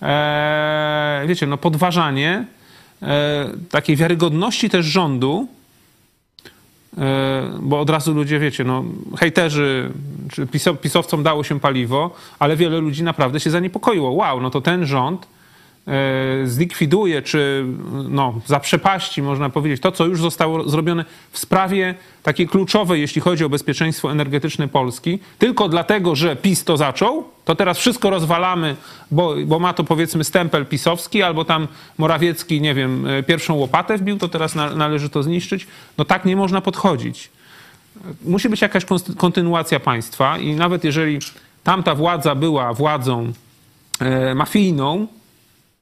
e, 0.01 1.23
wiecie, 1.27 1.47
no 1.47 1.57
podważanie 1.57 2.45
e, 3.01 3.49
takiej 3.69 3.95
wiarygodności 3.95 4.69
też 4.69 4.85
rządu, 4.85 5.47
E, 6.97 7.51
bo 7.61 7.79
od 7.79 7.89
razu 7.89 8.13
ludzie, 8.13 8.39
wiecie, 8.39 8.63
no 8.63 8.83
hejterzy, 9.19 9.91
czy 10.31 10.45
piso- 10.45 10.77
pisowcom 10.77 11.23
dało 11.23 11.43
się 11.43 11.59
paliwo, 11.59 12.15
ale 12.39 12.55
wiele 12.55 12.77
ludzi 12.77 13.03
naprawdę 13.03 13.39
się 13.39 13.49
zaniepokoiło. 13.49 14.11
Wow, 14.11 14.41
no 14.41 14.49
to 14.49 14.61
ten 14.61 14.85
rząd 14.85 15.27
zlikwiduje, 16.45 17.21
czy 17.21 17.65
no, 18.09 18.33
zaprzepaści, 18.45 19.21
można 19.21 19.49
powiedzieć, 19.49 19.81
to, 19.81 19.91
co 19.91 20.05
już 20.05 20.21
zostało 20.21 20.69
zrobione 20.69 21.05
w 21.31 21.39
sprawie 21.39 21.95
takiej 22.23 22.47
kluczowej, 22.47 23.01
jeśli 23.01 23.21
chodzi 23.21 23.45
o 23.45 23.49
bezpieczeństwo 23.49 24.11
energetyczne 24.11 24.67
Polski, 24.67 25.19
tylko 25.39 25.69
dlatego, 25.69 26.15
że 26.15 26.35
PiS 26.35 26.63
to 26.63 26.77
zaczął, 26.77 27.23
to 27.45 27.55
teraz 27.55 27.77
wszystko 27.77 28.09
rozwalamy, 28.09 28.75
bo, 29.11 29.35
bo 29.45 29.59
ma 29.59 29.73
to 29.73 29.83
powiedzmy 29.83 30.23
stempel 30.23 30.65
pisowski, 30.65 31.23
albo 31.23 31.45
tam 31.45 31.67
Morawiecki, 31.97 32.61
nie 32.61 32.73
wiem, 32.73 33.07
e, 33.07 33.23
pierwszą 33.23 33.53
łopatę 33.53 33.97
wbił, 33.97 34.17
to 34.17 34.27
teraz 34.27 34.55
na, 34.55 34.75
należy 34.75 35.09
to 35.09 35.23
zniszczyć. 35.23 35.67
No 35.97 36.05
tak 36.05 36.25
nie 36.25 36.35
można 36.35 36.61
podchodzić. 36.61 37.29
Musi 38.25 38.49
być 38.49 38.61
jakaś 38.61 38.85
kontynuacja 39.17 39.79
państwa 39.79 40.37
i 40.37 40.55
nawet 40.55 40.83
jeżeli 40.83 41.19
tamta 41.63 41.95
władza 41.95 42.35
była 42.35 42.73
władzą 42.73 43.33
e, 43.99 44.35
mafijną, 44.35 45.07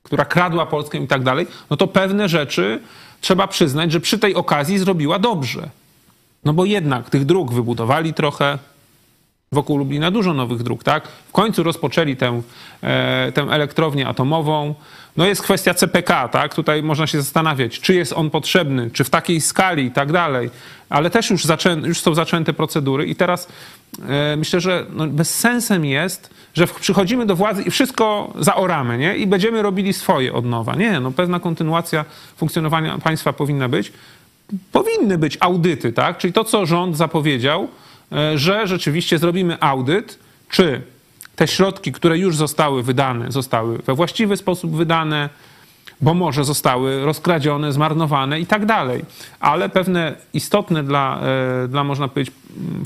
która 0.04 0.26
kradła 0.26 0.66
Polskę 0.66 0.98
i 0.98 1.08
tak 1.08 1.24
dalej, 1.24 1.48
no 1.70 1.78
to 1.78 1.88
pewne 1.88 2.30
rzeczy 2.30 2.80
trzeba 3.22 3.48
przyznać, 3.48 3.92
że 3.92 4.00
przy 4.00 4.20
tej 4.20 4.36
okazji 4.36 4.78
zrobiła 4.78 5.20
dobrze. 5.20 5.70
No 6.46 6.54
bo 6.54 6.66
jednak 6.66 7.10
tych 7.10 7.26
dróg 7.26 7.54
wybudowali 7.54 8.14
trochę, 8.14 8.58
wokół 9.54 9.78
Lublina 9.78 10.12
dużo 10.12 10.34
nowych 10.34 10.64
dróg, 10.64 10.84
tak? 10.84 11.08
W 11.08 11.32
końcu 11.32 11.64
rozpoczęli 11.64 12.16
tę, 12.16 12.42
e, 12.84 13.32
tę 13.32 13.42
elektrownię 13.42 14.08
atomową. 14.08 14.76
No 15.18 15.26
jest 15.26 15.42
kwestia 15.42 15.74
CPK, 15.74 16.28
tak? 16.28 16.56
Tutaj 16.56 16.84
można 16.84 17.08
się 17.08 17.22
zastanawiać, 17.22 17.80
czy 17.80 17.94
jest 17.94 18.14
on 18.14 18.30
potrzebny, 18.30 18.92
czy 18.92 19.04
w 19.04 19.10
takiej 19.10 19.42
skali 19.42 19.86
i 19.86 19.92
tak 19.92 20.12
dalej, 20.12 20.50
ale 20.90 21.10
też 21.10 21.30
już, 21.30 21.46
zaczę, 21.46 21.78
już 21.84 22.00
są 22.00 22.16
zaczęte 22.16 22.54
procedury 22.54 23.06
i 23.06 23.16
teraz 23.16 23.48
e, 24.10 24.36
myślę, 24.36 24.62
że 24.62 24.86
no, 24.90 25.08
bez 25.08 25.40
sensem 25.40 25.86
jest, 25.86 26.30
że 26.54 26.68
przychodzimy 26.68 27.26
do 27.26 27.36
władzy 27.36 27.64
i 27.64 27.72
wszystko 27.72 28.34
zaoramy, 28.40 28.98
nie? 28.98 29.18
I 29.18 29.28
będziemy 29.28 29.62
robili 29.62 29.94
swoje 29.94 30.34
od 30.34 30.46
nowa. 30.46 30.76
Nie, 30.76 31.00
no 31.00 31.12
pewna 31.12 31.40
kontynuacja 31.40 32.06
funkcjonowania 32.38 32.98
państwa 32.98 33.34
powinna 33.34 33.70
być. 33.70 33.94
Powinny 34.72 35.18
być 35.18 35.38
audyty, 35.40 35.94
tak? 35.94 36.18
Czyli 36.18 36.34
to, 36.34 36.44
co 36.44 36.66
rząd 36.66 36.98
zapowiedział, 36.98 37.68
że 38.36 38.68
rzeczywiście 38.68 39.18
zrobimy 39.18 39.58
audyt, 39.60 40.20
czy 40.50 40.82
te 41.36 41.48
środki, 41.48 41.92
które 41.92 42.18
już 42.18 42.36
zostały 42.36 42.84
wydane, 42.84 43.32
zostały 43.32 43.78
we 43.78 43.94
właściwy 43.94 44.38
sposób 44.38 44.76
wydane, 44.76 45.30
bo 46.02 46.14
może 46.14 46.44
zostały 46.44 47.06
rozkradzione, 47.06 47.74
zmarnowane 47.74 48.40
i 48.40 48.46
tak 48.46 48.66
dalej. 48.66 49.06
Ale 49.40 49.70
pewne 49.70 50.16
istotne 50.34 50.84
dla, 50.84 51.22
e, 51.64 51.68
dla 51.68 51.84
można 51.84 52.08
powiedzieć, 52.08 52.36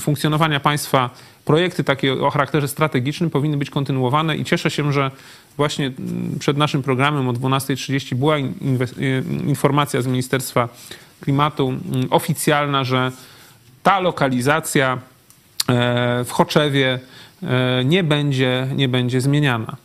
funkcjonowania 0.00 0.60
państwa 0.60 1.10
projekty 1.44 1.84
takie 1.84 2.12
o 2.12 2.30
charakterze 2.30 2.68
strategicznym 2.68 3.30
powinny 3.30 3.56
być 3.56 3.70
kontynuowane 3.70 4.36
i 4.36 4.44
cieszę 4.44 4.70
się, 4.70 4.92
że 4.92 5.10
właśnie 5.56 5.92
przed 6.38 6.56
naszym 6.56 6.82
programem 6.82 7.28
o 7.28 7.32
12.30 7.32 8.14
była 8.14 8.36
e, 8.36 8.42
informacja 9.46 10.02
z 10.02 10.06
Ministerstwa 10.06 10.68
Klimatu 11.20 11.74
oficjalna, 12.10 12.84
że 12.84 13.12
ta 13.82 14.00
lokalizacja 14.00 14.92
e, 14.94 15.15
w 16.24 16.30
Choczewie 16.30 16.98
e, 17.42 17.84
nie 17.84 18.04
będzie, 18.04 18.68
nie 18.74 18.88
będzie 18.88 19.20
zmieniana. 19.20 19.76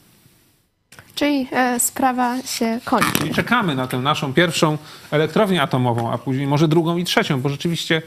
Czyli 1.16 1.48
e, 1.52 1.80
sprawa 1.80 2.42
się 2.42 2.80
kończy. 2.86 3.28
I 3.28 3.34
czekamy 3.34 3.76
na 3.76 3.88
tę 3.88 3.98
naszą 3.98 4.34
pierwszą 4.34 4.78
elektrownię 5.12 5.62
atomową, 5.62 6.12
a 6.12 6.18
później 6.18 6.48
może 6.48 6.68
drugą 6.68 6.98
i 6.98 7.04
trzecią, 7.04 7.42
bo 7.42 7.50
rzeczywiście 7.50 8.02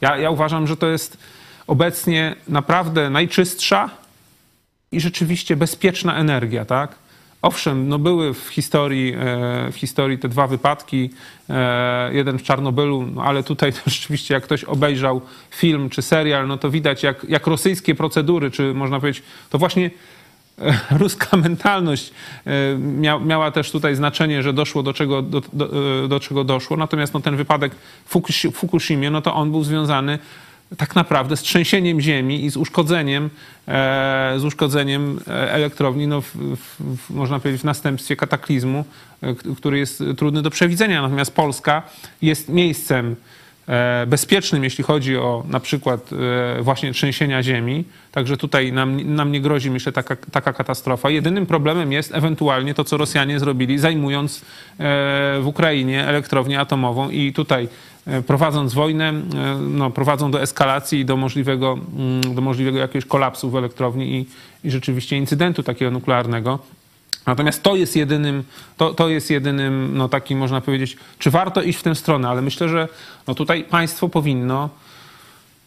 ja, 0.00 0.16
ja 0.16 0.30
uważam, 0.30 0.66
że 0.66 0.76
to 0.76 0.86
jest 0.86 1.18
obecnie 1.66 2.36
naprawdę 2.48 3.10
najczystsza 3.10 3.90
i 4.92 5.00
rzeczywiście 5.00 5.56
bezpieczna 5.56 6.16
energia, 6.16 6.64
tak? 6.64 6.94
Owszem, 7.42 7.88
no 7.88 7.98
były 7.98 8.34
w 8.34 8.48
historii, 8.48 9.14
e, 9.14 9.72
w 9.72 9.76
historii 9.76 10.18
te 10.18 10.28
dwa 10.28 10.46
wypadki, 10.46 11.10
e, 11.50 12.14
jeden 12.14 12.38
w 12.38 12.42
Czarnobylu, 12.42 13.06
no 13.14 13.22
ale 13.22 13.42
tutaj 13.42 13.72
to 13.76 13.80
rzeczywiście 13.86 14.34
jak 14.34 14.42
ktoś 14.42 14.64
obejrzał 14.64 15.20
film 15.50 15.90
czy 15.90 16.02
serial, 16.02 16.48
no 16.48 16.58
to 16.58 16.70
widać 16.70 17.02
jak, 17.02 17.26
jak 17.28 17.46
rosyjskie 17.46 17.94
procedury, 17.94 18.50
czy 18.50 18.74
można 18.74 19.00
powiedzieć, 19.00 19.22
to 19.50 19.58
właśnie 19.58 19.90
e, 20.58 20.78
ruska 20.98 21.36
mentalność 21.36 22.12
mia, 22.78 23.18
miała 23.18 23.50
też 23.50 23.70
tutaj 23.70 23.94
znaczenie, 23.94 24.42
że 24.42 24.52
doszło 24.52 24.82
do 24.82 24.92
czego, 24.92 25.22
do, 25.22 25.42
do, 25.52 25.68
do 26.08 26.20
czego 26.20 26.44
doszło. 26.44 26.76
Natomiast 26.76 27.14
no, 27.14 27.20
ten 27.20 27.36
wypadek 27.36 27.74
w 28.04 28.14
Fukushi- 28.14 28.52
Fukushimie, 28.52 29.10
no 29.10 29.22
to 29.22 29.34
on 29.34 29.50
był 29.50 29.64
związany 29.64 30.18
tak 30.76 30.96
naprawdę 30.96 31.36
z 31.36 31.42
trzęsieniem 31.42 32.00
ziemi 32.00 32.44
i 32.44 32.50
z 32.50 32.56
uszkodzeniem, 32.56 33.30
e, 33.68 34.34
z 34.38 34.44
uszkodzeniem 34.44 35.20
e, 35.28 35.52
elektrowni, 35.52 36.06
no, 36.06 36.20
w, 36.20 36.36
w, 36.36 37.10
można 37.10 37.38
powiedzieć, 37.38 37.60
w 37.60 37.64
następstwie 37.64 38.16
kataklizmu, 38.16 38.84
e, 39.22 39.34
który 39.56 39.78
jest 39.78 40.02
trudny 40.16 40.42
do 40.42 40.50
przewidzenia. 40.50 41.02
Natomiast 41.02 41.34
Polska 41.34 41.82
jest 42.22 42.48
miejscem 42.48 43.16
bezpiecznym, 44.06 44.64
jeśli 44.64 44.84
chodzi 44.84 45.16
o 45.16 45.44
na 45.48 45.60
przykład 45.60 46.10
właśnie 46.60 46.92
trzęsienia 46.92 47.42
ziemi. 47.42 47.84
Także 48.12 48.36
tutaj 48.36 48.72
nam, 48.72 49.14
nam 49.14 49.32
nie 49.32 49.40
grozi, 49.40 49.70
myślę, 49.70 49.92
taka, 49.92 50.16
taka 50.16 50.52
katastrofa. 50.52 51.10
Jedynym 51.10 51.46
problemem 51.46 51.92
jest 51.92 52.14
ewentualnie 52.14 52.74
to, 52.74 52.84
co 52.84 52.96
Rosjanie 52.96 53.40
zrobili, 53.40 53.78
zajmując 53.78 54.44
w 55.40 55.42
Ukrainie 55.44 56.06
elektrownię 56.06 56.60
atomową 56.60 57.10
i 57.10 57.32
tutaj 57.32 57.68
prowadząc 58.26 58.74
wojnę, 58.74 59.08
e, 59.08 59.14
no, 59.60 59.90
prowadzą 59.90 60.30
do 60.30 60.42
eskalacji 60.42 61.00
i 61.00 61.04
do 61.04 61.16
możliwego, 61.16 61.78
mm, 61.96 62.34
do 62.34 62.40
możliwego 62.40 62.78
jakiegoś 62.78 63.04
kolapsu 63.04 63.50
w 63.50 63.56
elektrowni 63.56 64.16
i, 64.16 64.26
i 64.68 64.70
rzeczywiście 64.70 65.16
incydentu 65.16 65.62
takiego 65.62 65.90
nuklearnego. 65.90 66.58
Natomiast 67.26 67.62
to 67.62 67.76
jest 67.76 67.96
jedynym, 67.96 68.44
to, 68.76 68.94
to 68.94 69.08
jest 69.08 69.30
jedynym, 69.30 69.90
no 69.94 70.08
takim 70.08 70.38
można 70.38 70.60
powiedzieć, 70.60 70.96
czy 71.18 71.30
warto 71.30 71.62
iść 71.62 71.78
w 71.78 71.82
tę 71.82 71.94
stronę, 71.94 72.28
ale 72.28 72.42
myślę, 72.42 72.68
że 72.68 72.88
no 73.26 73.34
tutaj 73.34 73.64
państwo 73.64 74.08
powinno 74.08 74.68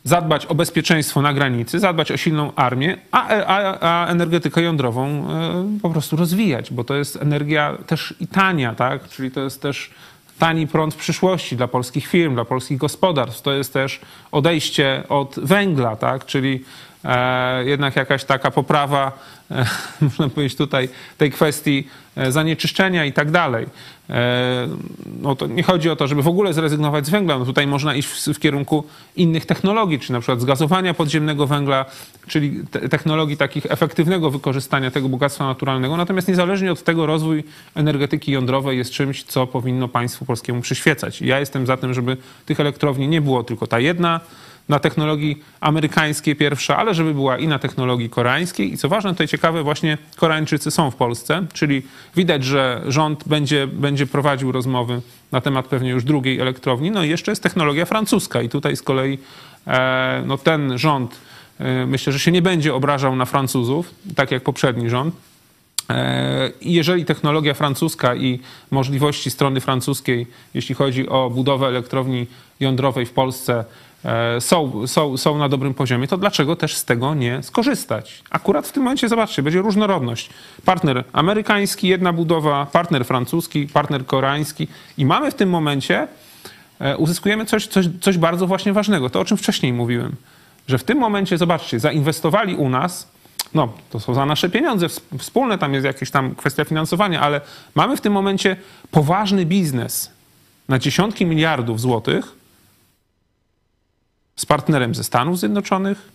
zadbać 0.04 0.46
o 0.46 0.56
bezpieczeństwo 0.56 1.22
na 1.22 1.34
granicy, 1.34 1.80
zadbać 1.80 2.12
o 2.12 2.18
silną 2.18 2.56
armię, 2.56 2.98
a, 3.12 3.28
a, 3.28 3.78
a 3.82 4.08
energetykę 4.08 4.62
jądrową 4.62 5.08
e, 5.08 5.80
po 5.82 5.90
prostu 5.90 6.16
rozwijać, 6.16 6.74
bo 6.74 6.84
to 6.84 6.96
jest 6.96 7.16
energia 7.16 7.78
też 7.88 8.14
i 8.20 8.28
tania, 8.28 8.76
tak? 8.76 9.10
Czyli 9.10 9.32
to 9.32 9.42
jest 9.42 9.62
też 9.62 9.92
tani 10.40 10.68
prąd 10.68 10.94
w 10.94 10.98
przyszłości 10.98 11.56
dla 11.56 11.68
polskich 11.68 12.08
firm, 12.08 12.34
dla 12.34 12.46
polskich 12.46 12.78
gospodarstw. 12.78 13.42
To 13.42 13.54
jest 13.54 13.74
też 13.74 14.00
odejście 14.32 15.04
od 15.10 15.36
węgla, 15.40 15.96
tak? 15.96 16.26
czyli 16.26 16.64
jednak 17.66 17.96
jakaś 17.96 18.24
taka 18.24 18.52
poprawa, 18.52 19.12
e, 19.52 19.66
można 20.02 20.30
powiedzieć 20.30 20.58
tutaj, 20.58 20.90
tej 21.18 21.32
kwestii 21.32 21.88
e, 22.16 22.32
zanieczyszczenia 22.32 23.06
i 23.06 23.14
tak 23.14 23.32
dalej. 23.32 23.66
E, 24.10 24.68
no 25.22 25.36
to 25.36 25.48
nie 25.48 25.64
chodzi 25.64 25.90
o 25.90 25.96
to, 25.96 26.08
żeby 26.08 26.24
w 26.24 26.28
ogóle 26.28 26.54
zrezygnować 26.54 27.06
z 27.06 27.10
węgla. 27.10 27.40
No 27.40 27.46
tutaj 27.46 27.68
można 27.68 27.96
iść 27.96 28.08
w, 28.08 28.34
w 28.34 28.40
kierunku 28.40 28.84
innych 29.16 29.46
technologii, 29.46 30.00
czy 30.00 30.12
na 30.12 30.20
przykład 30.20 30.42
zgazowania 30.42 30.94
podziemnego 30.94 31.48
węgla, 31.48 31.86
czyli 32.28 32.64
te, 32.72 32.90
technologii 32.90 33.38
takich 33.38 33.66
efektywnego 33.66 34.32
wykorzystania 34.32 34.92
tego 34.92 35.10
bogactwa 35.10 35.46
naturalnego. 35.46 35.98
Natomiast 35.98 36.28
niezależnie 36.28 36.72
od 36.72 36.84
tego 36.84 37.06
rozwój 37.06 37.44
energetyki 37.76 38.32
jądrowej 38.32 38.78
jest 38.78 38.92
czymś, 38.92 39.24
co 39.24 39.48
powinno 39.48 39.88
państwu 39.88 40.26
polskiemu 40.26 40.62
przyświecać. 40.62 41.22
Ja 41.22 41.40
jestem 41.40 41.66
za 41.66 41.78
tym, 41.78 41.94
żeby 41.94 42.18
tych 42.46 42.60
elektrowni 42.60 43.08
nie 43.08 43.22
było 43.22 43.44
tylko 43.44 43.68
ta 43.68 43.80
jedna, 43.80 44.20
na 44.70 44.80
technologii 44.80 45.44
amerykańskiej 45.62 46.36
pierwsza, 46.36 46.78
ale 46.78 46.94
żeby 46.94 47.14
była 47.14 47.38
i 47.38 47.48
na 47.48 47.60
technologii 47.60 48.10
koreańskiej. 48.10 48.74
I 48.74 48.78
co 48.78 48.90
ważne, 48.90 49.12
tutaj 49.12 49.28
ciekawe, 49.28 49.64
właśnie 49.64 49.98
Koreańczycy 50.16 50.72
są 50.72 50.92
w 50.92 50.96
Polsce, 50.96 51.46
czyli 51.54 51.82
widać, 52.16 52.44
że 52.44 52.82
rząd 52.88 53.28
będzie, 53.28 53.68
będzie 53.68 54.08
prowadził 54.08 54.52
rozmowy 54.52 55.02
na 55.32 55.42
temat 55.42 55.68
pewnie 55.68 55.90
już 55.90 56.04
drugiej 56.04 56.40
elektrowni. 56.40 56.92
No 56.92 57.04
i 57.04 57.10
jeszcze 57.10 57.32
jest 57.32 57.44
technologia 57.44 57.86
francuska 57.86 58.42
i 58.42 58.50
tutaj 58.50 58.76
z 58.76 58.82
kolei 58.82 59.18
e, 59.68 60.24
no 60.26 60.38
ten 60.38 60.78
rząd 60.78 61.16
e, 61.60 61.86
myślę, 61.86 62.14
że 62.14 62.20
się 62.20 62.32
nie 62.32 62.42
będzie 62.42 62.76
obrażał 62.76 63.16
na 63.16 63.26
Francuzów, 63.26 63.96
tak 64.16 64.32
jak 64.32 64.44
poprzedni 64.44 64.90
rząd. 64.90 65.16
E, 65.90 66.52
jeżeli 66.62 67.06
technologia 67.06 67.54
francuska 67.54 68.16
i 68.16 68.40
możliwości 68.72 69.32
strony 69.32 69.62
francuskiej, 69.62 70.28
jeśli 70.54 70.76
chodzi 70.76 71.10
o 71.10 71.30
budowę 71.30 71.68
elektrowni 71.68 72.28
jądrowej 72.60 73.06
w 73.06 73.12
Polsce, 73.12 73.66
są, 74.40 74.88
są, 74.88 75.18
są 75.18 75.38
na 75.38 75.50
dobrym 75.50 75.74
poziomie, 75.74 76.08
to 76.08 76.18
dlaczego 76.18 76.56
też 76.56 76.76
z 76.76 76.86
tego 76.86 77.16
nie 77.16 77.44
skorzystać? 77.44 78.24
Akurat 78.30 78.68
w 78.68 78.72
tym 78.72 78.84
momencie, 78.84 79.10
zobaczcie, 79.10 79.44
będzie 79.44 79.62
różnorodność. 79.62 80.30
Partner 80.66 81.04
amerykański, 81.14 81.88
jedna 81.88 82.14
budowa, 82.14 82.66
partner 82.66 83.06
francuski, 83.06 83.68
partner 83.68 84.06
koreański 84.06 84.68
i 84.98 85.06
mamy 85.06 85.32
w 85.32 85.34
tym 85.34 85.50
momencie, 85.50 86.08
e, 86.80 86.98
uzyskujemy 86.98 87.46
coś, 87.46 87.68
coś, 87.68 87.86
coś 88.02 88.18
bardzo 88.18 88.48
właśnie 88.48 88.74
ważnego, 88.74 89.10
to 89.10 89.20
o 89.20 89.26
czym 89.26 89.38
wcześniej 89.38 89.74
mówiłem, 89.74 90.16
że 90.68 90.78
w 90.78 90.84
tym 90.84 90.98
momencie, 90.98 91.38
zobaczcie, 91.38 91.80
zainwestowali 91.80 92.56
u 92.56 92.70
nas, 92.70 93.12
no 93.54 93.74
to 93.90 94.00
są 94.00 94.14
za 94.14 94.26
nasze 94.26 94.50
pieniądze 94.50 94.88
wspólne, 95.18 95.58
tam 95.58 95.74
jest 95.74 95.86
jakaś 95.86 96.12
tam 96.12 96.36
kwestia 96.36 96.66
finansowania, 96.66 97.22
ale 97.22 97.42
mamy 97.76 97.98
w 97.98 98.02
tym 98.02 98.14
momencie 98.14 98.56
poważny 98.92 99.46
biznes 99.46 100.12
na 100.70 100.80
dziesiątki 100.80 101.26
miliardów 101.26 101.80
złotych, 101.82 102.41
z 104.42 104.46
partnerem 104.46 104.96
ze 104.96 105.04
Stanów 105.04 105.40
Zjednoczonych, 105.40 106.10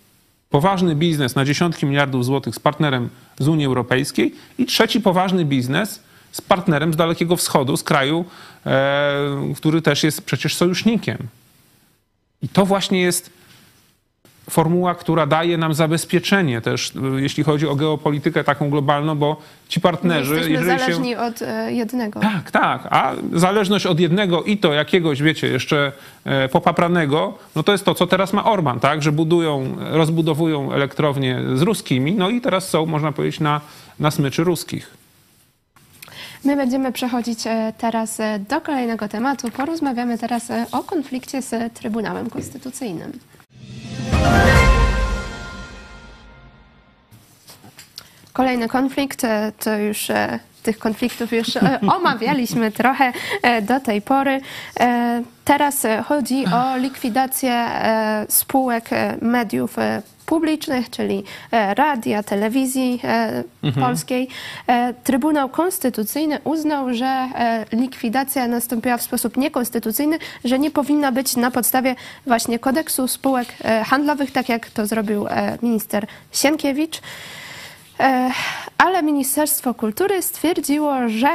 poważny 0.50 0.94
biznes 0.94 1.34
na 1.34 1.44
dziesiątki 1.44 1.86
miliardów 1.86 2.24
złotych 2.24 2.54
z 2.54 2.58
partnerem 2.58 3.08
z 3.38 3.48
Unii 3.48 3.66
Europejskiej 3.66 4.34
i 4.58 4.66
trzeci 4.66 5.00
poważny 5.00 5.44
biznes 5.44 6.00
z 6.32 6.40
partnerem 6.40 6.92
z 6.92 6.96
Dalekiego 6.96 7.36
Wschodu, 7.36 7.76
z 7.76 7.82
kraju, 7.82 8.24
e, 8.66 9.52
który 9.56 9.82
też 9.82 10.02
jest 10.02 10.22
przecież 10.22 10.56
sojusznikiem. 10.56 11.18
I 12.42 12.48
to 12.48 12.66
właśnie 12.66 13.00
jest 13.00 13.30
formuła, 14.50 14.94
która 14.94 15.26
daje 15.26 15.58
nam 15.58 15.74
zabezpieczenie 15.74 16.60
też, 16.60 16.92
y, 17.16 17.22
jeśli 17.22 17.44
chodzi 17.44 17.68
o 17.68 17.74
geopolitykę 17.74 18.44
taką 18.44 18.70
globalną, 18.70 19.14
bo 19.14 19.36
ci 19.68 19.80
partnerzy... 19.80 20.34
My 20.34 20.50
jesteśmy 20.50 20.78
zależni 20.78 21.10
się... 21.10 21.18
od 21.18 21.42
e, 21.42 21.72
jednego. 21.72 22.20
Tak, 22.20 22.50
tak. 22.50 22.86
A 22.90 23.12
zależność 23.32 23.86
od 23.86 24.00
jednego 24.00 24.42
i 24.42 24.58
to 24.58 24.72
jakiegoś, 24.72 25.22
wiecie, 25.22 25.48
jeszcze 25.48 25.92
e, 26.24 26.48
popapranego, 26.48 27.38
no 27.56 27.62
to 27.62 27.72
jest 27.72 27.84
to, 27.84 27.94
co 27.94 28.06
teraz 28.06 28.32
ma 28.32 28.44
Orban, 28.44 28.80
tak? 28.80 29.02
Że 29.02 29.12
budują, 29.12 29.76
rozbudowują 29.78 30.72
elektrownie 30.72 31.40
z 31.54 31.62
ruskimi, 31.62 32.14
no 32.14 32.30
i 32.30 32.40
teraz 32.40 32.68
są, 32.68 32.86
można 32.86 33.12
powiedzieć, 33.12 33.40
na, 33.40 33.60
na 34.00 34.10
smyczy 34.10 34.44
ruskich. 34.44 34.96
My 36.44 36.56
będziemy 36.56 36.92
przechodzić 36.92 37.46
e, 37.46 37.72
teraz 37.78 38.18
do 38.48 38.60
kolejnego 38.60 39.08
tematu. 39.08 39.50
Porozmawiamy 39.50 40.18
teraz 40.18 40.48
o 40.72 40.82
konflikcie 40.82 41.42
z 41.42 41.74
Trybunałem 41.74 42.30
Konstytucyjnym. 42.30 43.12
Kolejny 48.36 48.68
konflikt, 48.68 49.24
e, 49.24 49.52
to 49.58 49.78
już 49.78 50.10
e, 50.10 50.38
tych 50.62 50.78
konfliktów 50.78 51.32
już 51.32 51.56
e, 51.56 51.80
omawialiśmy 51.96 52.72
trochę 52.72 53.12
do 53.62 53.80
tej 53.80 54.02
pory. 54.02 54.40
Teraz 55.44 55.86
chodzi 56.04 56.44
o 56.46 56.76
likwidację 56.76 57.68
spółek 58.28 58.90
mediów 59.22 59.76
publicznych, 60.26 60.90
czyli 60.90 61.24
radia, 61.52 62.22
telewizji 62.22 63.00
mhm. 63.62 63.86
polskiej. 63.86 64.28
Trybunał 65.04 65.48
Konstytucyjny 65.48 66.38
uznał, 66.44 66.94
że 66.94 67.28
likwidacja 67.72 68.48
nastąpiła 68.48 68.96
w 68.96 69.02
sposób 69.02 69.36
niekonstytucyjny, 69.36 70.18
że 70.44 70.58
nie 70.58 70.70
powinna 70.70 71.12
być 71.12 71.36
na 71.36 71.50
podstawie 71.50 71.94
właśnie 72.26 72.58
kodeksu 72.58 73.08
spółek 73.08 73.48
handlowych, 73.84 74.30
tak 74.30 74.48
jak 74.48 74.70
to 74.70 74.86
zrobił 74.86 75.26
minister 75.62 76.06
Sienkiewicz. 76.32 77.00
E, 78.00 78.30
ale 78.78 79.02
Ministerstwo 79.02 79.74
Kultury 79.74 80.22
stwierdziło, 80.22 81.08
że 81.08 81.28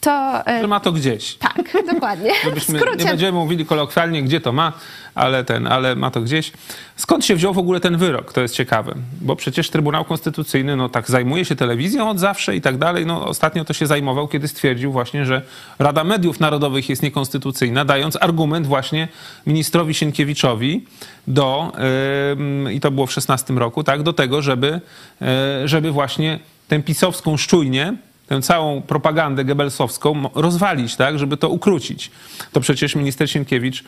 to... 0.00 0.46
E, 0.46 0.60
że 0.60 0.68
ma 0.68 0.80
to 0.80 0.92
gdzieś. 0.92 1.34
Tak, 1.34 1.76
dokładnie. 1.94 2.30
Żebyśmy 2.44 2.80
nie 2.98 3.04
będziemy 3.04 3.32
mówili 3.32 3.66
kolokwialnie, 3.66 4.22
gdzie 4.22 4.40
to 4.40 4.52
ma, 4.52 4.72
ale 5.14 5.44
ten, 5.44 5.66
ale 5.66 5.96
ma 5.96 6.10
to 6.10 6.20
gdzieś. 6.20 6.52
Skąd 6.96 7.24
się 7.24 7.34
wziął 7.34 7.54
w 7.54 7.58
ogóle 7.58 7.80
ten 7.80 7.96
wyrok? 7.96 8.32
To 8.32 8.40
jest 8.40 8.54
ciekawe, 8.54 8.94
bo 9.20 9.36
przecież 9.36 9.70
Trybunał 9.70 10.04
Konstytucyjny 10.04 10.76
no 10.76 10.88
tak 10.88 11.10
zajmuje 11.10 11.44
się 11.44 11.56
telewizją 11.56 12.10
od 12.10 12.18
zawsze 12.18 12.56
i 12.56 12.60
tak 12.60 12.78
dalej. 12.78 13.06
No 13.06 13.26
ostatnio 13.26 13.64
to 13.64 13.72
się 13.72 13.86
zajmował, 13.86 14.28
kiedy 14.28 14.48
stwierdził 14.48 14.92
właśnie, 14.92 15.26
że 15.26 15.42
Rada 15.78 16.04
Mediów 16.04 16.40
Narodowych 16.40 16.88
jest 16.88 17.02
niekonstytucyjna, 17.02 17.84
dając 17.84 18.16
argument 18.20 18.66
właśnie 18.66 19.08
ministrowi 19.46 19.94
Sienkiewiczowi 19.94 20.84
do, 21.26 21.72
yy, 22.64 22.74
i 22.74 22.80
to 22.80 22.90
było 22.90 23.06
w 23.06 23.12
16 23.12 23.54
roku, 23.54 23.84
tak, 23.84 24.02
do 24.02 24.12
tego, 24.12 24.42
żeby, 24.42 24.80
yy, 25.20 25.28
żeby 25.68 25.90
właśnie 25.90 26.38
tę 26.68 26.82
pisowską 26.82 27.36
szczujnię 27.36 27.96
tę 28.30 28.42
całą 28.42 28.82
propagandę 28.82 29.44
gebelsowską 29.44 30.22
rozwalić, 30.34 30.96
tak, 30.96 31.18
żeby 31.18 31.36
to 31.36 31.48
ukrócić. 31.48 32.10
To 32.52 32.60
przecież 32.60 32.94
minister 32.94 33.30
Sienkiewicz 33.30 33.84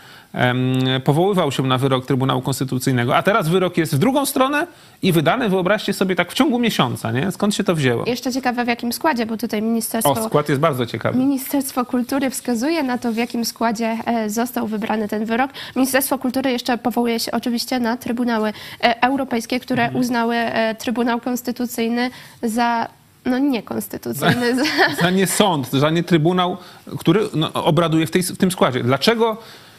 powoływał 1.05 1.53
się 1.53 1.63
na 1.63 1.79
wyrok 1.79 2.07
Trybunału 2.07 2.43
Konstytucyjnego, 2.43 3.17
a 3.17 3.23
teraz 3.23 3.49
wyrok 3.49 3.77
jest 3.77 3.95
w 3.95 3.99
drugą 3.99 4.27
stronę 4.27 4.67
i 5.03 5.13
wydany, 5.13 5.49
wyobraźcie 5.49 5.93
sobie, 5.93 6.17
tak 6.17 6.33
w 6.33 6.35
ciągu 6.35 6.59
miesiąca, 6.59 7.13
nie? 7.13 7.33
Skąd 7.33 7.55
się 7.55 7.65
to 7.65 7.75
wzięło? 7.75 8.05
Jeszcze 8.07 8.33
ciekawe 8.33 8.65
w 8.65 8.69
jakim 8.69 8.93
składzie, 8.93 9.27
bo 9.27 9.37
tutaj 9.37 9.63
ministerstwo... 9.63 10.13
O, 10.13 10.25
skład 10.25 10.49
jest 10.49 10.61
bardzo 10.61 10.87
ciekawy. 10.87 11.19
Ministerstwo 11.19 11.85
Kultury 11.85 12.31
wskazuje 12.31 12.83
na 12.83 12.99
to, 12.99 13.13
w 13.13 13.17
jakim 13.17 13.45
składzie 13.45 13.99
e, 14.07 14.31
został 14.31 14.67
wybrany 14.67 15.09
ten 15.09 15.25
wyrok. 15.25 15.51
Ministerstwo 15.77 16.19
Kultury 16.19 16.53
jeszcze 16.53 16.79
powołuje 16.79 17.21
się 17.21 17.33
oczywiście 17.33 17.81
na 17.81 17.97
Trybunały 17.97 18.53
e, 18.83 19.03
Europejskie, 19.03 19.61
które 19.61 19.83
mhm. 19.83 20.01
uznały 20.01 20.37
e, 20.37 20.75
Trybunał 20.75 21.21
Konstytucyjny 21.21 22.11
za 22.43 22.89
no 23.25 23.39
niekonstytucyjny. 23.39 24.57
Za, 24.57 24.65
za 25.01 25.11
nie 25.11 25.27
sąd, 25.27 25.71
za 25.71 25.91
nie 25.91 26.03
trybunał, 26.03 26.57
który 26.99 27.29
no, 27.35 27.53
obraduje 27.53 28.07
w, 28.07 28.11
tej, 28.11 28.23
w 28.23 28.39
tym 28.39 28.51
składzie. 28.51 28.83
Dlaczego, 28.83 29.37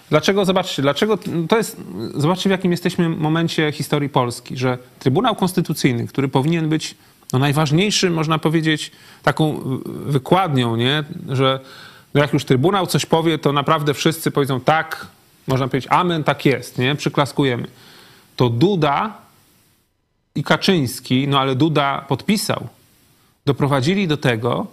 dlaczego, 0.09 0.45
zobaczcie, 0.45 0.81
dlaczego 0.81 1.17
to 1.49 1.57
jest, 1.57 1.77
zobaczcie 2.15 2.49
w 2.49 2.51
jakim 2.51 2.71
jesteśmy 2.71 3.09
momencie 3.09 3.71
historii 3.71 4.09
Polski, 4.09 4.57
że 4.57 4.77
Trybunał 4.99 5.35
Konstytucyjny, 5.35 6.07
który 6.07 6.27
powinien 6.27 6.69
być 6.69 6.95
no, 7.33 7.39
najważniejszym, 7.39 8.13
można 8.13 8.39
powiedzieć, 8.39 8.91
taką 9.23 9.61
wykładnią, 9.85 10.75
nie? 10.75 11.03
że 11.29 11.59
no, 12.13 12.21
jak 12.21 12.33
już 12.33 12.45
Trybunał 12.45 12.87
coś 12.87 13.05
powie, 13.05 13.37
to 13.37 13.53
naprawdę 13.53 13.93
wszyscy 13.93 14.31
powiedzą 14.31 14.59
tak, 14.59 15.07
można 15.47 15.67
powiedzieć 15.67 15.91
amen, 15.91 16.23
tak 16.23 16.45
jest, 16.45 16.77
nie? 16.77 16.95
przyklaskujemy. 16.95 17.67
To 18.35 18.49
Duda 18.49 19.17
i 20.35 20.43
Kaczyński, 20.43 21.27
no 21.27 21.39
ale 21.39 21.55
Duda 21.55 22.05
podpisał 22.07 22.67
doprowadzili 23.45 24.07
do 24.07 24.17
tego, 24.17 24.67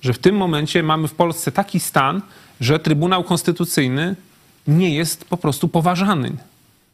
że 0.00 0.12
w 0.12 0.18
tym 0.18 0.36
momencie 0.36 0.82
mamy 0.82 1.08
w 1.08 1.14
Polsce 1.14 1.52
taki 1.52 1.80
stan, 1.80 2.22
że 2.60 2.78
Trybunał 2.78 3.24
Konstytucyjny 3.24 4.16
nie 4.66 4.94
jest 4.94 5.24
po 5.24 5.36
prostu 5.36 5.68
poważany. 5.68 6.32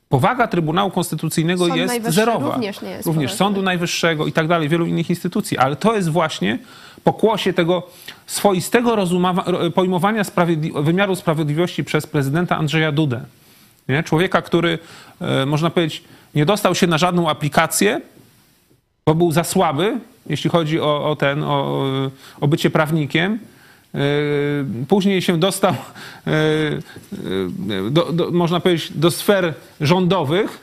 Powaga 0.09 0.49
Trybunału 0.49 0.91
Konstytucyjnego 0.91 1.67
Sąd 1.67 1.77
jest 1.77 2.07
zerowa. 2.09 2.53
Również, 2.53 2.83
nie 2.83 2.91
jest 2.91 3.07
również 3.07 3.35
Sądu 3.35 3.63
Najwyższego 3.63 4.27
i 4.27 4.33
tak 4.33 4.49
dalej, 4.49 4.69
wielu 4.69 4.87
innych 4.87 5.11
instytucji. 5.11 5.59
Ale 5.59 5.77
to 5.77 5.97
jest 5.97 6.09
właśnie 6.09 6.59
pokłosie 7.05 7.53
tego 7.53 7.83
swoistego 8.27 8.97
pojmowania 9.75 10.25
sprawiedli 10.25 10.73
wymiaru 10.83 11.17
sprawiedliwości 11.17 11.85
przez 11.85 12.07
prezydenta 12.07 12.57
Andrzeja 12.57 12.93
Dudę. 12.93 13.25
Nie? 13.89 14.03
Człowieka, 14.03 14.43
który, 14.43 14.79
e, 15.21 15.47
można 15.47 15.71
powiedzieć, 15.71 16.05
nie 16.35 16.47
dostał 16.47 16.75
się 16.75 16.87
na 16.87 16.99
żadną 16.99 17.31
aplikację, 17.31 18.01
bo 19.07 19.15
był 19.15 19.33
za 19.33 19.45
słaby, 19.45 19.99
jeśli 20.27 20.51
chodzi 20.51 20.81
o, 20.81 21.11
o 21.11 21.17
ten, 21.17 21.43
o, 21.43 21.87
o 22.41 22.49
bycie 22.49 22.71
prawnikiem, 22.71 23.39
później 24.89 25.23
się 25.23 25.39
dostał, 25.39 25.75
do, 27.91 28.13
do, 28.13 28.31
można 28.31 28.61
powiedzieć, 28.61 28.93
do 28.95 29.11
sfer 29.11 29.55
rządowych, 29.81 30.59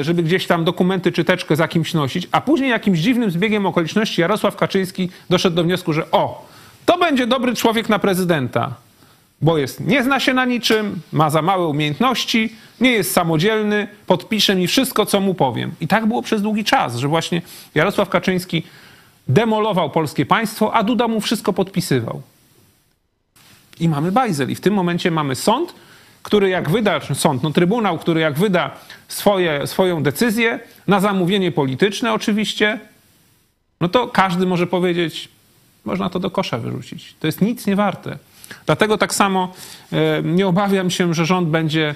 żeby 0.00 0.22
gdzieś 0.22 0.46
tam 0.46 0.64
dokumenty 0.64 1.12
czy 1.12 1.24
teczkę 1.24 1.56
za 1.56 1.68
kimś 1.68 1.94
nosić, 1.94 2.28
a 2.32 2.40
później 2.40 2.70
jakimś 2.70 2.98
dziwnym 2.98 3.30
zbiegiem 3.30 3.66
okoliczności 3.66 4.20
Jarosław 4.20 4.56
Kaczyński 4.56 5.10
doszedł 5.30 5.56
do 5.56 5.64
wniosku, 5.64 5.92
że 5.92 6.10
o, 6.10 6.48
to 6.86 6.98
będzie 6.98 7.26
dobry 7.26 7.54
człowiek 7.54 7.88
na 7.88 7.98
prezydenta 7.98 8.74
bo 9.42 9.58
jest, 9.58 9.80
nie 9.80 10.02
zna 10.02 10.20
się 10.20 10.34
na 10.34 10.44
niczym, 10.44 11.00
ma 11.12 11.30
za 11.30 11.42
małe 11.42 11.66
umiejętności, 11.66 12.56
nie 12.82 12.92
jest 12.92 13.12
samodzielny, 13.12 13.88
podpisze 14.06 14.54
mi 14.54 14.66
wszystko, 14.66 15.06
co 15.06 15.20
mu 15.20 15.34
powiem. 15.34 15.74
I 15.80 15.88
tak 15.88 16.06
było 16.06 16.22
przez 16.22 16.42
długi 16.42 16.64
czas, 16.64 16.96
że 16.96 17.08
właśnie 17.08 17.42
Jarosław 17.74 18.08
Kaczyński 18.08 18.62
demolował 19.28 19.90
polskie 19.90 20.26
państwo, 20.26 20.74
a 20.74 20.82
Duda 20.82 21.08
mu 21.08 21.20
wszystko 21.20 21.52
podpisywał. 21.52 22.22
I 23.80 23.88
mamy 23.88 24.12
bajzel. 24.12 24.50
I 24.50 24.54
w 24.54 24.60
tym 24.60 24.74
momencie 24.74 25.10
mamy 25.10 25.34
sąd, 25.34 25.74
który 26.22 26.48
jak 26.48 26.70
wyda, 26.70 27.00
sąd, 27.14 27.42
no 27.42 27.50
trybunał, 27.50 27.98
który 27.98 28.20
jak 28.20 28.38
wyda 28.38 28.70
swoje, 29.08 29.66
swoją 29.66 30.02
decyzję, 30.02 30.60
na 30.86 31.00
zamówienie 31.00 31.52
polityczne 31.52 32.12
oczywiście, 32.12 32.78
no 33.80 33.88
to 33.88 34.08
każdy 34.08 34.46
może 34.46 34.66
powiedzieć, 34.66 35.28
można 35.84 36.10
to 36.10 36.18
do 36.18 36.30
kosza 36.30 36.58
wyrzucić. 36.58 37.14
To 37.20 37.26
jest 37.26 37.40
nic 37.40 37.66
nie 37.66 37.76
warte. 37.76 38.18
Dlatego 38.66 38.98
tak 38.98 39.14
samo 39.14 39.54
e, 39.92 40.22
nie 40.22 40.46
obawiam 40.46 40.90
się, 40.90 41.14
że 41.14 41.26
rząd 41.26 41.48
będzie, 41.48 41.94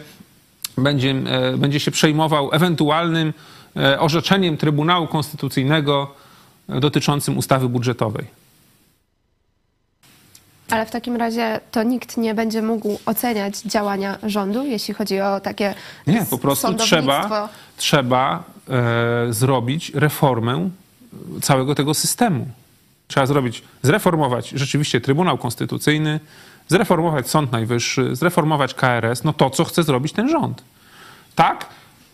będzie, 0.79 1.11
e, 1.11 1.57
będzie 1.57 1.81
się 1.81 1.91
przejmował 1.91 2.51
ewentualnym 2.53 3.33
e, 3.77 4.01
orzeczeniem 4.01 4.57
Trybunału 4.57 5.07
Konstytucyjnego 5.07 6.15
dotyczącym 6.69 7.39
ustawy 7.39 7.69
budżetowej. 7.69 8.27
Ale 10.71 10.87
w 10.87 10.91
takim 10.91 11.17
razie 11.17 11.61
to 11.71 11.83
nikt 11.83 12.17
nie 12.17 12.35
będzie 12.35 12.63
mógł 12.63 12.99
oceniać 13.07 13.61
działania 13.61 14.19
rządu, 14.23 14.65
jeśli 14.65 14.95
chodzi 14.95 15.21
o 15.21 15.41
takie. 15.41 15.75
Nie, 16.07 16.27
po 16.31 16.39
prostu 16.39 16.75
trzeba, 16.75 17.49
trzeba 17.77 18.45
e, 18.69 19.33
zrobić 19.33 19.93
reformę 19.95 20.71
całego 21.43 21.75
tego 21.75 21.95
systemu. 21.95 22.49
Trzeba 23.09 23.27
zrobić, 23.27 23.63
zreformować 23.83 24.49
rzeczywiście 24.49 25.01
Trybunał 25.01 25.39
Konstytucyjny, 25.39 26.21
zreformować 26.69 27.31
Sąd 27.31 27.53
Najwyższy, 27.53 28.17
zreformować 28.17 28.75
KRS, 28.75 29.25
no 29.25 29.33
to, 29.33 29.51
co 29.51 29.65
chce 29.65 29.83
zrobić 29.83 30.13
ten 30.13 30.29
rząd. 30.29 30.65
Tak, 31.35 31.67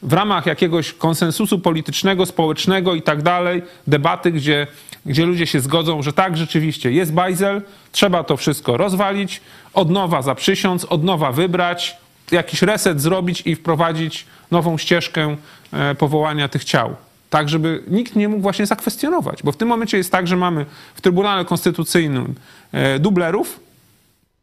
w 0.03 0.13
ramach 0.13 0.47
jakiegoś 0.47 0.93
konsensusu 0.93 1.59
politycznego, 1.59 2.27
społecznego 2.27 2.95
i 2.95 3.03
tak 3.03 3.23
dalej, 3.23 3.63
debaty, 3.87 4.33
gdzie, 4.33 4.67
gdzie 5.07 5.27
ludzie 5.27 5.47
się 5.47 5.61
zgodzą, 5.61 6.03
że 6.03 6.13
tak, 6.13 6.37
rzeczywiście 6.37 6.93
jest 6.93 7.13
bajzel, 7.13 7.63
trzeba 7.93 8.25
to 8.25 8.37
wszystko 8.37 8.77
rozwalić, 8.77 9.41
od 9.75 9.91
nowa 9.91 10.23
zaprzysiąc, 10.23 10.85
od 10.85 11.05
nowa 11.05 11.33
wybrać, 11.33 11.97
jakiś 12.31 12.63
reset 12.63 13.01
zrobić 13.01 13.43
i 13.47 13.57
wprowadzić 13.57 14.27
nową 14.51 14.79
ścieżkę 14.79 15.37
e, 15.73 15.95
powołania 15.95 16.49
tych 16.49 16.65
ciał 16.65 16.97
tak 17.33 17.49
żeby 17.49 17.83
nikt 17.89 18.17
nie 18.17 18.29
mógł 18.29 18.43
właśnie 18.43 18.67
zakwestionować. 18.67 19.43
Bo 19.43 19.53
w 19.53 19.57
tym 19.57 19.69
momencie 19.69 19.97
jest 19.97 20.13
tak, 20.13 20.27
że 20.27 20.37
mamy 20.37 20.67
w 20.95 21.01
Trybunale 21.01 21.45
Konstytucyjnym 21.45 22.35
e, 22.73 22.99
dublerów, 22.99 23.61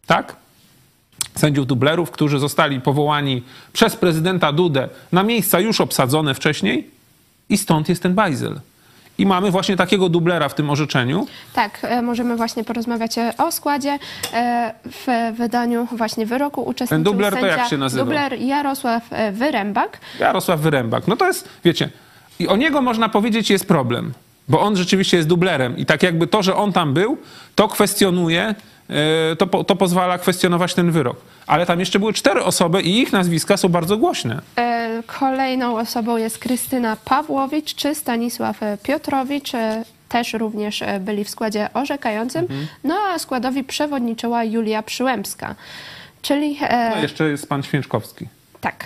tak? 0.09 0.35
Sędziów 1.35 1.67
dublerów, 1.67 2.11
którzy 2.11 2.39
zostali 2.39 2.81
powołani 2.81 3.43
przez 3.73 3.95
prezydenta 3.95 4.51
Dudę 4.51 4.89
na 5.11 5.23
miejsca 5.23 5.59
już 5.59 5.81
obsadzone 5.81 6.33
wcześniej 6.33 6.89
i 7.49 7.57
stąd 7.57 7.89
jest 7.89 8.03
ten 8.03 8.15
bajzel. 8.15 8.59
I 9.17 9.25
mamy 9.25 9.51
właśnie 9.51 9.75
takiego 9.77 10.09
dublera 10.09 10.49
w 10.49 10.55
tym 10.55 10.69
orzeczeniu. 10.69 11.27
Tak, 11.53 11.79
e, 11.81 12.01
możemy 12.01 12.35
właśnie 12.35 12.63
porozmawiać 12.63 13.17
e, 13.17 13.33
o 13.37 13.51
składzie. 13.51 13.99
W 14.85 15.33
wydaniu 15.37 15.87
właśnie 15.91 16.25
wyroku 16.25 16.61
uczestniczył 16.61 16.95
Ten 16.95 17.03
dubler 17.03 17.33
to 17.33 17.45
jak 17.45 17.67
się 17.67 17.77
nazywa? 17.77 18.03
Dubler 18.03 18.33
Jarosław 18.39 19.03
Wyrębak. 19.31 19.99
Jarosław 20.19 20.59
Wyrębak. 20.59 21.07
No 21.07 21.17
to 21.17 21.27
jest, 21.27 21.49
wiecie, 21.63 21.89
i 22.39 22.47
o 22.47 22.55
niego 22.55 22.81
można 22.81 23.09
powiedzieć 23.09 23.49
jest 23.49 23.67
problem, 23.67 24.13
bo 24.47 24.61
on 24.61 24.77
rzeczywiście 24.77 25.17
jest 25.17 25.29
dublerem 25.29 25.77
i 25.77 25.85
tak 25.85 26.03
jakby 26.03 26.27
to, 26.27 26.43
że 26.43 26.55
on 26.55 26.73
tam 26.73 26.93
był, 26.93 27.17
to 27.55 27.67
kwestionuje, 27.67 28.41
e, 28.41 28.55
to, 29.37 29.63
to 29.63 29.75
pozwala 29.75 30.17
kwestionować 30.17 30.73
ten 30.73 30.91
wyrok. 30.91 31.17
Ale 31.47 31.65
tam 31.65 31.79
jeszcze 31.79 31.99
były 31.99 32.13
cztery 32.13 32.43
osoby 32.43 32.81
i 32.81 32.99
ich 32.99 33.13
nazwiska 33.13 33.57
są 33.57 33.69
bardzo 33.69 33.97
głośne. 33.97 34.41
E, 34.57 35.03
kolejną 35.19 35.77
osobą 35.77 36.17
jest 36.17 36.39
Krystyna 36.39 36.97
Pawłowicz 37.05 37.75
czy 37.75 37.95
Stanisław 37.95 38.59
Piotrowicz 38.83 39.55
e, 39.55 39.83
też 40.09 40.33
również 40.33 40.83
byli 40.99 41.23
w 41.23 41.29
składzie 41.29 41.69
orzekającym. 41.73 42.41
Mhm. 42.41 42.67
No 42.83 42.95
a 42.95 43.19
składowi 43.19 43.63
przewodniczyła 43.63 44.43
Julia 44.43 44.83
Przyłębska. 44.83 45.55
Czyli. 46.21 46.59
No 46.95 47.01
jeszcze 47.01 47.29
jest 47.29 47.49
pan 47.49 47.63
Święczkowski. 47.63 48.27
Tak. 48.61 48.85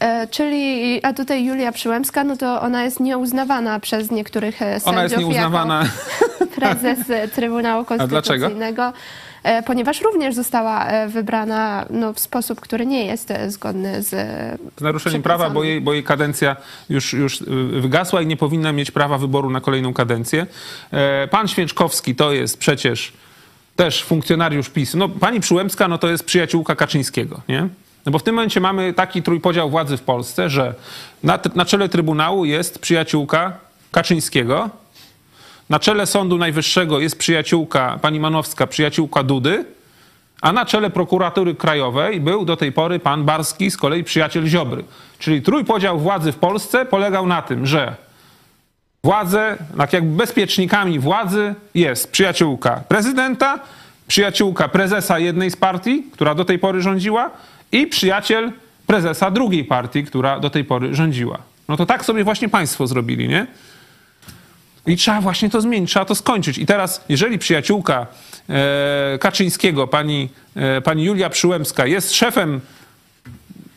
E, 0.00 0.26
czyli, 0.26 1.00
a 1.04 1.12
tutaj 1.12 1.44
Julia 1.44 1.72
Przyłębska, 1.72 2.24
no 2.24 2.36
to 2.36 2.60
ona 2.60 2.84
jest 2.84 3.00
nieuznawana 3.00 3.80
przez 3.80 4.10
niektórych 4.10 4.58
sędziów 4.58 4.88
Ona 4.88 5.02
jest 5.02 5.16
nieuznawana. 5.16 5.84
prezes 6.62 6.98
Trybunału 7.34 7.84
Konstytucyjnego. 7.84 8.92
E, 9.42 9.62
ponieważ 9.62 10.00
również 10.00 10.34
została 10.34 10.86
e, 10.86 11.08
wybrana 11.08 11.86
no, 11.90 12.12
w 12.12 12.20
sposób, 12.20 12.60
który 12.60 12.86
nie 12.86 13.06
jest 13.06 13.32
zgodny 13.48 14.02
z. 14.02 14.08
Z 14.78 14.80
naruszeniem 14.80 15.22
prawa, 15.22 15.50
bo 15.50 15.64
jej, 15.64 15.80
bo 15.80 15.92
jej 15.92 16.04
kadencja 16.04 16.56
już, 16.90 17.12
już 17.12 17.42
wygasła 17.80 18.22
i 18.22 18.26
nie 18.26 18.36
powinna 18.36 18.72
mieć 18.72 18.90
prawa 18.90 19.18
wyboru 19.18 19.50
na 19.50 19.60
kolejną 19.60 19.94
kadencję. 19.94 20.46
Pan 21.30 21.48
Święczkowski 21.48 22.14
to 22.14 22.32
jest 22.32 22.58
przecież 22.58 23.12
też 23.76 24.04
funkcjonariusz 24.04 24.68
PiS. 24.68 24.94
No, 24.94 25.08
pani 25.08 25.40
Przyłębska 25.40 25.88
no, 25.88 25.98
to 25.98 26.08
jest 26.08 26.24
przyjaciółka 26.24 26.76
Kaczyńskiego, 26.76 27.40
nie? 27.48 27.68
No 28.06 28.12
bo 28.12 28.18
w 28.18 28.22
tym 28.22 28.34
momencie 28.34 28.60
mamy 28.60 28.92
taki 28.92 29.22
trójpodział 29.22 29.70
władzy 29.70 29.96
w 29.96 30.02
Polsce, 30.02 30.50
że 30.50 30.74
na, 31.22 31.38
na 31.54 31.64
czele 31.64 31.88
Trybunału 31.88 32.44
jest 32.44 32.78
przyjaciółka 32.78 33.52
Kaczyńskiego, 33.90 34.70
na 35.70 35.78
czele 35.78 36.06
Sądu 36.06 36.38
Najwyższego 36.38 37.00
jest 37.00 37.18
przyjaciółka, 37.18 37.98
pani 38.02 38.20
Manowska, 38.20 38.66
przyjaciółka 38.66 39.22
Dudy, 39.22 39.64
a 40.40 40.52
na 40.52 40.66
czele 40.66 40.90
prokuratury 40.90 41.54
krajowej 41.54 42.20
był 42.20 42.44
do 42.44 42.56
tej 42.56 42.72
pory 42.72 42.98
pan 42.98 43.24
Barski, 43.24 43.70
z 43.70 43.76
kolei 43.76 44.04
przyjaciel 44.04 44.46
Ziobry. 44.46 44.84
Czyli 45.18 45.42
trójpodział 45.42 45.98
władzy 45.98 46.32
w 46.32 46.36
Polsce 46.36 46.84
polegał 46.86 47.26
na 47.26 47.42
tym, 47.42 47.66
że 47.66 47.94
władzę, 49.04 49.56
tak 49.78 49.92
jakby 49.92 50.16
bezpiecznikami 50.16 50.98
władzy 50.98 51.54
jest 51.74 52.10
przyjaciółka 52.10 52.82
prezydenta, 52.88 53.58
przyjaciółka 54.08 54.68
prezesa 54.68 55.18
jednej 55.18 55.50
z 55.50 55.56
partii, 55.56 56.04
która 56.12 56.34
do 56.34 56.44
tej 56.44 56.58
pory 56.58 56.82
rządziła, 56.82 57.30
i 57.72 57.86
przyjaciel 57.86 58.52
prezesa 58.86 59.30
drugiej 59.30 59.64
partii, 59.64 60.04
która 60.04 60.40
do 60.40 60.50
tej 60.50 60.64
pory 60.64 60.94
rządziła. 60.94 61.38
No 61.68 61.76
to 61.76 61.86
tak 61.86 62.04
sobie 62.04 62.24
właśnie 62.24 62.48
państwo 62.48 62.86
zrobili, 62.86 63.28
nie? 63.28 63.46
I 64.86 64.96
trzeba 64.96 65.20
właśnie 65.20 65.50
to 65.50 65.60
zmienić, 65.60 65.90
trzeba 65.90 66.04
to 66.04 66.14
skończyć. 66.14 66.58
I 66.58 66.66
teraz, 66.66 67.04
jeżeli 67.08 67.38
przyjaciółka 67.38 68.06
e, 68.48 69.18
Kaczyńskiego, 69.18 69.86
pani, 69.86 70.28
e, 70.56 70.80
pani 70.80 71.04
Julia 71.04 71.30
Przyłębska, 71.30 71.86
jest 71.86 72.14
szefem 72.14 72.60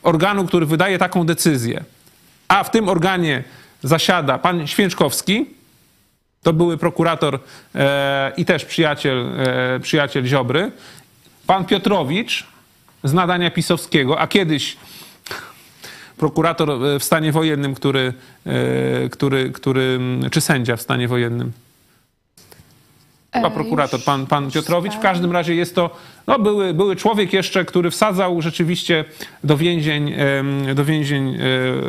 organu, 0.04 0.46
który 0.46 0.66
wydaje 0.66 0.98
taką 0.98 1.26
decyzję, 1.26 1.84
a 2.48 2.64
w 2.64 2.72
tym 2.72 2.90
organie 2.90 3.44
zasiada 3.84 4.38
pan 4.38 4.68
Święczkowski, 4.68 5.46
to 6.44 6.54
były 6.54 6.78
prokurator 6.78 7.40
e, 7.76 8.32
i 8.38 8.46
też 8.46 8.66
przyjaciel, 8.66 9.32
przyjaciel 9.82 10.26
Ziobry, 10.26 10.72
pan 11.48 11.66
Piotrowicz, 11.66 12.46
z 13.04 13.14
nadania 13.14 13.52
pisowskiego, 13.52 14.20
a 14.20 14.28
kiedyś 14.28 14.78
prokurator 16.18 16.72
e, 16.72 17.00
w 17.00 17.04
stanie 17.04 17.32
wojennym, 17.32 17.76
który, 17.76 18.14
e, 18.46 19.10
który, 19.10 19.50
który 19.50 20.00
czy 20.32 20.42
sędzia 20.42 20.76
w 20.76 20.82
stanie 20.82 21.08
wojennym? 21.08 21.52
Chyba 23.34 23.48
e, 23.48 23.52
prokurator, 23.52 24.04
pan, 24.04 24.26
pan 24.26 24.52
Piotrowicz. 24.52 24.94
W 24.94 25.00
każdym 25.00 25.32
razie 25.32 25.56
jest 25.56 25.76
to 25.76 25.90
no, 26.28 26.40
były, 26.40 26.74
były 26.74 26.96
człowiek 26.96 27.34
jeszcze, 27.34 27.66
który 27.66 27.92
wsadzał 27.92 28.42
rzeczywiście 28.42 29.06
do 29.44 29.58
więzień, 29.58 30.14
do 30.76 30.86
więzień 30.86 31.38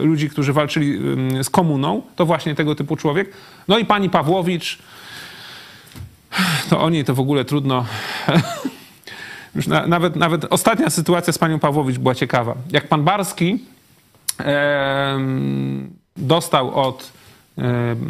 ludzi, 0.02 0.30
którzy 0.30 0.52
walczyli 0.52 0.98
z 1.42 1.50
komuną. 1.50 2.02
To 2.16 2.26
właśnie 2.26 2.54
tego 2.54 2.74
typu 2.74 2.96
człowiek. 2.96 3.32
No 3.68 3.78
i 3.78 3.84
pani 3.84 4.10
Pawłowicz, 4.10 4.78
to 6.70 6.80
o 6.80 6.90
niej 6.90 7.04
to 7.04 7.14
w 7.14 7.20
ogóle 7.20 7.44
trudno 7.44 7.86
Już 9.56 9.66
na, 9.66 9.86
nawet, 9.86 10.16
nawet 10.16 10.46
ostatnia 10.50 10.90
sytuacja 10.90 11.32
z 11.32 11.38
panią 11.38 11.58
Pawłowicz 11.58 11.98
była 11.98 12.14
ciekawa. 12.14 12.54
Jak 12.70 12.88
pan 12.88 13.04
Barski 13.04 13.58
dostał 16.16 16.74
od 16.74 17.12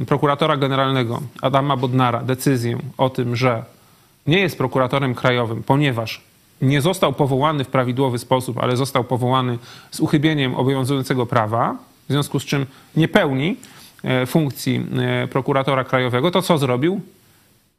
prokuratora 0.06 0.56
generalnego 0.56 1.22
Adama 1.42 1.76
Bodnara 1.76 2.22
decyzję 2.22 2.78
o 2.98 3.10
tym, 3.10 3.36
że 3.36 3.64
nie 4.26 4.38
jest 4.38 4.58
prokuratorem 4.58 5.14
krajowym, 5.14 5.62
ponieważ 5.62 6.20
nie 6.62 6.80
został 6.80 7.12
powołany 7.12 7.64
w 7.64 7.68
prawidłowy 7.68 8.18
sposób, 8.18 8.58
ale 8.58 8.76
został 8.76 9.04
powołany 9.04 9.58
z 9.90 10.00
uchybieniem 10.00 10.54
obowiązującego 10.54 11.26
prawa, 11.26 11.76
w 12.08 12.12
związku 12.12 12.40
z 12.40 12.44
czym 12.44 12.66
nie 12.96 13.08
pełni 13.08 13.56
e, 14.04 14.26
funkcji 14.26 14.86
e, 15.22 15.28
prokuratora 15.28 15.84
krajowego, 15.84 16.30
to 16.30 16.42
co 16.42 16.58
zrobił? 16.58 17.00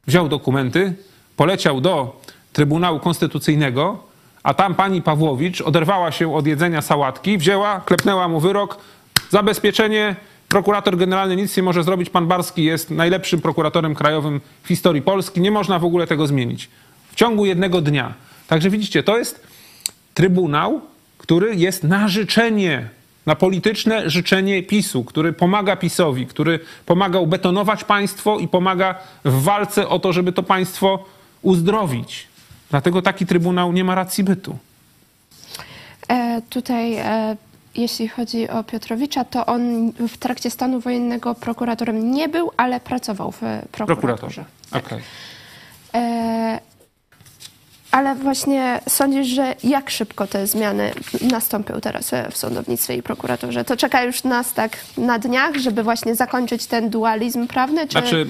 Wziął 0.06 0.28
dokumenty, 0.28 0.94
poleciał 1.36 1.80
do 1.80 2.20
Trybunału 2.52 3.00
Konstytucyjnego, 3.00 4.07
a 4.42 4.54
tam 4.54 4.74
pani 4.74 5.02
Pawłowicz 5.02 5.60
oderwała 5.60 6.12
się 6.12 6.34
od 6.34 6.46
jedzenia 6.46 6.82
sałatki, 6.82 7.38
wzięła, 7.38 7.80
klepnęła 7.80 8.28
mu 8.28 8.40
wyrok, 8.40 8.78
zabezpieczenie, 9.30 10.16
prokurator 10.48 10.96
generalny 10.96 11.36
nic 11.36 11.56
nie 11.56 11.62
może 11.62 11.82
zrobić, 11.82 12.10
pan 12.10 12.26
Barski 12.26 12.64
jest 12.64 12.90
najlepszym 12.90 13.40
prokuratorem 13.40 13.94
krajowym 13.94 14.40
w 14.62 14.68
historii 14.68 15.02
Polski, 15.02 15.40
nie 15.40 15.50
można 15.50 15.78
w 15.78 15.84
ogóle 15.84 16.06
tego 16.06 16.26
zmienić. 16.26 16.68
W 17.12 17.14
ciągu 17.14 17.46
jednego 17.46 17.80
dnia. 17.80 18.14
Także 18.46 18.70
widzicie, 18.70 19.02
to 19.02 19.18
jest 19.18 19.46
trybunał, 20.14 20.80
który 21.18 21.54
jest 21.54 21.84
na 21.84 22.08
życzenie, 22.08 22.88
na 23.26 23.36
polityczne 23.36 24.10
życzenie 24.10 24.62
PiSu, 24.62 25.04
który 25.04 25.32
pomaga 25.32 25.76
PiSowi, 25.76 26.26
który 26.26 26.60
pomaga 26.86 27.18
ubetonować 27.18 27.84
państwo 27.84 28.38
i 28.38 28.48
pomaga 28.48 28.94
w 29.24 29.42
walce 29.42 29.88
o 29.88 29.98
to, 29.98 30.12
żeby 30.12 30.32
to 30.32 30.42
państwo 30.42 31.04
uzdrowić. 31.42 32.27
Dlatego 32.70 33.02
taki 33.02 33.26
trybunał 33.26 33.72
nie 33.72 33.84
ma 33.84 33.94
racji 33.94 34.24
bytu. 34.24 34.58
E, 36.08 36.42
tutaj, 36.50 36.94
e, 36.94 37.36
jeśli 37.74 38.08
chodzi 38.08 38.48
o 38.48 38.64
Piotrowicza, 38.64 39.24
to 39.24 39.46
on 39.46 39.92
w 39.92 40.16
trakcie 40.18 40.50
stanu 40.50 40.80
wojennego 40.80 41.34
prokuratorem 41.34 42.10
nie 42.10 42.28
był, 42.28 42.50
ale 42.56 42.80
pracował 42.80 43.32
w 43.32 43.38
prokuraturze. 43.72 43.86
Prokuratorze. 43.86 44.44
Okej. 44.72 45.00
E, 45.94 46.60
ale 47.90 48.14
właśnie 48.14 48.80
sądzisz, 48.88 49.26
że 49.26 49.54
jak 49.64 49.90
szybko 49.90 50.26
te 50.26 50.46
zmiany 50.46 50.92
nastąpią 51.30 51.80
teraz 51.80 52.10
w 52.30 52.36
sądownictwie 52.36 52.94
i 52.94 53.02
prokuraturze? 53.02 53.64
To 53.64 53.76
czeka 53.76 54.04
już 54.04 54.24
nas 54.24 54.54
tak 54.54 54.76
na 54.96 55.18
dniach, 55.18 55.56
żeby 55.56 55.82
właśnie 55.82 56.14
zakończyć 56.14 56.66
ten 56.66 56.90
dualizm 56.90 57.46
prawny? 57.46 57.86
Czy... 57.86 57.92
Znaczy, 57.92 58.26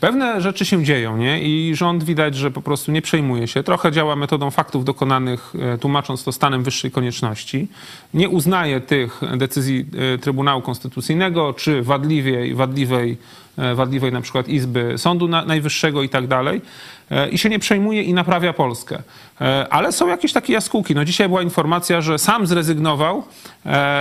pewne 0.00 0.40
rzeczy 0.40 0.64
się 0.64 0.84
dzieją, 0.84 1.16
nie? 1.16 1.42
I 1.42 1.74
rząd 1.74 2.04
widać, 2.04 2.34
że 2.34 2.50
po 2.50 2.62
prostu 2.62 2.92
nie 2.92 3.02
przejmuje 3.02 3.48
się. 3.48 3.62
Trochę 3.62 3.92
działa 3.92 4.16
metodą 4.16 4.50
faktów 4.50 4.84
dokonanych, 4.84 5.52
e, 5.74 5.78
tłumacząc 5.78 6.24
to 6.24 6.32
stanem 6.32 6.62
wyższej 6.62 6.90
konieczności. 6.90 7.68
Nie 8.14 8.28
uznaje 8.28 8.80
tych 8.80 9.20
decyzji 9.36 9.86
e, 10.14 10.18
Trybunału 10.18 10.62
Konstytucyjnego, 10.62 11.54
czy 11.54 11.82
wadliwej, 11.82 12.54
wadliwej, 12.54 13.18
e, 13.56 13.74
wadliwej 13.74 14.12
na 14.12 14.20
przykład 14.20 14.48
Izby 14.48 14.94
Sądu 14.96 15.28
Najwyższego 15.28 16.02
i 16.02 16.08
tak 16.08 16.26
dalej. 16.26 16.60
I 17.30 17.38
się 17.38 17.48
nie 17.48 17.58
przejmuje 17.58 18.02
i 18.02 18.14
naprawia 18.14 18.52
Polskę. 18.52 19.02
Ale 19.70 19.92
są 19.92 20.08
jakieś 20.08 20.32
takie 20.32 20.52
jaskółki. 20.52 20.94
No 20.94 21.04
dzisiaj 21.04 21.28
była 21.28 21.42
informacja, 21.42 22.00
że 22.00 22.18
sam 22.18 22.46
zrezygnował 22.46 23.22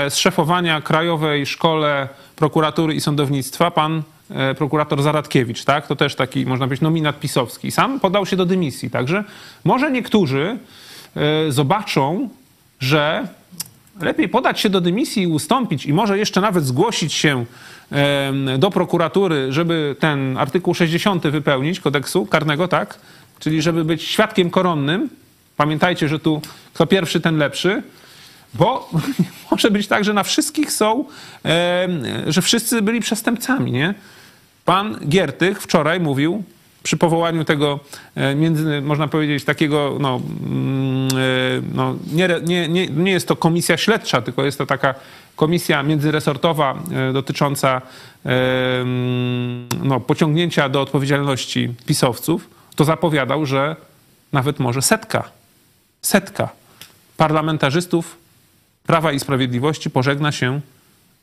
z 0.09 0.15
szefowania 0.15 0.81
Krajowej 0.81 1.45
Szkole 1.45 2.07
Prokuratury 2.35 2.93
i 2.93 3.01
Sądownictwa 3.01 3.71
pan 3.71 4.03
E, 4.31 4.55
prokurator 4.55 5.03
Zaradkiewicz, 5.03 5.63
tak? 5.63 5.87
To 5.87 5.95
też 5.95 6.15
taki, 6.15 6.45
można 6.45 6.65
powiedzieć, 6.65 6.81
nominat 6.81 7.19
pisowski. 7.19 7.71
Sam 7.71 7.99
podał 7.99 8.25
się 8.25 8.35
do 8.35 8.45
dymisji. 8.45 8.89
Także 8.89 9.23
może 9.63 9.91
niektórzy 9.91 10.57
e, 11.15 11.51
zobaczą, 11.51 12.29
że 12.79 13.27
lepiej 14.01 14.29
podać 14.29 14.59
się 14.59 14.69
do 14.69 14.81
dymisji 14.81 15.23
i 15.23 15.27
ustąpić 15.27 15.85
i 15.85 15.93
może 15.93 16.17
jeszcze 16.17 16.41
nawet 16.41 16.65
zgłosić 16.65 17.13
się 17.13 17.45
do 18.59 18.71
prokuratury, 18.71 19.53
żeby 19.53 19.95
ten 19.99 20.37
artykuł 20.37 20.73
60 20.73 21.27
wypełnić 21.27 21.79
kodeksu 21.79 22.25
karnego, 22.25 22.67
tak? 22.67 22.99
Czyli 23.39 23.61
żeby 23.61 23.85
być 23.85 24.03
świadkiem 24.03 24.49
koronnym. 24.49 25.09
Pamiętajcie, 25.57 26.07
że 26.07 26.19
tu 26.19 26.41
kto 26.73 26.85
pierwszy, 26.87 27.21
ten 27.21 27.37
lepszy. 27.37 27.83
Bo 28.53 28.89
może 29.51 29.71
być 29.71 29.87
tak, 29.87 30.03
że 30.03 30.13
na 30.13 30.23
wszystkich 30.23 30.71
są, 30.71 31.05
że 32.27 32.41
wszyscy 32.41 32.81
byli 32.81 32.99
przestępcami, 32.99 33.71
nie? 33.71 33.93
Pan 34.65 34.99
Giertych 35.07 35.61
wczoraj 35.61 35.99
mówił, 35.99 36.43
przy 36.85 36.97
powołaniu 36.97 37.43
tego, 37.43 37.79
e, 38.15 38.35
między, 38.35 38.81
można 38.81 39.07
powiedzieć, 39.07 39.43
takiego, 39.43 39.97
no, 39.99 40.21
mm, 40.45 41.07
e, 41.07 41.61
no 41.73 41.95
nie, 42.13 42.29
nie, 42.43 42.67
nie, 42.67 42.87
nie 42.87 43.11
jest 43.11 43.27
to 43.27 43.35
komisja 43.35 43.77
śledcza, 43.77 44.21
tylko 44.21 44.45
jest 44.45 44.57
to 44.57 44.65
taka 44.65 44.95
komisja 45.35 45.83
międzyresortowa 45.83 46.79
e, 47.09 47.13
dotycząca 47.13 47.81
mm, 48.25 49.67
no, 49.83 49.99
pociągnięcia 49.99 50.69
do 50.69 50.81
odpowiedzialności 50.81 51.73
pisowców, 51.85 52.49
to 52.75 52.83
zapowiadał, 52.83 53.45
że 53.45 53.75
nawet 54.33 54.59
może 54.59 54.81
setka, 54.81 55.29
setka 56.01 56.49
parlamentarzystów 57.17 58.17
Prawa 58.85 59.11
i 59.11 59.19
Sprawiedliwości 59.19 59.89
pożegna 59.89 60.31
się 60.31 60.61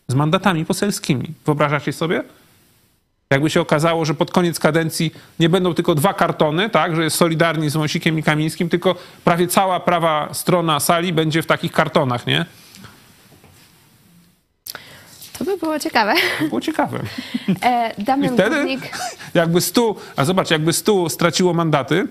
z 0.08 0.14
mandatami 0.14 0.64
poselskimi. 0.64 1.28
Wyobrażacie 1.46 1.92
sobie? 1.92 2.24
Jakby 3.32 3.50
się 3.50 3.60
okazało, 3.60 4.04
że 4.04 4.14
pod 4.14 4.30
koniec 4.30 4.58
kadencji 4.58 5.14
nie 5.40 5.48
będą 5.48 5.74
tylko 5.74 5.94
dwa 5.94 6.14
kartony, 6.14 6.70
tak, 6.70 6.96
że 6.96 7.04
jest 7.04 7.16
solidarni 7.16 7.70
z 7.70 7.76
Wąsikiem 7.76 8.18
i 8.18 8.22
Kamińskim, 8.22 8.68
tylko 8.68 8.94
prawie 9.24 9.48
cała 9.48 9.80
prawa 9.80 10.28
strona 10.32 10.80
sali 10.80 11.12
będzie 11.12 11.42
w 11.42 11.46
takich 11.46 11.72
kartonach, 11.72 12.26
nie? 12.26 12.46
To 15.38 15.44
by 15.44 15.56
było 15.56 15.78
ciekawe. 15.78 16.14
To 16.38 16.44
było 16.44 16.60
ciekawe. 16.60 17.00
E, 17.62 17.94
Damian 17.98 18.34
I 18.34 18.36
wtedy, 18.36 18.56
Górnik... 18.56 18.98
jakby 19.34 19.60
stu, 19.60 19.96
a 20.16 20.24
zobacz, 20.24 20.50
jakby 20.50 20.72
stu 20.72 21.08
straciło 21.08 21.54
mandaty 21.54 22.08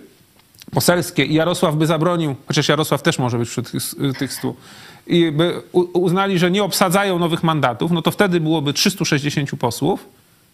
poselskie 0.72 1.26
i 1.26 1.34
Jarosław 1.34 1.76
by 1.76 1.88
zabronił, 1.88 2.36
chociaż 2.48 2.70
Jarosław 2.70 3.02
też 3.02 3.20
może 3.20 3.38
być 3.38 3.50
wśród 3.50 3.72
tych, 3.72 3.84
tych 4.20 4.34
stu, 4.34 4.56
i 5.08 5.32
by 5.32 5.62
uznali, 5.94 6.40
że 6.40 6.52
nie 6.52 6.64
obsadzają 6.64 7.20
nowych 7.20 7.44
mandatów, 7.44 7.92
no 7.92 8.02
to 8.02 8.12
wtedy 8.12 8.40
byłoby 8.40 8.74
360 8.74 9.50
posłów, 9.60 10.06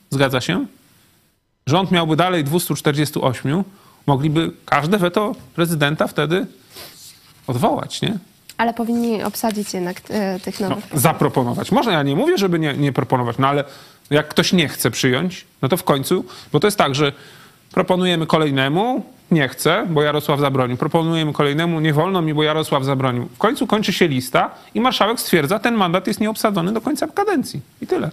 Zgadza 0.10 0.42
się? 0.42 0.66
Rząd 1.68 1.92
miałby 1.92 2.16
dalej 2.16 2.44
248, 2.44 3.64
mogliby 4.08 4.52
każde 4.66 4.98
weto 4.98 5.36
prezydenta 5.56 6.08
wtedy 6.08 6.46
odwołać, 7.48 8.02
nie? 8.02 8.18
Ale 8.58 8.74
powinni 8.74 9.24
obsadzić 9.24 9.74
jednak 9.74 10.02
e, 10.10 10.40
tych 10.40 10.60
nowych. 10.60 10.94
No, 10.94 11.00
zaproponować. 11.00 11.72
Można, 11.72 11.92
ja 11.92 12.04
nie 12.04 12.16
mówię, 12.16 12.38
żeby 12.38 12.60
nie, 12.60 12.74
nie 12.74 12.94
proponować, 12.94 13.38
no 13.38 13.48
ale 13.48 13.64
jak 14.10 14.28
ktoś 14.28 14.54
nie 14.54 14.68
chce 14.68 14.92
przyjąć, 14.92 15.46
no 15.62 15.70
to 15.70 15.78
w 15.78 15.84
końcu, 15.84 16.26
bo 16.52 16.60
to 16.60 16.68
jest 16.68 16.78
tak, 16.78 16.96
że 16.96 17.12
proponujemy 17.72 18.28
kolejnemu, 18.28 19.06
nie 19.32 19.48
chce, 19.48 19.86
bo 19.90 20.02
Jarosław 20.02 20.40
zabronił. 20.40 20.78
Proponujemy 20.78 21.34
kolejnemu, 21.34 21.80
nie 21.80 21.94
wolno 21.94 22.22
mi, 22.22 22.34
bo 22.34 22.44
Jarosław 22.44 22.84
zabronił. 22.84 23.26
W 23.26 23.38
końcu 23.38 23.68
kończy 23.68 23.94
się 23.94 24.08
lista 24.08 24.52
i 24.74 24.82
marszałek 24.82 25.20
stwierdza, 25.20 25.60
ten 25.60 25.76
mandat 25.76 26.08
jest 26.08 26.20
nieobsadzony 26.20 26.74
do 26.74 26.82
końca 26.82 27.08
kadencji. 27.08 27.62
I 27.82 27.88
tyle. 27.88 28.12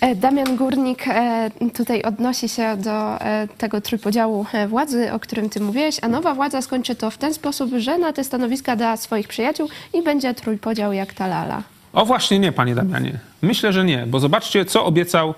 E, 0.00 0.14
Damian 0.14 0.56
Górnik 0.56 1.08
e, 1.08 1.50
tutaj 1.74 2.02
odnosi 2.02 2.48
się 2.48 2.76
do 2.76 3.20
e, 3.20 3.48
tego 3.58 3.80
trójpodziału 3.80 4.46
władzy, 4.68 5.12
o 5.12 5.20
którym 5.20 5.50
ty 5.50 5.60
mówiłeś, 5.60 5.96
a 6.02 6.08
nowa 6.08 6.34
władza 6.34 6.62
skończy 6.62 6.94
to 6.94 7.10
w 7.10 7.18
ten 7.18 7.34
sposób, 7.34 7.70
że 7.76 7.98
na 7.98 8.12
te 8.12 8.24
stanowiska 8.24 8.76
da 8.76 8.96
swoich 8.96 9.28
przyjaciół 9.28 9.68
i 9.94 10.02
będzie 10.02 10.34
trójpodział 10.34 10.92
jak 10.92 11.14
ta 11.14 11.26
lala. 11.26 11.62
O 11.92 12.06
właśnie 12.06 12.38
nie, 12.38 12.52
panie 12.52 12.74
Damianie. 12.74 13.18
Myślę, 13.42 13.72
że 13.72 13.84
nie, 13.84 14.04
bo 14.06 14.20
zobaczcie, 14.20 14.64
co 14.64 14.84
obiecał, 14.84 15.34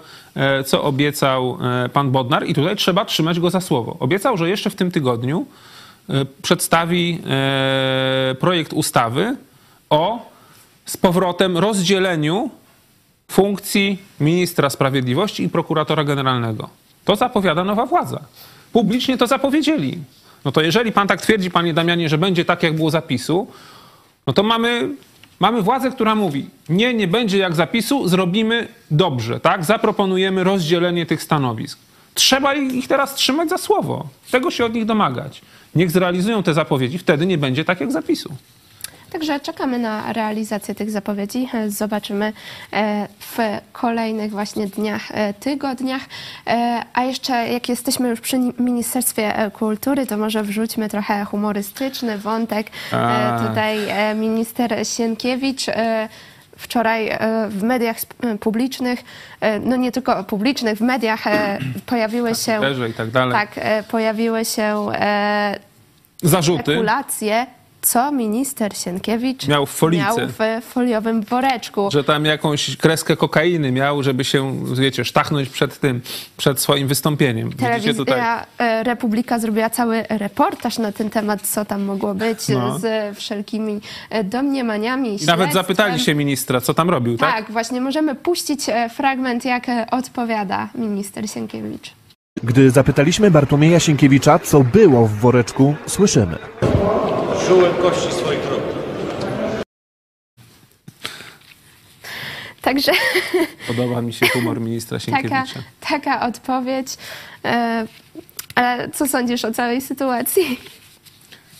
co 0.66 0.82
obiecał 0.82 1.58
pan 1.92 2.10
Bodnar 2.10 2.46
i 2.46 2.54
tutaj 2.54 2.76
trzeba 2.76 3.04
trzymać 3.04 3.40
go 3.40 3.50
za 3.50 3.60
słowo. 3.60 3.96
Obiecał, 4.00 4.36
że 4.36 4.48
jeszcze 4.48 4.70
w 4.70 4.74
tym 4.74 4.90
tygodniu 4.90 5.46
przedstawi 6.42 7.22
projekt 8.40 8.72
ustawy 8.72 9.36
o 9.90 10.30
z 10.84 10.96
powrotem 10.96 11.58
rozdzieleniu 11.58 12.50
funkcji 13.30 13.98
ministra 14.20 14.70
sprawiedliwości 14.70 15.42
i 15.42 15.48
prokuratora 15.48 16.04
generalnego. 16.04 16.68
To 17.04 17.16
zapowiada 17.16 17.64
nowa 17.64 17.86
władza. 17.86 18.20
Publicznie 18.72 19.18
to 19.18 19.26
zapowiedzieli. 19.26 19.98
No 20.44 20.52
to 20.52 20.60
jeżeli 20.60 20.92
pan 20.92 21.08
tak 21.08 21.20
twierdzi, 21.20 21.50
panie 21.50 21.74
Damianie, 21.74 22.08
że 22.08 22.18
będzie 22.18 22.44
tak, 22.44 22.62
jak 22.62 22.76
było 22.76 22.90
zapisu, 22.90 23.46
no 24.26 24.32
to 24.32 24.42
mamy, 24.42 24.88
mamy 25.40 25.62
władzę, 25.62 25.90
która 25.90 26.14
mówi, 26.14 26.46
nie, 26.68 26.94
nie 26.94 27.08
będzie 27.08 27.38
jak 27.38 27.54
zapisu, 27.54 28.08
zrobimy 28.08 28.68
dobrze, 28.90 29.40
tak? 29.40 29.64
Zaproponujemy 29.64 30.44
rozdzielenie 30.44 31.06
tych 31.06 31.22
stanowisk. 31.22 31.78
Trzeba 32.14 32.54
ich 32.54 32.88
teraz 32.88 33.14
trzymać 33.14 33.48
za 33.48 33.58
słowo. 33.58 34.08
Tego 34.30 34.50
się 34.50 34.64
od 34.64 34.74
nich 34.74 34.84
domagać. 34.84 35.40
Niech 35.74 35.90
zrealizują 35.90 36.42
te 36.42 36.54
zapowiedzi, 36.54 36.98
wtedy 36.98 37.26
nie 37.26 37.38
będzie 37.38 37.64
tak 37.64 37.80
jak 37.80 37.92
zapisu. 37.92 38.34
Także 39.12 39.40
czekamy 39.40 39.78
na 39.78 40.12
realizację 40.12 40.74
tych 40.74 40.90
zapowiedzi. 40.90 41.48
Zobaczymy 41.68 42.32
e, 42.72 43.08
w 43.20 43.38
kolejnych 43.72 44.30
właśnie 44.30 44.66
dniach, 44.66 45.02
e, 45.10 45.34
tygodniach. 45.34 46.02
E, 46.46 46.82
a 46.94 47.02
jeszcze 47.04 47.48
jak 47.48 47.68
jesteśmy 47.68 48.08
już 48.08 48.20
przy 48.20 48.38
Ministerstwie 48.58 49.50
Kultury, 49.58 50.06
to 50.06 50.16
może 50.16 50.42
wrzućmy 50.42 50.88
trochę 50.88 51.24
humorystyczny 51.24 52.18
wątek. 52.18 52.66
A. 52.92 53.40
Tutaj 53.48 53.78
minister 54.14 54.86
Sienkiewicz 54.86 55.66
wczoraj 56.56 57.18
w 57.48 57.62
mediach 57.62 57.96
publicznych, 58.40 59.04
no 59.60 59.76
nie 59.76 59.92
tylko 59.92 60.24
publicznych, 60.24 60.78
w 60.78 60.80
mediach 60.80 61.24
pojawiły 61.86 62.34
się. 62.34 62.60
I 62.90 62.92
tak 62.92 63.10
dalej. 63.10 63.32
Tak, 63.32 63.60
pojawiły 63.90 64.44
się 64.44 64.86
zarzuty. 66.22 66.62
spekulacje 66.62 67.46
co 67.82 68.12
minister 68.12 68.76
Sienkiewicz 68.76 69.46
Miał 69.48 69.66
w 69.66 69.70
folice. 69.70 70.04
miał 70.04 70.16
w 70.60 70.64
foliowym 70.64 71.22
woreczku. 71.22 71.88
Że 71.92 72.04
tam 72.04 72.24
jakąś 72.24 72.76
kreskę 72.76 73.16
kokainy 73.16 73.72
miał, 73.72 74.02
żeby 74.02 74.24
się, 74.24 74.64
wiecie, 74.74 75.04
sztachnąć 75.04 75.48
przed 75.48 75.80
tym, 75.80 76.00
przed 76.36 76.60
swoim 76.60 76.88
wystąpieniem. 76.88 77.50
Widzicie 77.50 77.94
tutaj? 77.94 78.14
Telewizja 78.14 78.46
e, 78.58 78.82
Republika 78.84 79.38
zrobiła 79.38 79.70
cały 79.70 80.04
reportaż 80.08 80.78
na 80.78 80.92
ten 80.92 81.10
temat, 81.10 81.42
co 81.42 81.64
tam 81.64 81.82
mogło 81.84 82.14
być, 82.14 82.48
No. 82.48 82.78
z 82.78 83.16
wszelkimi 83.18 83.80
e, 84.10 84.24
domniemaniami. 84.24 85.22
I 85.22 85.26
nawet 85.26 85.52
zapytali 85.52 86.00
się 86.00 86.14
ministra, 86.14 86.60
co 86.60 86.74
tam 86.74 86.90
robił, 86.90 87.16
tak? 87.18 87.34
Tak, 87.34 87.50
właśnie 87.52 87.80
możemy 87.80 88.14
puścić 88.14 88.68
e, 88.68 88.88
fragment, 88.88 89.44
jak 89.44 89.66
odpowiada 89.90 90.68
minister 90.74 91.30
Sienkiewicz. 91.30 91.92
Gdy 92.42 92.70
zapytaliśmy 92.70 93.30
Bartłomieja 93.30 93.80
Sienkiewicza, 93.80 94.38
co 94.38 94.60
było 94.60 95.06
w 95.06 95.12
woreczku, 95.12 95.74
słyszymy. 95.86 96.38
Żyłem 97.48 97.74
kości 97.74 98.12
swoich 98.12 98.40
wrogów. 98.40 98.74
Także 102.62 102.92
Podoba 103.66 104.02
mi 104.02 104.12
się 104.12 104.26
humor 104.28 104.60
ministra 104.60 104.98
taka, 105.00 105.10
Sienkiewicza. 105.20 105.60
taka 105.80 106.26
odpowiedź. 106.26 106.86
E, 107.44 107.86
ale 108.54 108.90
co 108.90 109.06
sądzisz 109.08 109.44
o 109.44 109.52
całej 109.52 109.80
sytuacji? 109.80 110.60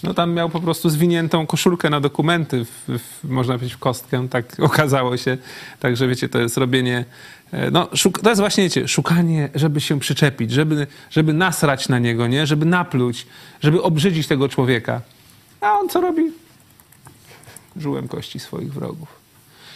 No 0.03 0.15
tam 0.15 0.33
miał 0.35 0.49
po 0.49 0.61
prostu 0.61 0.91
zwiniętą 0.91 1.47
koszulkę 1.47 1.91
na 1.91 2.01
dokumenty, 2.01 2.65
w, 2.65 2.99
w, 2.99 3.25
można 3.31 3.55
powiedzieć 3.55 3.75
w 3.75 3.79
kostkę, 3.79 4.29
tak 4.29 4.45
okazało 4.61 5.17
się. 5.17 5.39
Także 5.81 6.09
wiecie, 6.09 6.29
to 6.29 6.39
jest 6.39 6.57
robienie, 6.57 7.05
e, 7.53 7.71
no 7.71 7.85
szuk- 7.85 8.21
to 8.23 8.29
jest 8.29 8.41
właśnie, 8.41 8.65
wiecie, 8.65 8.89
szukanie, 8.89 9.49
żeby 9.55 9.81
się 9.81 9.99
przyczepić, 10.01 10.51
żeby, 10.51 10.87
żeby 11.11 11.33
nasrać 11.33 11.89
na 11.89 11.99
niego, 11.99 12.27
nie? 12.27 12.47
Żeby 12.47 12.67
napluć, 12.67 13.27
żeby 13.61 13.83
obrzydzić 13.83 14.27
tego 14.27 14.49
człowieka. 14.49 15.01
A 15.61 15.79
on 15.79 15.89
co 15.89 16.01
robi? 16.01 16.23
Żyłem 17.77 18.09
kości 18.09 18.39
swoich 18.39 18.73
wrogów. 18.73 19.09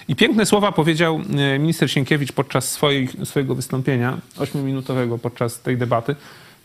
I 0.09 0.17
piękne 0.17 0.47
słowa 0.47 0.73
powiedział 0.73 1.21
e, 1.55 1.59
minister 1.59 1.91
Sienkiewicz 1.91 2.33
podczas 2.33 2.79
swojego 3.25 3.55
wystąpienia, 3.55 4.19
ośmiominutowego 4.39 5.19
podczas 5.19 5.61
tej 5.61 5.77
debaty. 5.77 6.17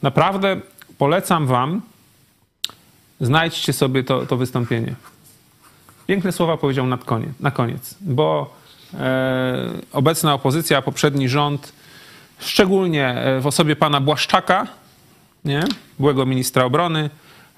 Naprawdę 0.02 0.62
polecam 0.98 1.48
wam, 1.48 1.82
znajdźcie 3.22 3.74
sobie 3.74 4.04
to, 4.04 4.26
to 4.26 4.38
wystąpienie. 4.38 4.96
Piękne 6.08 6.32
słowa 6.32 6.58
powiedział 6.58 6.88
nad 6.88 7.04
koniec, 7.04 7.30
na 7.40 7.52
koniec, 7.52 7.96
bo 8.02 8.56
e, 8.94 9.70
obecna 9.92 10.34
opozycja, 10.34 10.82
poprzedni 10.82 11.30
rząd, 11.30 11.74
szczególnie 12.40 13.10
e, 13.10 13.42
w 13.42 13.48
osobie 13.48 13.76
pana 13.76 14.02
Błaszczaka, 14.02 14.68
nie? 15.46 15.64
byłego 16.00 16.26
ministra 16.26 16.66
obrony, 16.66 17.10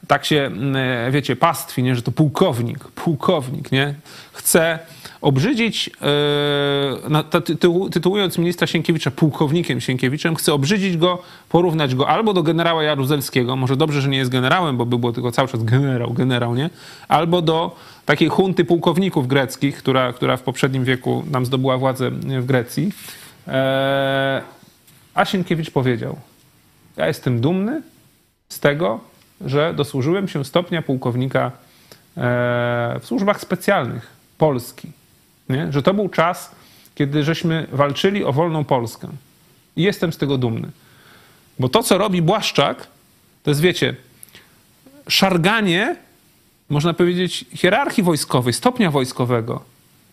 tak 0.07 0.25
się, 0.25 0.41
m, 0.41 0.75
e, 0.75 1.11
wiecie, 1.11 1.35
pastwi, 1.35 1.83
nie? 1.83 1.95
że 1.95 2.01
to 2.01 2.11
pułkownik, 2.11 2.79
pułkownik, 2.79 3.71
nie? 3.71 3.93
Chce 4.33 4.79
obrzydzić, 5.21 5.89
e, 6.01 7.89
tytułując 7.91 8.37
ministra 8.37 8.67
Sienkiewicza 8.67 9.11
pułkownikiem 9.11 9.81
Sienkiewiczem, 9.81 10.35
chce 10.35 10.53
obrzydzić 10.53 10.97
go, 10.97 11.21
porównać 11.49 11.95
go 11.95 12.07
albo 12.07 12.33
do 12.33 12.43
generała 12.43 12.83
Jaruzelskiego, 12.83 13.55
może 13.55 13.77
dobrze, 13.77 14.01
że 14.01 14.09
nie 14.09 14.17
jest 14.17 14.31
generałem, 14.31 14.77
bo 14.77 14.85
by 14.85 14.97
było 14.97 15.13
tylko 15.13 15.31
cały 15.31 15.47
czas 15.47 15.63
generał, 15.63 16.13
generał, 16.13 16.55
nie? 16.55 16.69
Albo 17.07 17.41
do 17.41 17.75
takiej 18.05 18.29
hunty 18.29 18.65
pułkowników 18.65 19.27
greckich, 19.27 19.77
która, 19.77 20.13
która 20.13 20.37
w 20.37 20.41
poprzednim 20.41 20.83
wieku 20.83 21.23
nam 21.31 21.45
zdobyła 21.45 21.77
władzę 21.77 22.11
w 22.11 22.45
Grecji. 22.45 22.91
E, 23.47 24.41
a 25.13 25.25
Sienkiewicz 25.25 25.71
powiedział, 25.71 26.15
ja 26.97 27.07
jestem 27.07 27.41
dumny 27.41 27.81
z 28.49 28.59
tego, 28.59 28.99
że 29.45 29.73
dosłużyłem 29.73 30.27
się 30.27 30.45
stopnia 30.45 30.81
pułkownika 30.81 31.45
e, 31.45 31.51
w 33.01 33.05
służbach 33.05 33.41
specjalnych 33.41 34.07
Polski. 34.37 34.91
Nie? 35.49 35.71
Że 35.71 35.81
to 35.81 35.93
był 35.93 36.09
czas, 36.09 36.51
kiedy 36.95 37.23
żeśmy 37.23 37.67
walczyli 37.71 38.23
o 38.23 38.33
wolną 38.33 38.63
Polskę. 38.63 39.07
I 39.75 39.83
jestem 39.83 40.13
z 40.13 40.17
tego 40.17 40.37
dumny. 40.37 40.69
Bo 41.59 41.69
to, 41.69 41.83
co 41.83 41.97
robi 41.97 42.21
Błaszczak, 42.21 42.87
to 43.43 43.51
jest, 43.51 43.61
wiecie, 43.61 43.95
szarganie, 45.07 45.95
można 46.69 46.93
powiedzieć, 46.93 47.45
hierarchii 47.53 48.03
wojskowej, 48.03 48.53
stopnia 48.53 48.91
wojskowego. 48.91 49.63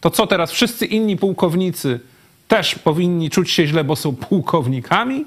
To 0.00 0.10
co 0.10 0.26
teraz 0.26 0.52
wszyscy 0.52 0.86
inni 0.86 1.16
pułkownicy 1.16 2.00
też 2.48 2.74
powinni 2.74 3.30
czuć 3.30 3.50
się 3.50 3.66
źle, 3.66 3.84
bo 3.84 3.96
są 3.96 4.16
pułkownikami? 4.16 5.24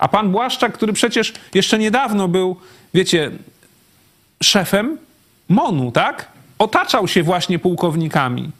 A 0.00 0.08
pan 0.08 0.32
Błaszczak, 0.32 0.72
który 0.72 0.92
przecież 0.92 1.32
jeszcze 1.54 1.78
niedawno 1.78 2.28
był, 2.28 2.56
wiecie, 2.94 3.30
szefem 4.42 4.98
MONU, 5.48 5.92
tak? 5.92 6.28
Otaczał 6.58 7.08
się 7.08 7.22
właśnie 7.22 7.58
pułkownikami. 7.58 8.50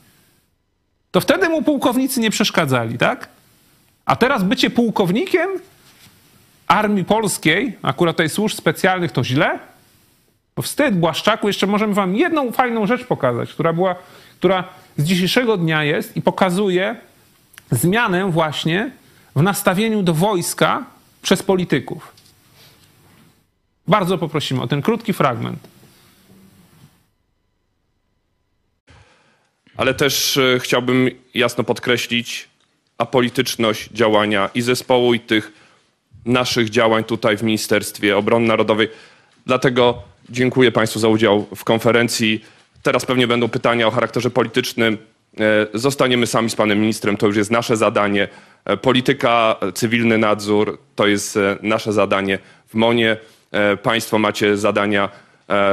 To 1.10 1.20
wtedy 1.20 1.48
mu 1.48 1.62
pułkownicy 1.62 2.20
nie 2.20 2.30
przeszkadzali, 2.30 2.98
tak? 2.98 3.28
A 4.04 4.16
teraz 4.16 4.42
bycie 4.42 4.70
pułkownikiem 4.70 5.50
armii 6.68 7.04
polskiej, 7.04 7.78
akurat 7.82 8.16
tej 8.16 8.28
służb 8.28 8.56
specjalnych, 8.56 9.12
to 9.12 9.24
źle? 9.24 9.58
To 10.54 10.62
wstyd, 10.62 10.98
Błaszczaku. 10.98 11.46
Jeszcze 11.46 11.66
możemy 11.66 11.94
wam 11.94 12.16
jedną 12.16 12.52
fajną 12.52 12.86
rzecz 12.86 13.04
pokazać, 13.04 13.52
która 13.52 13.72
była, 13.72 13.94
która 14.38 14.64
z 14.96 15.04
dzisiejszego 15.04 15.56
dnia 15.56 15.84
jest 15.84 16.16
i 16.16 16.22
pokazuje 16.22 16.96
zmianę 17.70 18.30
właśnie 18.30 18.90
w 19.36 19.42
nastawieniu 19.42 20.02
do 20.02 20.14
wojska 20.14 20.84
przez 21.22 21.42
polityków. 21.42 22.12
Bardzo 23.88 24.18
poprosimy 24.18 24.62
o 24.62 24.66
ten 24.66 24.82
krótki 24.82 25.12
fragment. 25.12 25.68
ale 29.80 29.94
też 29.94 30.36
e, 30.36 30.58
chciałbym 30.60 31.10
jasno 31.34 31.64
podkreślić 31.64 32.48
apolityczność 32.98 33.88
działania 33.92 34.50
i 34.54 34.62
zespołu, 34.62 35.14
i 35.14 35.20
tych 35.20 35.52
naszych 36.24 36.70
działań 36.70 37.04
tutaj 37.04 37.36
w 37.36 37.42
Ministerstwie 37.42 38.16
Obrony 38.16 38.46
Narodowej. 38.46 38.88
Dlatego 39.46 40.02
dziękuję 40.28 40.72
Państwu 40.72 40.98
za 40.98 41.08
udział 41.08 41.46
w 41.56 41.64
konferencji. 41.64 42.44
Teraz 42.82 43.06
pewnie 43.06 43.26
będą 43.26 43.48
pytania 43.48 43.86
o 43.86 43.90
charakterze 43.90 44.30
politycznym. 44.30 44.98
E, 45.38 45.66
Zostaniemy 45.74 46.26
sami 46.26 46.50
z 46.50 46.56
panem 46.56 46.80
ministrem, 46.80 47.16
to 47.16 47.26
już 47.26 47.36
jest 47.36 47.50
nasze 47.50 47.76
zadanie. 47.76 48.28
E, 48.64 48.76
Polityka, 48.76 49.56
e, 49.60 49.72
cywilny 49.72 50.18
nadzór 50.18 50.78
to 50.94 51.06
jest 51.06 51.38
nasze 51.62 51.92
zadanie 51.92 52.38
w 52.66 52.74
MONie. 52.74 53.16
Państwo 53.82 54.18
macie 54.18 54.56
zadania 54.56 55.08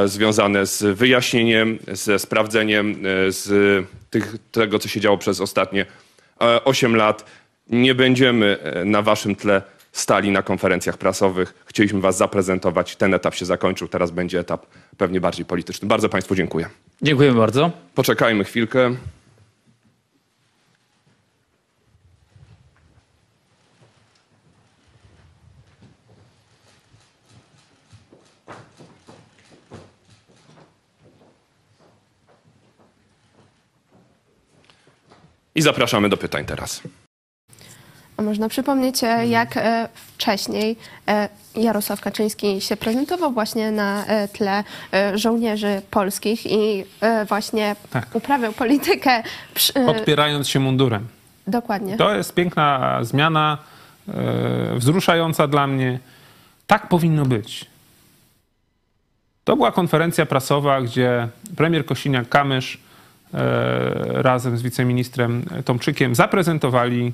związane 0.05 0.65
z 0.65 0.97
wyjaśnieniem, 0.97 1.79
ze 1.87 2.19
sprawdzeniem 2.19 2.95
z 3.27 3.47
tych, 4.09 4.35
tego, 4.51 4.79
co 4.79 4.87
się 4.87 4.99
działo 4.99 5.17
przez 5.17 5.41
ostatnie 5.41 5.85
e, 6.41 6.63
8 6.63 6.95
lat. 6.95 7.25
Nie 7.69 7.95
będziemy 7.95 8.57
na 8.85 9.01
waszym 9.01 9.35
tle 9.35 9.61
stali 9.91 10.31
na 10.31 10.41
konferencjach 10.41 10.97
prasowych. 10.97 11.63
Chcieliśmy 11.65 12.01
was 12.01 12.17
zaprezentować. 12.17 12.95
Ten 12.95 13.13
etap 13.13 13.35
się 13.35 13.45
zakończył, 13.45 13.87
teraz 13.87 14.11
będzie 14.11 14.39
etap 14.39 14.65
pewnie 14.97 15.21
bardziej 15.21 15.45
polityczny. 15.45 15.87
Bardzo 15.87 16.09
Państwu 16.09 16.35
dziękuję. 16.35 16.69
Dziękujemy 17.01 17.37
bardzo. 17.37 17.71
Poczekajmy 17.95 18.43
chwilkę. 18.43 18.95
I 35.57 35.61
zapraszamy 35.61 36.09
do 36.09 36.17
pytań 36.17 36.45
teraz. 36.45 36.81
A 38.17 38.21
można 38.21 38.49
przypomnieć, 38.49 39.03
e, 39.03 39.27
jak 39.27 39.57
e, 39.57 39.89
wcześniej 39.95 40.75
e, 41.07 41.29
Jarosław 41.55 42.01
Kaczyński 42.01 42.61
się 42.61 42.77
prezentował 42.77 43.31
właśnie 43.31 43.71
na 43.71 44.05
tle 44.33 44.63
żołnierzy 45.15 45.81
polskich 45.91 46.45
i 46.45 46.85
właśnie 47.27 47.75
Tak. 47.89 48.07
uprawiał 48.13 48.53
politykę. 48.53 49.23
przy- 49.53 49.73
Podpierając 49.73 50.47
się 50.49 50.59
mundurem. 50.59 51.07
Dokładnie. 51.47 51.97
To 51.97 52.15
jest 52.15 52.33
piękna 52.33 52.99
zmiana, 53.03 53.57
wzruszająca 54.75 55.47
dla 55.47 55.67
mnie. 55.67 55.99
Tak 56.67 56.89
powinno 56.89 57.25
być. 57.25 57.65
To 59.43 59.55
była 59.55 59.71
konferencja 59.71 60.25
prasowa, 60.25 60.81
gdzie 60.81 61.27
premier 61.55 61.85
Kosiniak-Kamysz 61.85 62.77
razem 64.13 64.57
z 64.57 64.61
wiceministrem 64.61 65.43
Tomczykiem 65.65 66.15
zaprezentowali 66.15 67.13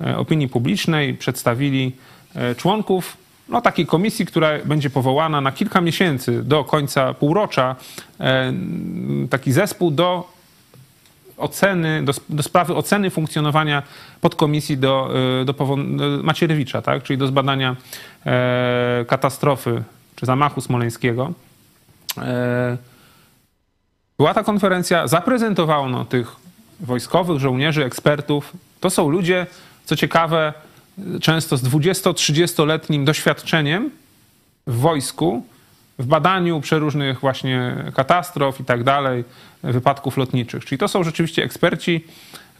e, 0.00 0.16
opinii 0.16 0.48
publicznej, 0.48 1.14
przedstawili 1.14 1.92
e, 2.34 2.54
członków 2.54 3.16
no, 3.48 3.60
takiej 3.60 3.86
komisji, 3.86 4.26
która 4.26 4.50
będzie 4.64 4.90
powołana 4.90 5.40
na 5.40 5.52
kilka 5.52 5.80
miesięcy 5.80 6.42
do 6.42 6.64
końca 6.64 7.14
półrocza. 7.14 7.76
e, 8.20 8.52
Taki 9.30 9.52
zespół 9.52 9.90
do 9.90 10.34
oceny, 11.36 12.02
do, 12.04 12.12
do 12.28 12.42
sprawy 12.42 12.74
oceny 12.74 13.10
funkcjonowania 13.10 13.82
podkomisji 14.20 14.78
do, 14.78 15.10
do, 15.44 15.52
do 15.52 15.76
Macierewicza, 16.22 16.82
tak? 16.82 17.02
czyli 17.02 17.18
do 17.18 17.26
zbadania 17.26 17.76
e, 18.26 19.04
katastrofy 19.08 19.82
czy 20.16 20.26
zamachu 20.26 20.60
smoleńskiego. 20.60 21.32
E, 24.14 24.16
Była 24.16 24.34
ta 24.34 24.44
konferencja, 24.44 25.08
zaprezentowano 25.08 26.04
tych 26.04 26.36
wojskowych, 26.80 27.38
żołnierzy, 27.38 27.84
ekspertów. 27.84 28.52
To 28.80 28.90
są 28.90 29.08
ludzie, 29.10 29.46
co 29.84 29.96
ciekawe, 29.96 30.52
często 31.20 31.56
z 31.56 31.62
20-30-letnim 31.62 33.04
doświadczeniem 33.04 33.90
w 34.66 34.78
wojsku, 34.78 35.42
w 35.98 36.06
badaniu 36.06 36.60
przeróżnych 36.60 37.20
właśnie 37.20 37.76
katastrof 37.94 38.60
i 38.60 38.64
tak 38.64 38.84
dalej, 38.84 39.24
wypadków 39.62 40.16
lotniczych. 40.16 40.64
Czyli 40.64 40.78
to 40.78 40.88
są 40.88 41.04
rzeczywiście 41.04 41.44
eksperci. 41.44 42.04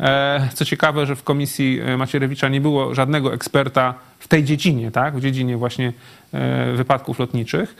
E, 0.00 0.48
Co 0.55 0.64
ciekawe, 0.64 1.07
że 1.07 1.16
w 1.16 1.22
komisji 1.22 1.80
Macierewicza 1.98 2.48
nie 2.48 2.61
było 2.61 2.94
żadnego 2.94 3.34
eksperta 3.34 3.94
w 4.18 4.28
tej 4.28 4.44
dziedzinie, 4.44 4.90
tak? 4.90 5.16
w 5.16 5.20
dziedzinie 5.20 5.57
właśnie 5.57 5.92
e, 6.32 6.72
wypadków 6.72 7.18
lotniczych. 7.18 7.74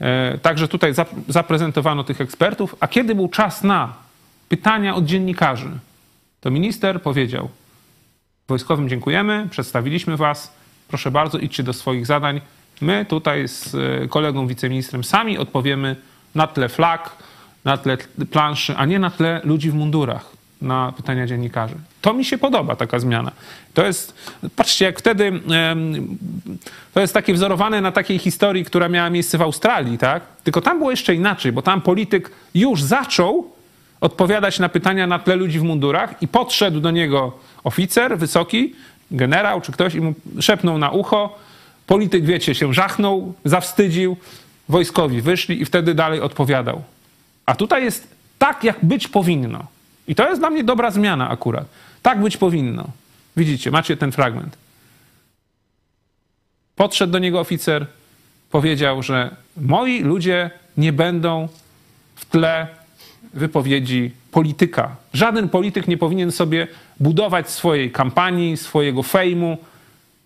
E, 0.00 0.38
Także 0.38 0.68
tutaj 0.68 0.92
zap- 0.94 1.14
zaprezentowano 1.28 2.04
tych 2.04 2.20
ekspertów, 2.20 2.76
a 2.80 2.88
kiedy 2.88 3.14
był 3.14 3.28
czas 3.28 3.64
na 3.64 3.92
pytania 4.48 4.94
od 4.94 5.04
dziennikarzy, 5.04 5.70
to 6.40 6.50
minister 6.50 7.02
powiedział: 7.02 7.48
Wojskowym 8.48 8.88
dziękujemy, 8.88 9.48
przedstawiliśmy 9.50 10.16
was, 10.16 10.52
proszę 10.88 11.10
bardzo, 11.10 11.38
idźcie 11.38 11.62
do 11.62 11.72
swoich 11.72 12.06
zadań. 12.06 12.40
My 12.80 13.06
tutaj 13.08 13.48
z 13.48 13.74
e, 13.74 14.08
kolegą 14.08 14.46
wiceministrem 14.46 15.04
sami 15.04 15.38
odpowiemy 15.38 15.96
na 16.34 16.46
tle 16.46 16.68
flag, 16.68 17.10
na 17.64 17.76
tle 17.76 17.96
planszy, 18.30 18.76
a 18.76 18.84
nie 18.86 18.98
na 18.98 19.10
tle 19.10 19.40
ludzi 19.44 19.70
w 19.70 19.74
mundurach 19.74 20.37
na 20.62 20.92
pytania 20.96 21.26
dziennikarzy. 21.26 21.74
To 22.00 22.14
mi 22.14 22.24
się 22.24 22.38
podoba, 22.38 22.76
taka 22.76 22.98
zmiana. 22.98 23.32
To 23.74 23.86
jest, 23.86 24.14
patrzcie, 24.56 24.84
jak 24.84 24.98
wtedy, 24.98 25.40
to 26.94 27.00
jest 27.00 27.14
takie 27.14 27.34
wzorowane 27.34 27.80
na 27.80 27.92
takiej 27.92 28.18
historii, 28.18 28.64
która 28.64 28.88
miała 28.88 29.10
miejsce 29.10 29.38
w 29.38 29.42
Australii, 29.42 29.98
tak? 29.98 30.22
Tylko 30.44 30.60
tam 30.60 30.78
było 30.78 30.90
jeszcze 30.90 31.14
inaczej, 31.14 31.52
bo 31.52 31.62
tam 31.62 31.80
polityk 31.80 32.30
już 32.54 32.82
zaczął 32.82 33.50
odpowiadać 34.00 34.58
na 34.58 34.68
pytania 34.68 35.06
na 35.06 35.18
tle 35.18 35.36
ludzi 35.36 35.58
w 35.58 35.62
mundurach 35.62 36.22
i 36.22 36.28
podszedł 36.28 36.80
do 36.80 36.90
niego 36.90 37.32
oficer 37.64 38.18
wysoki, 38.18 38.74
generał 39.10 39.60
czy 39.60 39.72
ktoś 39.72 39.94
i 39.94 40.00
mu 40.00 40.14
szepnął 40.40 40.78
na 40.78 40.90
ucho. 40.90 41.38
Polityk, 41.86 42.24
wiecie, 42.24 42.54
się 42.54 42.74
żachnął, 42.74 43.34
zawstydził, 43.44 44.16
wojskowi 44.68 45.20
wyszli 45.20 45.62
i 45.62 45.64
wtedy 45.64 45.94
dalej 45.94 46.20
odpowiadał. 46.20 46.82
A 47.46 47.54
tutaj 47.54 47.84
jest 47.84 48.08
tak, 48.38 48.64
jak 48.64 48.84
być 48.84 49.08
powinno. 49.08 49.66
I 50.08 50.14
to 50.14 50.28
jest 50.28 50.40
dla 50.40 50.50
mnie 50.50 50.64
dobra 50.64 50.90
zmiana 50.90 51.30
akurat. 51.30 51.66
Tak 52.02 52.20
być 52.20 52.36
powinno. 52.36 52.84
Widzicie, 53.36 53.70
macie 53.70 53.96
ten 53.96 54.12
fragment. 54.12 54.56
Podszedł 56.76 57.12
do 57.12 57.18
niego 57.18 57.40
oficer, 57.40 57.86
powiedział, 58.50 59.02
że 59.02 59.36
moi 59.56 60.02
ludzie 60.02 60.50
nie 60.76 60.92
będą 60.92 61.48
w 62.14 62.24
tle 62.24 62.66
wypowiedzi 63.34 64.12
polityka. 64.30 64.96
Żaden 65.12 65.48
polityk 65.48 65.88
nie 65.88 65.96
powinien 65.96 66.32
sobie 66.32 66.66
budować 67.00 67.50
swojej 67.50 67.92
kampanii, 67.92 68.56
swojego 68.56 69.02
fejmu, 69.02 69.58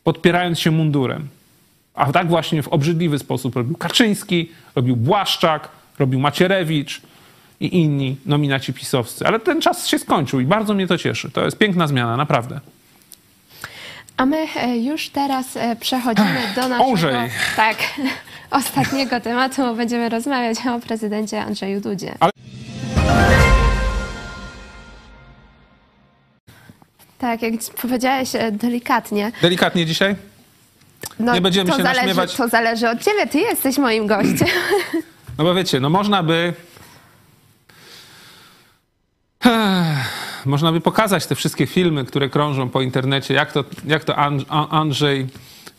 podpierając 0.05 0.61
się 0.61 0.70
mundurem. 0.70 1.28
A 1.95 2.12
tak 2.12 2.28
właśnie 2.28 2.62
w 2.62 2.68
obrzydliwy 2.68 3.18
sposób 3.18 3.57
robił 3.57 3.76
Kaczyński, 3.76 4.51
robił 4.74 4.97
Błaszczak, 4.97 5.68
robił 5.99 6.20
Macierewicz 6.20 7.03
i 7.63 7.77
inni 7.77 8.17
nominaci 8.27 8.73
pisowscy. 8.73 9.27
Ale 9.27 9.41
ten 9.41 9.61
czas 9.61 9.87
się 9.87 9.99
skończył 9.99 10.41
i 10.41 10.45
bardzo 10.45 10.75
mnie 10.75 10.87
to 10.87 10.99
cieszy. 10.99 11.31
To 11.31 11.45
jest 11.45 11.59
piękna 11.59 11.87
zmiana, 11.87 12.17
naprawdę. 12.17 12.61
A 14.17 14.27
my 14.27 14.47
e, 14.57 14.79
już 14.79 15.09
teraz 15.09 15.57
e, 15.57 15.77
przechodzimy 15.77 16.41
do 16.57 16.61
naszego 16.69 16.85
Ołżej. 16.85 17.15
tak, 17.57 17.77
ostatniego 18.51 19.21
tematu. 19.21 19.75
Będziemy 19.77 20.09
rozmawiać 20.09 20.59
o 20.77 20.81
prezydencie 20.81 21.43
Andrzeju 21.45 21.81
Dudzie. 21.81 22.15
Ale- 22.21 22.33
Tak, 27.19 27.43
jak 27.43 27.53
powiedziałeś 27.83 28.35
e, 28.35 28.53
delikatnie, 28.53 29.33
Delikatnie 29.43 29.87
dzisiaj? 29.87 30.17
no, 31.19 31.35
Nie 31.35 31.41
będziemy 31.41 31.71
to 31.71 31.77
się 31.77 31.83
zależy, 31.83 32.01
naśmiewać. 32.01 32.35
To 32.37 32.49
zależy 32.49 32.89
od 32.91 33.05
ciebie, 33.05 33.27
ty 33.27 33.39
jesteś 33.39 33.79
moim 33.79 34.07
gościem. 34.07 34.49
No 35.39 35.45
bo 35.45 35.55
wiecie, 35.55 35.81
no 35.81 35.91
można 35.91 36.23
by. 36.23 36.53
Można 40.47 40.72
by 40.72 40.80
pokazać 40.80 41.26
te 41.26 41.34
wszystkie 41.34 41.66
filmy, 41.66 42.05
które 42.05 42.28
krążą 42.28 42.68
po 42.68 42.82
internecie, 42.82 43.34
jak 43.34 43.53
to, 43.53 43.64
jak 43.86 44.05
to 44.05 44.16
Andrzej, 44.70 45.26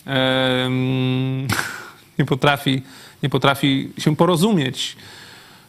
em, 0.05 1.47
nie, 2.19 2.25
potrafi, 2.25 2.81
nie 3.23 3.29
potrafi 3.29 3.91
się 3.97 4.15
porozumieć. 4.15 4.97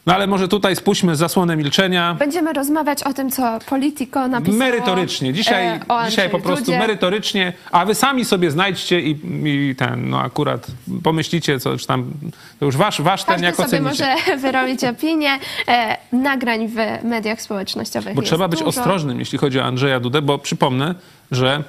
No 0.05 0.13
ale 0.13 0.27
może 0.27 0.47
tutaj 0.47 0.75
spuśćmy 0.75 1.15
zasłonę 1.15 1.57
milczenia. 1.57 2.15
Będziemy 2.19 2.53
rozmawiać 2.53 3.03
o 3.03 3.13
tym, 3.13 3.31
co 3.31 3.59
Politico 3.69 4.27
napisało. 4.27 4.57
Merytorycznie. 4.57 5.33
Dzisiaj, 5.33 5.67
e, 5.67 5.79
dzisiaj 6.09 6.29
po 6.29 6.39
prostu 6.39 6.65
Dudzie. 6.65 6.79
merytorycznie, 6.79 7.53
a 7.71 7.85
wy 7.85 7.95
sami 7.95 8.25
sobie 8.25 8.51
znajdźcie 8.51 9.01
i, 9.01 9.19
i 9.45 9.75
ten, 9.75 10.09
no 10.09 10.21
akurat 10.21 10.67
pomyślicie, 11.03 11.59
co 11.59 11.77
czy 11.77 11.87
tam, 11.87 12.11
to 12.59 12.65
już 12.65 12.77
wasz, 12.77 13.01
wasz 13.01 13.23
ten, 13.23 13.43
jak 13.43 13.55
sobie 13.55 13.65
ocenicie. 13.67 13.87
może 13.89 14.37
wyrobić 14.41 14.83
opinię. 14.83 15.39
E, 15.67 15.97
nagrań 16.11 16.67
w 16.67 17.03
mediach 17.03 17.41
społecznościowych 17.41 18.15
Bo 18.15 18.21
trzeba 18.21 18.47
być 18.47 18.59
dużo. 18.59 18.69
ostrożnym, 18.69 19.19
jeśli 19.19 19.37
chodzi 19.37 19.59
o 19.59 19.63
Andrzeja 19.63 19.99
Dudę, 19.99 20.21
bo 20.21 20.37
przypomnę, 20.37 20.95
że 21.31 21.63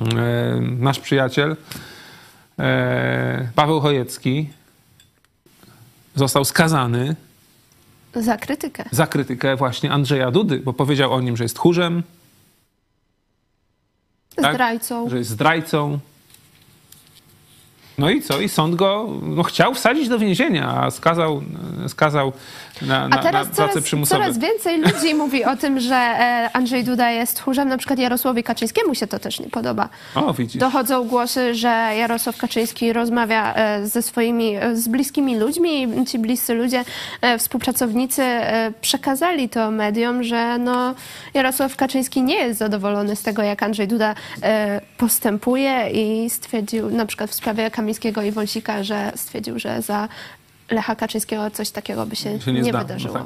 e, 0.00 0.04
nasz 0.60 1.00
przyjaciel 1.00 1.56
e, 2.58 3.48
Paweł 3.54 3.80
Chojecki 3.80 4.48
został 6.14 6.44
skazany 6.44 7.16
Za 8.22 8.36
krytykę. 8.36 8.84
za 8.90 9.06
krytykę 9.06 9.56
właśnie 9.56 9.92
Andrzeja 9.92 10.30
Dudy, 10.30 10.58
bo 10.58 10.72
powiedział 10.72 11.12
o 11.12 11.20
nim, 11.20 11.36
że 11.36 11.44
jest 11.44 11.56
tchórzem, 11.56 12.02
tak? 14.36 14.54
Zdrajcą. 14.54 15.10
że 15.10 15.18
jest 15.18 15.30
zdrajcą. 15.30 15.98
No 17.98 18.10
i 18.10 18.22
co? 18.22 18.40
I 18.40 18.48
sąd 18.48 18.74
go 18.74 19.08
no, 19.22 19.42
chciał 19.42 19.74
wsadzić 19.74 20.08
do 20.08 20.18
więzienia, 20.18 20.68
a 20.68 20.90
skazał, 20.90 21.42
skazał 21.88 22.32
na, 22.82 23.08
na, 23.08 23.16
A 23.16 23.22
teraz 23.22 23.48
na 23.48 23.54
prace 23.54 23.72
coraz, 23.72 23.84
przymusowe. 23.84 24.20
coraz 24.20 24.38
więcej 24.38 24.80
ludzi 24.80 25.14
mówi 25.24 25.44
o 25.44 25.56
tym, 25.56 25.80
że 25.80 25.94
e, 25.94 26.50
Andrzej 26.52 26.84
Duda 26.84 27.10
jest 27.10 27.36
tchórzem. 27.36 27.68
Na 27.68 27.78
przykład 27.78 27.98
Jarosławowi 27.98 28.42
Kaczyńskiemu 28.42 28.94
się 28.94 29.06
to 29.06 29.18
też 29.18 29.40
nie 29.40 29.50
podoba. 29.50 29.88
O, 30.14 30.34
widzisz. 30.34 30.60
Dochodzą 30.60 31.04
głosy, 31.04 31.54
że 31.54 31.68
Jarosław 31.98 32.36
Kaczyński 32.36 32.92
rozmawia 32.92 33.54
e, 33.54 33.86
ze 33.86 34.02
swoimi, 34.02 34.56
e, 34.56 34.76
z 34.76 34.88
bliskimi 34.88 35.38
ludźmi 35.38 35.82
i 35.82 36.06
ci 36.06 36.18
bliscy 36.18 36.54
ludzie, 36.54 36.84
współpracownicy 37.38 38.22
przekazali 38.80 39.48
to 39.48 39.70
mediom, 39.70 40.22
że 40.22 40.58
no, 40.58 40.94
Jarosław 41.34 41.76
Kaczyński 41.76 42.22
nie 42.22 42.34
jest 42.34 42.58
zadowolony 42.58 43.16
z 43.16 43.22
tego, 43.22 43.42
jak 43.42 43.62
Andrzej 43.62 43.88
Duda 43.88 44.14
postępuje 44.98 45.90
i 45.92 46.30
stwierdził 46.30 46.90
na 46.90 47.06
przykład 47.06 47.30
w 47.30 47.34
sprawie 47.34 47.70
Kamińskiego 47.86 48.22
i 48.22 48.30
Wąsika, 48.32 48.84
że 48.84 49.12
stwierdził, 49.16 49.58
że 49.58 49.82
za 49.82 50.08
Lecha 50.70 50.96
Kaczyńskiego 50.96 51.50
coś 51.50 51.70
takiego 51.70 52.06
by 52.06 52.16
się, 52.16 52.40
się 52.40 52.52
nie 52.52 52.60
nie, 52.60 52.64
zdało, 52.70 52.78
no 52.78 52.88
wydarzyło. 52.88 53.14
tak. 53.14 53.24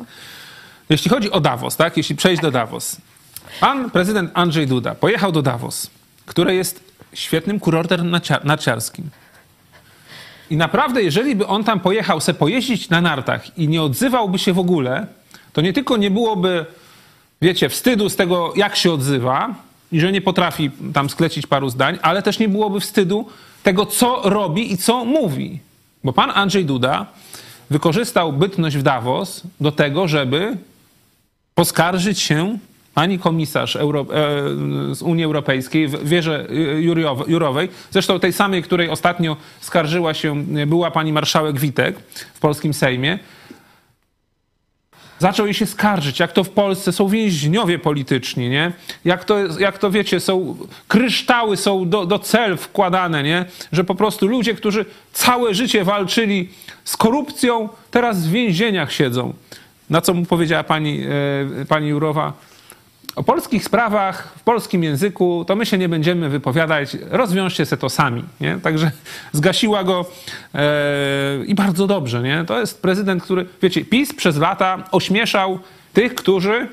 Jeśli 0.90 1.10
chodzi 1.10 1.30
o 1.30 1.40
Davos, 1.40 1.76
tak? 1.76 1.96
Jeśli 1.96 2.16
przejść 2.16 2.42
do 2.42 2.50
Davos. 2.50 2.96
Pan 3.60 3.90
prezydent 3.90 4.30
Andrzej 4.34 4.66
Duda 4.66 4.94
pojechał 4.94 5.32
do 5.32 5.42
Davos, 5.42 5.90
które 6.26 6.54
jest 6.54 6.80
świetnym 7.14 7.60
kurortem 7.60 8.10
narcia- 8.10 8.44
narciarskim. 8.44 9.10
I 10.50 10.56
naprawdę, 10.56 11.02
jeżeli 11.02 11.36
by 11.36 11.46
on 11.46 11.64
tam 11.64 11.80
pojechał 11.80 12.20
se 12.20 12.34
pojeździć 12.34 12.88
na 12.88 13.00
nartach 13.00 13.58
i 13.58 13.68
nie 13.68 13.82
odzywałby 13.82 14.38
się 14.38 14.52
w 14.52 14.58
ogóle, 14.58 15.06
to 15.52 15.60
nie 15.60 15.72
tylko 15.72 15.96
nie 15.96 16.10
byłoby, 16.10 16.66
wiecie, 17.42 17.68
wstydu 17.68 18.08
z 18.08 18.16
tego, 18.16 18.52
jak 18.56 18.76
się 18.76 18.92
odzywa 18.92 19.54
i 19.92 20.00
że 20.00 20.12
nie 20.12 20.20
potrafi 20.20 20.70
tam 20.92 21.10
sklecić 21.10 21.46
paru 21.46 21.68
zdań, 21.70 21.98
ale 22.02 22.22
też 22.22 22.38
nie 22.38 22.48
byłoby 22.48 22.80
wstydu 22.80 23.28
tego, 23.62 23.86
co 23.86 24.20
robi 24.24 24.72
i 24.72 24.76
co 24.76 25.04
mówi. 25.04 25.58
Bo 26.04 26.12
pan 26.12 26.30
Andrzej 26.34 26.64
Duda 26.64 27.06
wykorzystał 27.70 28.32
bytność 28.32 28.76
w 28.76 28.82
Davos 28.82 29.42
do 29.60 29.72
tego, 29.72 30.08
żeby 30.08 30.56
poskarżyć 31.54 32.20
się 32.20 32.58
pani 32.94 33.18
komisarz 33.18 33.76
Euro, 33.76 34.00
e, 34.00 34.94
z 34.94 35.02
Unii 35.02 35.24
Europejskiej 35.24 35.88
w 35.88 36.08
wieże 36.08 36.46
Jurowej, 37.26 37.68
zresztą 37.90 38.20
tej 38.20 38.32
samej, 38.32 38.62
której 38.62 38.88
ostatnio 38.88 39.36
skarżyła 39.60 40.14
się 40.14 40.44
była 40.66 40.90
pani 40.90 41.12
marszałek 41.12 41.60
Witek 41.60 41.98
w 42.34 42.40
polskim 42.40 42.74
Sejmie, 42.74 43.18
zaczął 45.20 45.46
jej 45.46 45.54
się 45.54 45.66
skarżyć, 45.66 46.20
jak 46.20 46.32
to 46.32 46.44
w 46.44 46.50
Polsce 46.50 46.92
są 46.92 47.08
więźniowie 47.08 47.78
polityczni, 47.78 48.48
nie? 48.48 48.72
Jak 49.04 49.24
to, 49.24 49.38
jak 49.58 49.78
to 49.78 49.90
wiecie, 49.90 50.20
są 50.20 50.56
kryształy 50.88 51.56
są 51.56 51.88
do, 51.88 52.06
do 52.06 52.18
cel 52.18 52.56
wkładane, 52.56 53.22
nie? 53.22 53.44
Że 53.72 53.84
po 53.84 53.94
prostu 53.94 54.26
ludzie, 54.26 54.54
którzy 54.54 54.84
całe 55.12 55.54
życie 55.54 55.84
walczyli 55.84 56.48
z 56.84 56.96
korupcją, 56.96 57.68
teraz 57.90 58.26
w 58.26 58.30
więzieniach 58.30 58.92
siedzą. 58.92 59.32
Na 59.90 60.00
co 60.00 60.14
mu 60.14 60.26
powiedziała 60.26 60.64
pani, 60.64 61.00
e, 61.60 61.64
pani 61.64 61.88
Jurowa? 61.88 62.32
O 63.16 63.22
polskich 63.22 63.64
sprawach 63.64 64.34
w 64.38 64.42
polskim 64.42 64.84
języku 64.84 65.44
to 65.48 65.56
my 65.56 65.66
się 65.66 65.78
nie 65.78 65.88
będziemy 65.88 66.28
wypowiadać, 66.28 66.96
rozwiążcie 67.10 67.66
se 67.66 67.76
to 67.76 67.88
sami. 67.88 68.24
Nie? 68.40 68.56
Także 68.62 68.90
zgasiła 69.32 69.84
go 69.84 70.04
e, 70.54 71.44
i 71.46 71.54
bardzo 71.54 71.86
dobrze. 71.86 72.22
Nie? 72.22 72.44
To 72.46 72.60
jest 72.60 72.82
prezydent, 72.82 73.22
który, 73.22 73.46
wiecie, 73.62 73.84
PiS 73.84 74.14
przez 74.14 74.36
lata 74.36 74.84
ośmieszał 74.90 75.58
tych, 75.92 76.14
którzy 76.14 76.68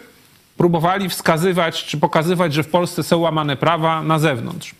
próbowali 0.58 1.10
wskazywać 1.10 1.86
czy 1.86 1.98
pokazywać, 1.98 2.54
że 2.54 2.64
w 2.64 2.70
Polsce 2.70 3.04
są 3.04 3.18
łamane 3.18 3.58
prawa 3.58 4.04
na 4.04 4.20
zewnątrz. 4.20 4.76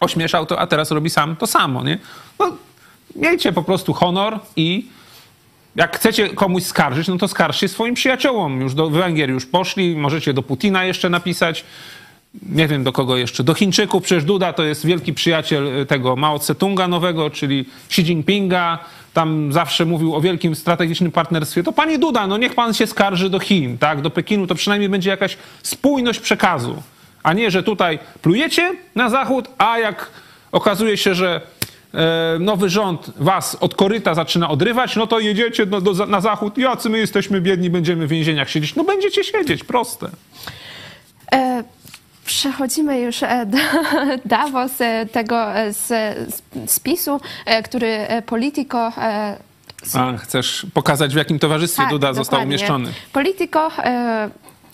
Ośmieszał 0.00 0.46
to, 0.46 0.58
a 0.58 0.66
teraz 0.66 0.90
robi 0.90 1.10
sam 1.10 1.36
to 1.36 1.46
samo. 1.46 1.84
Nie? 1.84 1.98
No, 2.38 2.56
miejcie 3.16 3.52
po 3.52 3.62
prostu 3.62 3.92
honor 3.92 4.40
i 4.56 4.88
jak 5.78 5.96
chcecie 5.96 6.28
komuś 6.28 6.62
skarżyć, 6.62 7.08
no 7.08 7.18
to 7.18 7.28
skarżcie 7.28 7.68
swoim 7.68 7.94
przyjaciołom. 7.94 8.60
Już 8.60 8.74
do 8.74 8.90
Węgier 8.90 9.30
już 9.30 9.46
poszli, 9.46 9.96
możecie 9.96 10.32
do 10.32 10.42
Putina 10.42 10.84
jeszcze 10.84 11.10
napisać. 11.10 11.64
Nie 12.42 12.68
wiem 12.68 12.84
do 12.84 12.92
kogo 12.92 13.16
jeszcze. 13.16 13.44
Do 13.44 13.54
Chińczyków. 13.54 14.02
Przecież 14.02 14.24
Duda 14.24 14.52
to 14.52 14.64
jest 14.64 14.86
wielki 14.86 15.12
przyjaciel 15.12 15.86
tego 15.86 16.16
Mao 16.16 16.38
Tse-tunga 16.38 16.88
nowego, 16.88 17.30
czyli 17.30 17.64
Xi 17.86 18.02
Jinpinga. 18.02 18.78
Tam 19.14 19.52
zawsze 19.52 19.84
mówił 19.84 20.14
o 20.14 20.20
wielkim 20.20 20.54
strategicznym 20.54 21.12
partnerstwie. 21.12 21.62
To 21.62 21.72
panie 21.72 21.98
Duda, 21.98 22.26
no 22.26 22.36
niech 22.36 22.54
pan 22.54 22.74
się 22.74 22.86
skarży 22.86 23.30
do 23.30 23.38
Chin, 23.38 23.78
tak, 23.78 24.00
do 24.00 24.10
Pekinu. 24.10 24.46
To 24.46 24.54
przynajmniej 24.54 24.88
będzie 24.88 25.10
jakaś 25.10 25.36
spójność 25.62 26.20
przekazu. 26.20 26.82
A 27.22 27.32
nie, 27.32 27.50
że 27.50 27.62
tutaj 27.62 27.98
plujecie 28.22 28.76
na 28.94 29.10
Zachód, 29.10 29.48
a 29.58 29.78
jak 29.78 30.10
okazuje 30.52 30.96
się, 30.96 31.14
że 31.14 31.40
nowy 32.40 32.68
rząd 32.68 33.10
was 33.16 33.54
od 33.60 33.74
koryta 33.74 34.14
zaczyna 34.14 34.48
odrywać, 34.48 34.96
no 34.96 35.06
to 35.06 35.18
jedziecie 35.18 35.66
do, 35.66 35.80
do, 35.80 36.06
na 36.06 36.20
zachód. 36.20 36.58
Jacy 36.58 36.88
my 36.90 36.98
jesteśmy 36.98 37.40
biedni, 37.40 37.70
będziemy 37.70 38.06
w 38.06 38.10
więzieniach 38.10 38.50
siedzieć. 38.50 38.74
No 38.74 38.84
będziecie 38.84 39.24
siedzieć, 39.24 39.64
proste. 39.64 40.08
E, 41.32 41.64
Przechodzimy 42.26 43.00
już 43.00 43.22
e, 43.22 43.46
do 43.46 43.58
Davos, 44.24 44.80
e, 44.80 45.06
tego 45.06 45.54
e, 45.56 45.72
z 45.72 45.92
spisu, 46.66 47.20
e, 47.46 47.62
który 47.62 47.86
e, 47.88 48.22
Politico 48.22 48.92
e, 48.98 49.36
A 49.94 50.16
chcesz 50.16 50.66
pokazać, 50.74 51.14
w 51.14 51.16
jakim 51.16 51.38
towarzystwie 51.38 51.82
Tak, 51.82 51.90
Duda 51.90 52.12
został 52.12 52.24
dokładnie. 52.40 52.56
umieszczony? 52.56 52.92
Politico 53.12 53.70
e, 53.78 54.30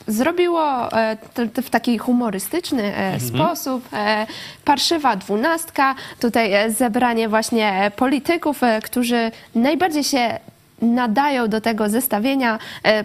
zrobiło 0.07 0.93
e, 0.93 1.17
w 1.63 1.71
taki 1.71 1.99
humorystyczny 1.99 2.97
e, 2.97 3.21
sposób. 3.21 3.89
E, 3.93 4.27
parszywa 4.65 5.17
dwunastka, 5.17 5.95
tutaj 6.21 6.73
zebranie 6.73 7.29
właśnie 7.29 7.93
polityków, 7.97 8.61
którzy 8.85 9.31
najbardziej 9.55 10.05
się 10.05 10.39
nadają 10.83 11.49
do 11.49 11.61
tego 11.61 11.89
zestawienia 11.89 12.59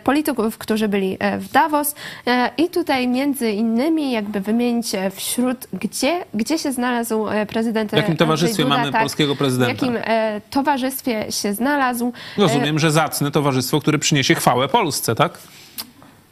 polityków, 0.04 0.58
którzy 0.58 0.88
byli 0.88 1.18
w 1.38 1.52
Davos 1.52 1.95
i 2.58 2.70
tutaj 2.70 3.08
między 3.08 3.52
innymi 3.52 4.12
jakby 4.12 4.41
wymienić 4.41 4.91
wśród, 5.16 5.68
gdzie, 5.74 6.26
gdzie 6.34 6.58
się 6.58 6.72
znalazł 6.72 7.26
prezydent 7.47 7.91
W 7.91 7.95
jakim 7.95 8.18
towarzystwie 8.18 8.64
Duda, 8.64 8.78
mamy 8.78 8.91
polskiego 8.91 9.36
prezydenta? 9.36 9.74
W 9.74 9.82
jakim 9.82 9.97
towarzystwie 10.50 11.32
się 11.32 11.54
znalazł. 11.54 12.14
Rozumiem, 12.38 12.80
że 12.80 12.91
zacne 12.91 13.32
towarzystwo, 13.32 13.82
które 13.82 14.00
przyniesie 14.00 14.36
chwałę 14.36 14.68
Polsce, 14.68 15.16
tak? 15.16 15.39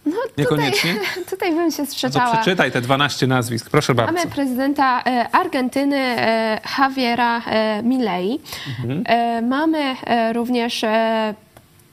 No, 0.08 0.18
Niekoniecznie? 0.38 0.94
Tutaj, 0.94 1.24
tutaj 1.30 1.52
bym 1.56 1.72
się 1.72 1.82
No 1.82 1.86
to 1.88 1.92
sprzeczała. 1.92 2.36
przeczytaj 2.38 2.72
te 2.72 2.82
12 2.82 3.28
nazwisk, 3.28 3.70
proszę 3.70 3.96
bardzo. 3.96 4.14
Mamy 4.14 4.28
prezydenta 4.28 5.04
e, 5.06 5.30
Argentyny 5.32 5.98
e, 5.98 6.60
Javiera 6.80 7.42
e, 7.46 7.84
Milei. 7.84 8.40
Mhm. 8.80 9.04
Mamy 9.48 9.96
również 10.34 10.86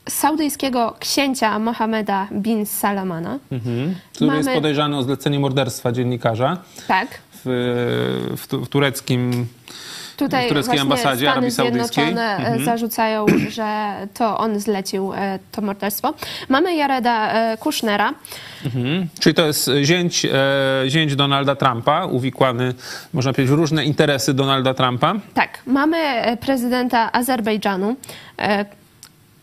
saudyjskiego 0.09 0.97
księcia 1.01 1.59
Mohameda 1.59 2.29
bin 2.33 2.67
Salamana. 2.67 3.39
Mhm. 3.53 3.95
Który 4.15 4.37
jest 4.37 4.47
mamy- 4.47 4.57
podejrzany 4.57 4.97
o 4.97 5.03
zlecenie 5.03 5.39
morderstwa 5.41 5.93
dziennikarza 5.93 6.57
Tak. 6.89 7.09
w, 7.45 8.37
w, 8.37 8.65
w 8.67 8.69
tureckim... 8.69 9.47
Tutaj 10.17 10.47
W 10.47 10.49
tureckiej 10.49 10.79
ambasadzie 10.79 11.17
Stany 11.27 11.31
Arabii 11.33 11.51
Saudyjskiej. 11.51 12.05
Zjednoczone 12.05 12.37
e, 12.37 12.37
Mhm. 12.37 12.65
zarzucają, 12.65 13.27
że 13.59 13.95
to 14.15 14.39
on 14.39 14.61
zlecił 14.61 15.12
e, 15.15 15.39
to 15.53 15.62
morderstwo. 15.62 16.15
Mamy 16.49 16.77
Jareda 16.77 17.33
e, 17.33 17.57
Kushnera. 17.57 18.15
Mhm. 18.65 19.07
Czyli 19.21 19.35
to 19.35 19.47
jest 19.47 19.71
zięć, 19.83 20.27
zięć 20.89 21.17
Donalda 21.17 21.55
Trumpa, 21.57 22.05
uwikłany, 22.07 22.75
można 23.12 23.33
powiedzieć, 23.33 23.51
w 23.51 23.59
różne 23.59 23.85
interesy 23.85 24.35
Donalda 24.35 24.75
Trumpa. 24.75 25.15
Tak, 25.35 25.59
mamy 25.67 25.97
prezydenta 26.41 27.12
Azerbejdżanu, 27.12 27.97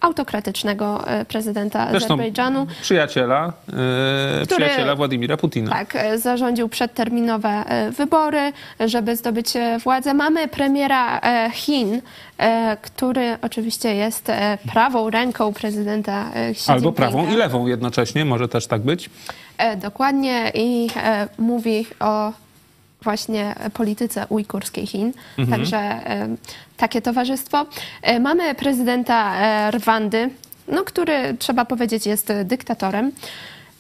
autokratycznego 0.02 1.08
e, 1.08 1.26
prezydenta 1.26 1.88
Zresztą 1.92 2.14
Azerbejdżanu. 2.14 2.68
przyjaciela, 2.82 3.54
e, 3.68 4.46
Który- 4.46 4.46
przyjaciela 4.46 4.96
Władimira 4.96 5.38
Putina. 5.38 5.72
Tak, 5.72 5.96
e, 5.96 6.18
zarządził 6.20 6.70
przedterminowe 6.70 7.64
wybory, 7.98 8.54
żeby 8.80 9.16
zdobyć 9.16 9.48
władzę. 9.84 10.14
Mamy 10.14 10.48
premiera 10.48 11.22
Chin, 11.54 12.02
który 12.82 13.38
oczywiście 13.42 13.96
jest 13.96 14.32
prawą 14.74 15.10
ręką 15.10 15.54
prezydenta 15.54 16.32
Xi 16.34 16.72
Albo 16.72 16.92
prawą 16.92 17.32
i 17.34 17.36
lewą 17.36 17.68
jednocześnie, 17.68 18.26
może 18.26 18.48
też 18.48 18.68
tak 18.68 18.82
być. 18.82 19.10
Dokładnie 19.78 20.52
i 20.54 20.88
mówi 21.38 21.86
o 22.00 22.32
właśnie 23.04 23.56
polityce 23.74 24.26
ujgurskiej 24.30 24.88
Chin. 24.88 25.14
Także 25.50 25.78
e, 25.78 26.36
takie 26.78 27.02
towarzystwo. 27.02 27.66
E, 28.02 28.20
Mamy 28.20 28.56
prezydenta 28.56 29.36
e, 29.36 29.72
Rwandy, 29.72 30.30
no, 30.68 30.84
który 30.84 31.36
trzeba 31.40 31.66
powiedzieć 31.66 32.06
jest 32.06 32.30
e, 32.30 32.46
dyktatorem, 32.46 33.12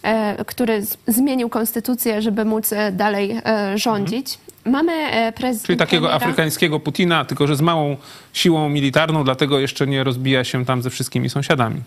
e, 0.03 0.45
który 0.45 0.85
zmienił 1.07 1.49
konstytucję, 1.49 2.21
żeby 2.21 2.45
móc 2.45 2.73
e, 2.73 2.91
dalej 2.91 3.41
e, 3.45 3.77
rządzić. 3.77 4.37
Mamy 4.65 4.93
e, 4.93 5.31
prezydenta... 5.31 5.67
Czyli 5.67 5.77
takiego 5.77 6.13
afrykańskiego 6.13 6.79
Putina, 6.79 7.25
tylko 7.25 7.47
że 7.47 7.55
z 7.55 7.61
małą 7.61 7.97
siłą 8.33 8.69
militarną, 8.69 9.23
dlatego 9.23 9.59
jeszcze 9.59 9.87
nie 9.87 10.03
rozbija 10.03 10.43
się 10.43 10.65
tam 10.65 10.81
ze 10.81 10.89
wszystkimi 10.89 11.29
sąsiadami. 11.29 11.81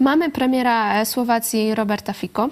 Mamy 0.00 0.30
premiera 0.30 1.00
e, 1.00 1.06
Słowacji 1.06 1.74
Roberta 1.74 2.12
Fico. 2.12 2.48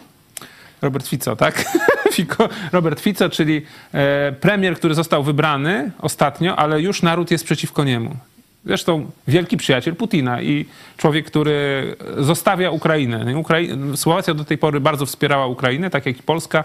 Robert 0.83 1.09
Fico, 1.09 1.37
tak? 1.37 1.65
Fico, 2.15 2.49
Robert 2.73 3.01
Fico, 3.01 3.29
czyli 3.31 3.63
e, 3.93 4.33
premier, 4.33 4.77
który 4.77 4.95
został 4.95 5.23
wybrany 5.23 5.91
ostatnio, 6.01 6.57
ale 6.57 6.81
już 6.81 7.03
naród 7.03 7.31
jest 7.31 7.45
przeciwko 7.45 7.85
niemu. 7.85 8.17
Zresztą 8.65 9.11
wielki 9.29 9.57
przyjaciel 9.57 9.97
Putina 9.97 10.43
i 10.43 10.67
człowiek, 10.97 11.27
który 11.27 11.97
zostawia 12.19 12.71
Ukrainę. 12.71 13.25
Ukrai- 13.25 13.97
Słowacja 13.97 14.35
do 14.35 14.45
tej 14.45 14.59
pory 14.59 14.81
bardzo 14.81 15.07
wspierała 15.07 15.47
Ukrainę, 15.47 15.91
tak 15.91 16.07
jak 16.07 16.19
i 16.19 16.23
Polska. 16.23 16.65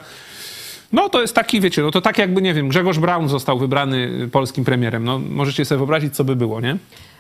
No 0.92 1.10
to 1.10 1.22
jest 1.22 1.36
taki, 1.36 1.62
wiecie, 1.62 1.82
no 1.82 1.92
to 1.92 2.02
tak 2.02 2.18
jakby, 2.18 2.42
nie 2.42 2.54
wiem, 2.54 2.70
Grzegorz 2.70 3.00
Braun 3.00 3.30
został 3.30 3.60
wybrany 3.60 4.28
polskim 4.32 4.66
premierem. 4.66 5.04
No 5.04 5.20
możecie 5.30 5.66
sobie 5.66 5.78
wyobrazić, 5.78 6.16
co 6.16 6.24
by 6.24 6.36
było, 6.36 6.62
nie? 6.62 6.78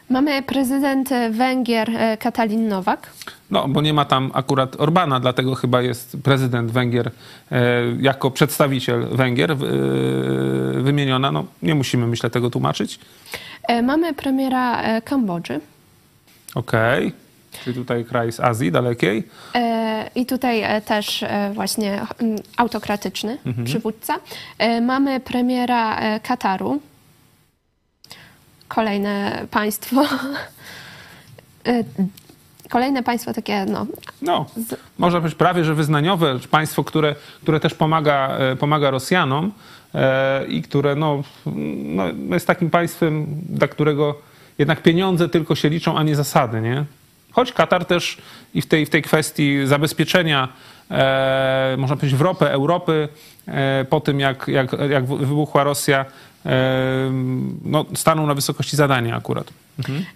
Mamy 0.09 0.43
prezydent 0.43 1.09
Węgier 1.31 1.89
e, 1.89 2.17
Katalin 2.17 2.67
Nowak. 2.67 3.09
No, 3.51 3.67
bo 3.67 3.81
nie 3.81 3.93
ma 3.93 4.05
tam 4.05 4.31
akurat 4.33 4.81
Orbana, 4.81 5.19
dlatego 5.19 5.55
chyba 5.55 5.81
jest 5.81 6.17
prezydent 6.23 6.71
Węgier 6.71 7.11
e, 7.51 7.61
jako 8.01 8.31
przedstawiciel 8.31 9.07
Węgier 9.11 9.51
e, 9.51 9.55
wymieniona. 10.81 11.31
No, 11.31 11.45
nie 11.61 11.75
musimy, 11.75 12.07
myślę, 12.07 12.29
tego 12.29 12.49
tłumaczyć. 12.49 12.99
Mamy 13.83 14.13
premiera 14.13 14.83
Kambodży. 15.01 15.59
Okej. 16.55 17.13
Czyli 17.63 17.75
tutaj 17.75 18.05
kraj 18.05 18.31
z 18.31 18.39
Azji 18.39 18.71
dalekiej. 18.71 19.23
I 20.15 20.25
tutaj 20.25 20.63
też 20.85 21.25
właśnie 21.53 22.01
mm, 22.19 22.37
autokratyczny 22.57 23.37
przywódca. 23.65 24.15
E, 24.57 24.81
Mamy 24.81 25.19
premiera 25.19 25.99
Kataru. 26.19 26.79
Kolejne 28.67 29.45
państwo. 29.51 30.03
E, 31.67 31.83
Kolejne 32.69 33.03
państwo 33.03 33.33
takie, 33.33 33.65
no, 33.65 33.85
No, 34.21 34.45
można 34.97 35.19
powiedzieć 35.19 35.37
prawie, 35.37 35.63
że 35.63 35.75
wyznaniowe. 35.75 36.39
Państwo, 36.51 36.83
które, 36.83 37.15
które 37.41 37.59
też 37.59 37.73
pomaga, 37.73 38.37
e, 38.37 38.55
pomaga 38.55 38.91
Rosjanom 38.91 39.51
e, 39.95 40.45
i 40.45 40.61
które 40.61 40.95
no, 40.95 41.23
no, 41.83 42.03
jest 42.33 42.47
takim 42.47 42.69
państwem, 42.69 43.25
dla 43.49 43.67
którego 43.67 44.15
jednak 44.57 44.81
pieniądze 44.81 45.29
tylko 45.29 45.55
się 45.55 45.69
liczą, 45.69 45.97
a 45.97 46.03
nie 46.03 46.15
zasady, 46.15 46.61
nie? 46.61 46.85
Choć 47.31 47.53
Katar 47.53 47.85
też 47.85 48.17
i 48.53 48.61
w 48.61 48.65
tej, 48.65 48.85
w 48.85 48.89
tej 48.89 49.01
kwestii 49.01 49.67
zabezpieczenia, 49.67 50.47
e, 50.91 51.75
można 51.77 51.95
powiedzieć, 51.95 52.19
w 52.19 52.21
ropę 52.21 52.51
Europy 52.51 53.09
e, 53.47 53.85
po 53.89 53.99
tym, 53.99 54.19
jak, 54.19 54.47
jak, 54.47 54.71
jak 54.89 55.05
wybuchła 55.05 55.63
Rosja, 55.63 56.05
no, 57.63 57.85
stanął 57.95 58.27
na 58.27 58.33
wysokości 58.33 58.75
zadania 58.75 59.15
akurat. 59.15 59.47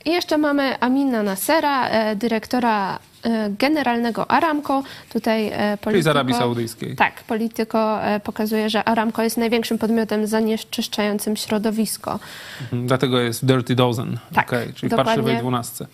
I 0.06 0.10
jeszcze 0.12 0.38
mamy 0.38 0.80
Amina 0.80 1.24
Nasera, 1.24 1.88
e, 1.90 2.16
dyrektora 2.16 3.00
e, 3.24 3.50
generalnego 3.60 4.32
Aramco. 4.32 4.84
Tutaj 5.14 5.48
e, 5.48 5.78
Czyli 5.84 6.02
z 6.04 6.08
Arabii 6.08 6.34
Polityko- 6.34 6.40
Saudyjskiej. 6.40 6.96
Tak, 6.96 7.24
Polityko 7.24 8.00
pokazuje, 8.24 8.70
że 8.70 8.84
Aramco 8.84 9.24
jest 9.24 9.38
największym 9.38 9.78
podmiotem 9.78 10.28
zanieczyszczającym 10.28 11.36
środowisko. 11.38 12.20
Mhm, 12.62 12.88
Dlatego 12.88 13.20
jest 13.20 13.46
Dirty 13.46 13.76
Dozen, 13.76 14.18
Tak, 14.34 14.48
Okej, 14.48 14.74
czyli 14.74 14.90
w 14.94 14.96
parszywej 14.96 15.38
dwunastce. 15.38 15.88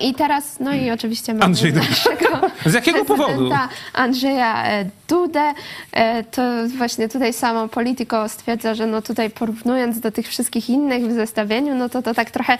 I 0.00 0.14
teraz, 0.14 0.60
no 0.60 0.72
i 0.74 0.90
oczywiście 0.90 1.32
mamy 1.34 1.44
Andrzej 1.44 1.72
naszego 1.72 2.26
Z 2.66 2.74
jakiego 2.74 3.04
powodu? 3.04 3.50
Andrzeja 3.94 4.66
e, 4.66 4.84
Dudę. 5.08 5.52
E, 5.92 6.24
To 6.24 6.42
właśnie 6.78 7.08
tutaj 7.08 7.32
samo 7.32 7.68
Politico 7.68 8.28
stwierdza, 8.28 8.74
że 8.74 8.86
no 8.86 9.02
tutaj 9.02 9.30
porównując 9.30 10.00
do 10.00 10.10
tych 10.10 10.28
wszystkich 10.28 10.70
innych 10.70 11.06
w 11.06 11.12
zestawieniu, 11.12 11.74
no 11.74 11.88
to 11.88 12.02
to 12.02 12.14
tak 12.14 12.30
trochę 12.30 12.58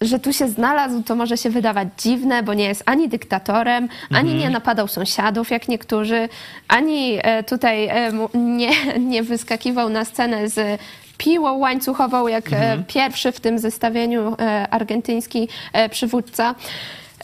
że 0.00 0.18
tu 0.18 0.32
się 0.32 0.48
znalazł, 0.48 1.02
to 1.02 1.14
może 1.16 1.36
się 1.36 1.50
wydawać 1.50 1.88
dziwne, 1.98 2.42
bo 2.42 2.54
nie 2.54 2.64
jest 2.64 2.82
ani 2.86 3.08
dyktatorem, 3.08 3.88
ani 4.10 4.18
Mhm. 4.30 4.38
nie 4.38 4.50
napadał 4.50 4.88
sąsiadów, 4.88 5.50
jak 5.50 5.68
niektórzy, 5.68 6.28
ani 6.68 7.18
e, 7.22 7.42
tutaj 7.42 7.90
nie, 8.34 8.70
nie 8.98 9.22
wyskakiwał 9.22 9.88
na 9.88 10.04
scenę 10.04 10.48
z 10.48 10.80
piłą 11.22 11.58
łańcuchową, 11.58 12.26
jak 12.28 12.46
Mhm. 12.46 12.80
e, 12.80 12.84
pierwszy 12.84 13.32
w 13.32 13.40
tym 13.40 13.58
zestawieniu 13.58 14.36
e, 14.38 14.66
argentyński 14.70 15.48
e, 15.72 15.88
przywódca. 15.88 16.54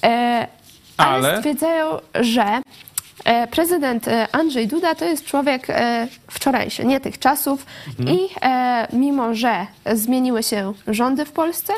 Ale, 0.02 0.48
Ale? 0.96 1.36
stwierdzają, 1.38 1.98
że 2.14 2.44
prezydent 3.50 4.06
Andrzej 4.32 4.68
Duda 4.68 4.94
to 4.94 5.04
jest 5.04 5.24
człowiek 5.24 5.66
wczorajszy, 6.30 6.84
nie 6.84 7.00
tych 7.00 7.18
czasów 7.18 7.66
i 8.06 8.28
e, 8.42 8.86
mimo, 8.92 9.34
że 9.34 9.66
zmieniły 9.92 10.42
się 10.42 10.72
rządy 10.86 11.24
w 11.24 11.32
Polsce, 11.32 11.72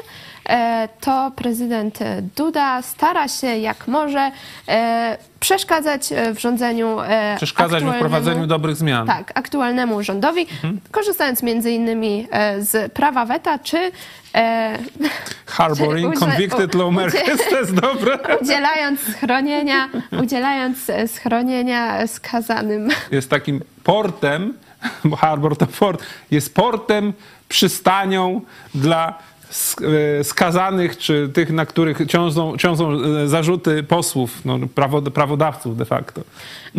to 1.00 1.32
prezydent 1.36 2.02
e, 2.02 2.22
Duda 2.36 2.82
stara 2.82 3.28
się 3.28 3.46
jak 3.46 3.88
może 3.88 4.30
e, 4.68 5.18
przeszkadzać 5.40 6.12
e, 6.12 6.34
w 6.34 6.40
rządzeniu 6.40 7.00
e, 7.00 7.34
Przeszkadzać 7.36 7.84
w 7.84 7.92
wprowadzeniu 7.94 8.46
dobrych 8.46 8.76
zmian. 8.76 9.06
tak, 9.06 9.32
aktualnemu 9.34 10.02
rządowi, 10.02 10.46
korzystając 10.90 11.42
między 11.42 11.70
innymi 11.70 12.26
e, 12.30 12.62
z 12.62 12.92
prawa 12.92 13.24
weta, 13.26 13.58
czy 13.58 13.90
e, 14.34 14.78
Harboring 15.46 16.08
Udzie- 16.14 16.20
convicted 16.26 16.74
lawmakers, 16.74 17.48
to 17.50 17.58
jest 17.58 17.74
dobre. 17.74 18.18
udzielając 18.42 19.00
schronienia, 19.00 19.88
udzielając 20.22 20.90
e, 20.90 21.08
schronienia 21.08 22.06
skazanym. 22.06 22.88
Jest 23.10 23.30
takim 23.30 23.60
portem, 23.84 24.54
bo 25.04 25.16
harbor 25.16 25.56
to 25.56 25.66
port, 25.66 26.02
jest 26.30 26.54
portem, 26.54 27.12
przystanią 27.48 28.40
dla 28.74 29.08
e, 29.08 29.14
skazanych, 30.22 30.98
czy 30.98 31.30
tych, 31.34 31.50
na 31.52 31.66
których 31.66 32.06
ciążą, 32.06 32.56
ciążą 32.56 32.92
e, 32.92 33.28
zarzuty 33.28 33.82
posłów, 33.82 34.44
no, 34.44 34.58
prawo, 34.74 35.02
prawodawców 35.02 35.76
de 35.76 35.84
facto. 35.84 36.20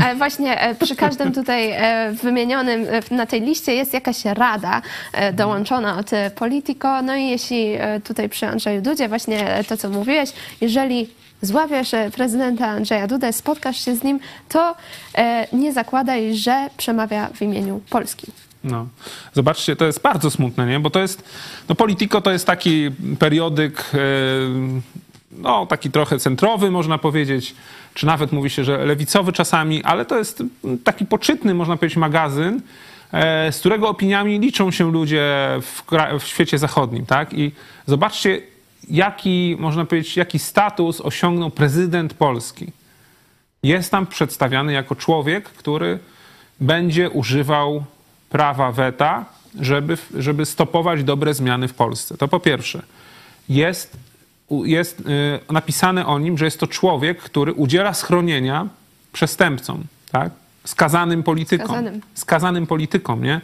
Ale 0.03 0.15
właśnie 0.15 0.61
e, 0.61 0.75
przy 0.75 0.95
każdym 0.95 1.31
tutaj 1.31 1.71
e, 1.71 2.11
wymienionym 2.23 2.85
e, 2.89 3.15
na 3.15 3.25
tej 3.25 3.41
liście 3.41 3.73
jest 3.73 3.93
jakaś 3.93 4.25
rada 4.25 4.81
e, 5.13 5.33
dołączona 5.33 5.97
od 5.97 6.13
e, 6.13 6.31
Politico. 6.31 7.01
No 7.01 7.15
i 7.15 7.29
jeśli 7.29 7.73
e, 7.73 7.99
tutaj 7.99 8.29
przy 8.29 8.47
Andrzeju 8.47 8.81
Dudzie 8.81 9.09
właśnie 9.09 9.55
e, 9.55 9.63
to, 9.63 9.77
co 9.77 9.89
mówiłeś, 9.89 10.33
jeżeli 10.61 11.09
złapiesz 11.41 11.93
e, 11.93 12.11
prezydenta 12.11 12.67
Andrzeja 12.67 13.07
Dudę, 13.07 13.33
spotkasz 13.33 13.85
się 13.85 13.95
z 13.95 14.03
nim, 14.03 14.19
to 14.49 14.75
e, 15.15 15.47
nie 15.53 15.73
zakładaj, 15.73 16.35
że 16.35 16.69
przemawia 16.77 17.29
w 17.33 17.41
imieniu 17.41 17.81
Polski. 17.89 18.31
No. 18.63 18.87
Zobaczcie, 19.33 19.75
to 19.75 19.85
jest 19.85 20.01
bardzo 20.01 20.31
smutne, 20.31 20.67
nie? 20.67 20.79
Bo 20.79 20.89
to 20.89 20.99
jest, 20.99 21.23
no 21.69 21.75
Politico 21.75 22.21
to 22.21 22.31
jest 22.31 22.47
taki 22.47 22.89
periodyk, 23.19 23.91
e, 23.93 23.97
no 25.31 25.65
taki 25.65 25.91
trochę 25.91 26.19
centrowy, 26.19 26.71
można 26.71 26.97
powiedzieć, 26.97 27.55
czy 27.93 28.05
nawet 28.05 28.31
mówi 28.31 28.49
się, 28.49 28.63
że 28.63 28.85
lewicowy 28.85 29.33
czasami, 29.33 29.83
ale 29.83 30.05
to 30.05 30.17
jest 30.17 30.43
taki 30.83 31.05
poczytny, 31.05 31.53
można 31.53 31.77
powiedzieć, 31.77 31.97
magazyn, 31.97 32.61
e, 33.11 33.51
z 33.51 33.59
którego 33.59 33.89
opiniami 33.89 34.39
liczą 34.39 34.71
się 34.71 34.91
ludzie 34.91 35.47
w, 35.61 35.83
w 36.19 36.27
świecie 36.27 36.57
zachodnim, 36.57 37.05
tak? 37.05 37.33
I 37.33 37.51
zobaczcie, 37.85 38.41
jaki, 38.89 39.55
można 39.59 39.85
powiedzieć, 39.85 40.17
jaki 40.17 40.39
status 40.39 41.01
osiągnął 41.01 41.49
prezydent 41.49 42.13
Polski. 42.13 42.67
Jest 43.63 43.91
tam 43.91 44.07
przedstawiany 44.07 44.73
jako 44.73 44.95
człowiek, 44.95 45.43
który 45.43 45.99
będzie 46.59 47.09
używał 47.09 47.83
prawa 48.31 48.71
weta, 48.71 49.25
żeby, 49.59 49.97
żeby 50.17 50.45
stopować 50.45 51.03
dobre 51.03 51.33
zmiany 51.33 51.67
w 51.67 51.73
Polsce. 51.73 52.17
To 52.17 52.27
po 52.27 52.39
pierwsze. 52.39 52.81
Jest, 53.49 53.97
jest 54.49 54.99
y, 54.99 55.03
napisane 55.53 56.05
o 56.05 56.19
nim, 56.19 56.37
że 56.37 56.45
jest 56.45 56.59
to 56.59 56.67
człowiek, 56.67 57.21
który 57.21 57.53
udziela 57.53 57.93
schronienia 57.93 58.67
przestępcom, 59.13 59.83
tak? 60.11 60.31
skazanym 60.65 61.23
politykom. 61.23 61.67
Skazanym. 61.67 62.01
Skazanym 62.13 62.67
politykom, 62.67 63.23
nie? 63.23 63.41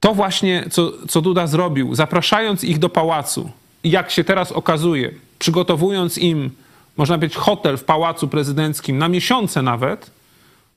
To 0.00 0.14
właśnie, 0.14 0.64
co, 0.70 0.92
co 1.08 1.20
Duda 1.20 1.46
zrobił, 1.46 1.94
zapraszając 1.94 2.64
ich 2.64 2.78
do 2.78 2.88
pałacu 2.88 3.50
jak 3.84 4.10
się 4.10 4.24
teraz 4.24 4.52
okazuje, 4.52 5.10
przygotowując 5.38 6.18
im, 6.18 6.50
można 6.96 7.18
powiedzieć, 7.18 7.36
hotel 7.36 7.76
w 7.76 7.84
pałacu 7.84 8.28
prezydenckim 8.28 8.98
na 8.98 9.08
miesiące 9.08 9.62
nawet, 9.62 10.10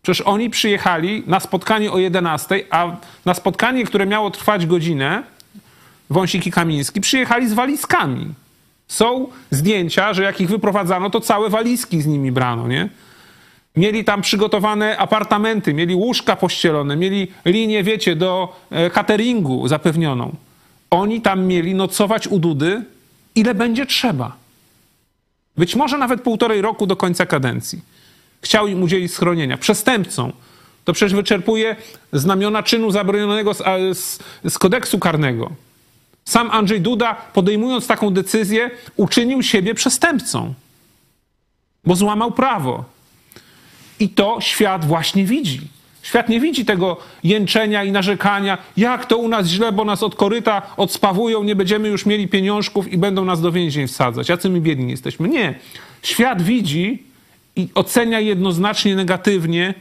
przecież 0.01 0.21
oni 0.21 0.49
przyjechali 0.49 1.23
na 1.27 1.39
spotkanie 1.39 1.91
o 1.91 1.97
11, 1.97 2.63
a 2.69 2.95
na 3.25 3.33
spotkanie, 3.33 3.83
które 3.83 4.05
miało 4.05 4.31
trwać 4.31 4.65
godzinę, 4.65 5.23
Wąsik 6.09 6.47
i 6.47 6.51
Kamiński, 6.51 7.01
przyjechali 7.01 7.49
z 7.49 7.53
walizkami. 7.53 8.33
Są 8.87 9.27
zdjęcia, 9.51 10.13
że 10.13 10.23
jak 10.23 10.41
ich 10.41 10.49
wyprowadzano, 10.49 11.09
to 11.09 11.21
całe 11.21 11.49
walizki 11.49 12.01
z 12.01 12.05
nimi 12.05 12.31
brano, 12.31 12.67
nie? 12.67 12.89
Mieli 13.75 14.03
tam 14.03 14.21
przygotowane 14.21 14.97
apartamenty, 14.97 15.73
mieli 15.73 15.95
łóżka 15.95 16.35
pościelone, 16.35 16.95
mieli 16.95 17.27
linię, 17.45 17.83
wiecie, 17.83 18.15
do 18.15 18.55
e, 18.71 18.89
cateringu 18.89 19.67
zapewnioną. 19.67 20.35
Oni 20.89 21.21
tam 21.21 21.45
mieli 21.45 21.75
nocować 21.75 22.27
u 22.27 22.39
Dudy, 22.39 22.83
ile 23.35 23.55
będzie 23.55 23.85
trzeba. 23.85 24.35
Być 25.57 25.75
może 25.75 25.97
nawet 25.97 26.21
półtorej 26.21 26.61
roku 26.61 26.87
do 26.87 26.95
końca 26.95 27.25
kadencji. 27.25 27.81
Chciał 28.41 28.67
im 28.67 28.83
udzielić 28.83 29.13
schronienia. 29.13 29.57
Przestępcą. 29.57 30.31
To 30.85 30.93
przecież 30.93 31.13
wyczerpuje 31.13 31.75
znamiona 32.13 32.63
czynu 32.63 32.91
zabronionego 32.91 33.53
z, 33.53 33.63
z, 33.97 34.19
z 34.49 34.57
kodeksu 34.57 34.99
karnego. 34.99 35.51
Sam 36.25 36.51
Andrzej 36.51 36.81
Duda, 36.81 37.15
podejmując 37.33 37.87
taką 37.87 38.09
decyzję, 38.13 38.71
uczynił 38.95 39.43
siebie 39.43 39.73
przestępcą, 39.73 40.53
bo 41.85 41.95
złamał 41.95 42.31
prawo. 42.31 42.85
I 43.99 44.09
to 44.09 44.37
świat 44.41 44.85
właśnie 44.85 45.25
widzi. 45.25 45.61
Świat 46.01 46.29
nie 46.29 46.39
widzi 46.39 46.65
tego 46.65 46.97
jęczenia 47.23 47.83
i 47.83 47.91
narzekania, 47.91 48.57
jak 48.77 49.05
to 49.05 49.17
u 49.17 49.27
nas 49.27 49.47
źle, 49.47 49.71
bo 49.71 49.85
nas 49.85 50.03
od 50.03 50.15
koryta 50.15 50.61
odspawują, 50.77 51.43
nie 51.43 51.55
będziemy 51.55 51.87
już 51.87 52.05
mieli 52.05 52.27
pieniążków 52.27 52.87
i 52.87 52.97
będą 52.97 53.25
nas 53.25 53.41
do 53.41 53.51
więzień 53.51 53.87
wsadzać. 53.87 54.29
Jacy 54.29 54.49
my 54.49 54.61
biedni 54.61 54.91
jesteśmy. 54.91 55.29
Nie. 55.29 55.59
Świat 56.01 56.41
widzi 56.41 57.03
i 57.55 57.69
ocenia 57.75 58.19
jednoznacznie 58.19 58.95
negatywnie 58.95 59.73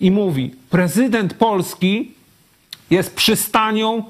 i 0.00 0.10
mówi: 0.10 0.54
prezydent 0.70 1.34
Polski 1.34 2.12
jest 2.90 3.14
przystanią 3.14 4.04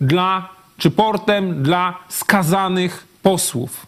dla, 0.00 0.48
czy 0.78 0.90
portem 0.90 1.62
dla 1.62 1.98
skazanych 2.08 3.06
posłów. 3.22 3.86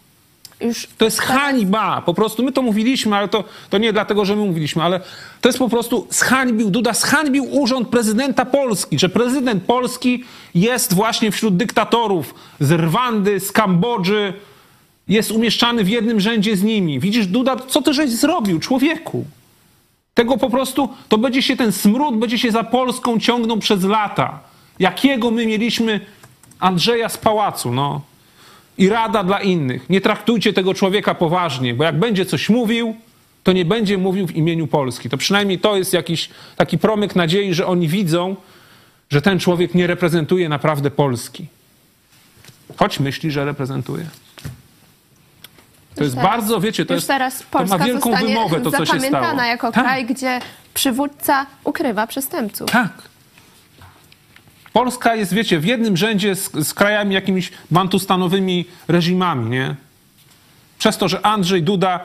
Już 0.60 0.88
To 0.98 1.04
jest 1.04 1.20
hańba. 1.20 2.02
Po 2.06 2.14
prostu 2.14 2.42
my 2.42 2.52
to 2.52 2.62
mówiliśmy, 2.62 3.16
ale 3.16 3.28
to, 3.28 3.44
to 3.70 3.78
nie 3.78 3.92
dlatego, 3.92 4.24
że 4.24 4.36
my 4.36 4.44
mówiliśmy, 4.44 4.82
ale 4.82 5.00
to 5.40 5.48
jest 5.48 5.58
po 5.58 5.68
prostu 5.68 6.06
zhańbił, 6.10 6.70
Duda 6.70 6.92
zhańbił 6.92 7.46
urząd 7.50 7.88
prezydenta 7.88 8.44
Polski, 8.44 8.98
że 8.98 9.08
prezydent 9.08 9.64
Polski 9.64 10.24
jest 10.54 10.94
właśnie 10.94 11.30
wśród 11.30 11.56
dyktatorów 11.56 12.34
z 12.60 12.72
Rwandy, 12.72 13.40
z 13.40 13.52
Kambodży, 13.52 14.32
jest 15.08 15.30
umieszczany 15.30 15.84
w 15.84 15.88
jednym 15.88 16.20
rzędzie 16.20 16.56
z 16.56 16.62
nimi. 16.62 17.00
Widzisz, 17.00 17.26
Duda, 17.26 17.56
co 17.56 17.82
ty 17.82 17.94
żeś 17.94 18.10
zrobił, 18.10 18.58
człowieku? 18.58 19.24
Tego 20.14 20.36
po 20.36 20.50
prostu, 20.50 20.88
to 21.08 21.18
będzie 21.18 21.42
się 21.42 21.56
ten 21.56 21.72
smród, 21.72 22.18
będzie 22.18 22.38
się 22.38 22.50
za 22.50 22.64
Polską 22.64 23.20
ciągnął 23.20 23.58
przez 23.58 23.84
lata. 23.84 24.40
Jakiego 24.78 25.30
my 25.30 25.46
mieliśmy 25.46 26.00
Andrzeja 26.58 27.08
z 27.08 27.18
pałacu, 27.18 27.72
no 27.72 28.00
i 28.78 28.88
rada 28.88 29.24
dla 29.24 29.40
innych. 29.40 29.90
Nie 29.90 30.00
traktujcie 30.00 30.52
tego 30.52 30.74
człowieka 30.74 31.14
poważnie, 31.14 31.74
bo 31.74 31.84
jak 31.84 31.98
będzie 31.98 32.26
coś 32.26 32.48
mówił, 32.48 32.96
to 33.42 33.52
nie 33.52 33.64
będzie 33.64 33.98
mówił 33.98 34.26
w 34.26 34.36
imieniu 34.36 34.66
Polski. 34.66 35.08
To 35.08 35.16
przynajmniej 35.16 35.58
to 35.58 35.76
jest 35.76 35.92
jakiś 35.92 36.30
taki 36.56 36.78
promyk 36.78 37.16
nadziei, 37.16 37.54
że 37.54 37.66
oni 37.66 37.88
widzą, 37.88 38.36
że 39.10 39.22
ten 39.22 39.38
człowiek 39.38 39.74
nie 39.74 39.86
reprezentuje 39.86 40.48
naprawdę 40.48 40.90
Polski. 40.90 41.46
Choć 42.76 43.00
myśli, 43.00 43.30
że 43.30 43.44
reprezentuje. 43.44 44.06
To 45.96 46.04
jest 46.04 46.16
teraz- 46.16 46.30
bardzo, 46.30 46.60
wiecie, 46.60 46.86
to 46.86 46.94
jest. 46.94 47.06
teraz 47.08 47.44
to 47.50 47.64
ma 47.64 47.78
wielką 47.78 48.14
wymowę, 48.16 48.60
to 48.60 48.70
co 48.70 48.78
się 48.78 48.84
stało. 48.86 49.00
zapamiętana 49.00 49.46
jako 49.46 49.72
Tak. 49.72 49.84
kraj, 49.84 50.04
gdzie 50.06 50.40
przywódca 50.74 51.46
ukrywa 51.64 52.06
przestępców. 52.06 52.70
Tak. 52.70 52.92
Polska 54.72 55.14
jest, 55.14 55.34
wiecie, 55.34 55.58
w 55.58 55.64
jednym 55.64 55.96
rzędzie 55.96 56.34
z, 56.34 56.50
z 56.52 56.74
krajami 56.74 57.14
jakimiś 57.14 57.52
bantustanowymi 57.70 58.64
reżimami, 58.88 59.50
nie? 59.50 59.74
Przez 60.78 60.98
to, 60.98 61.08
że 61.08 61.26
Andrzej 61.26 61.62
Duda, 61.62 62.00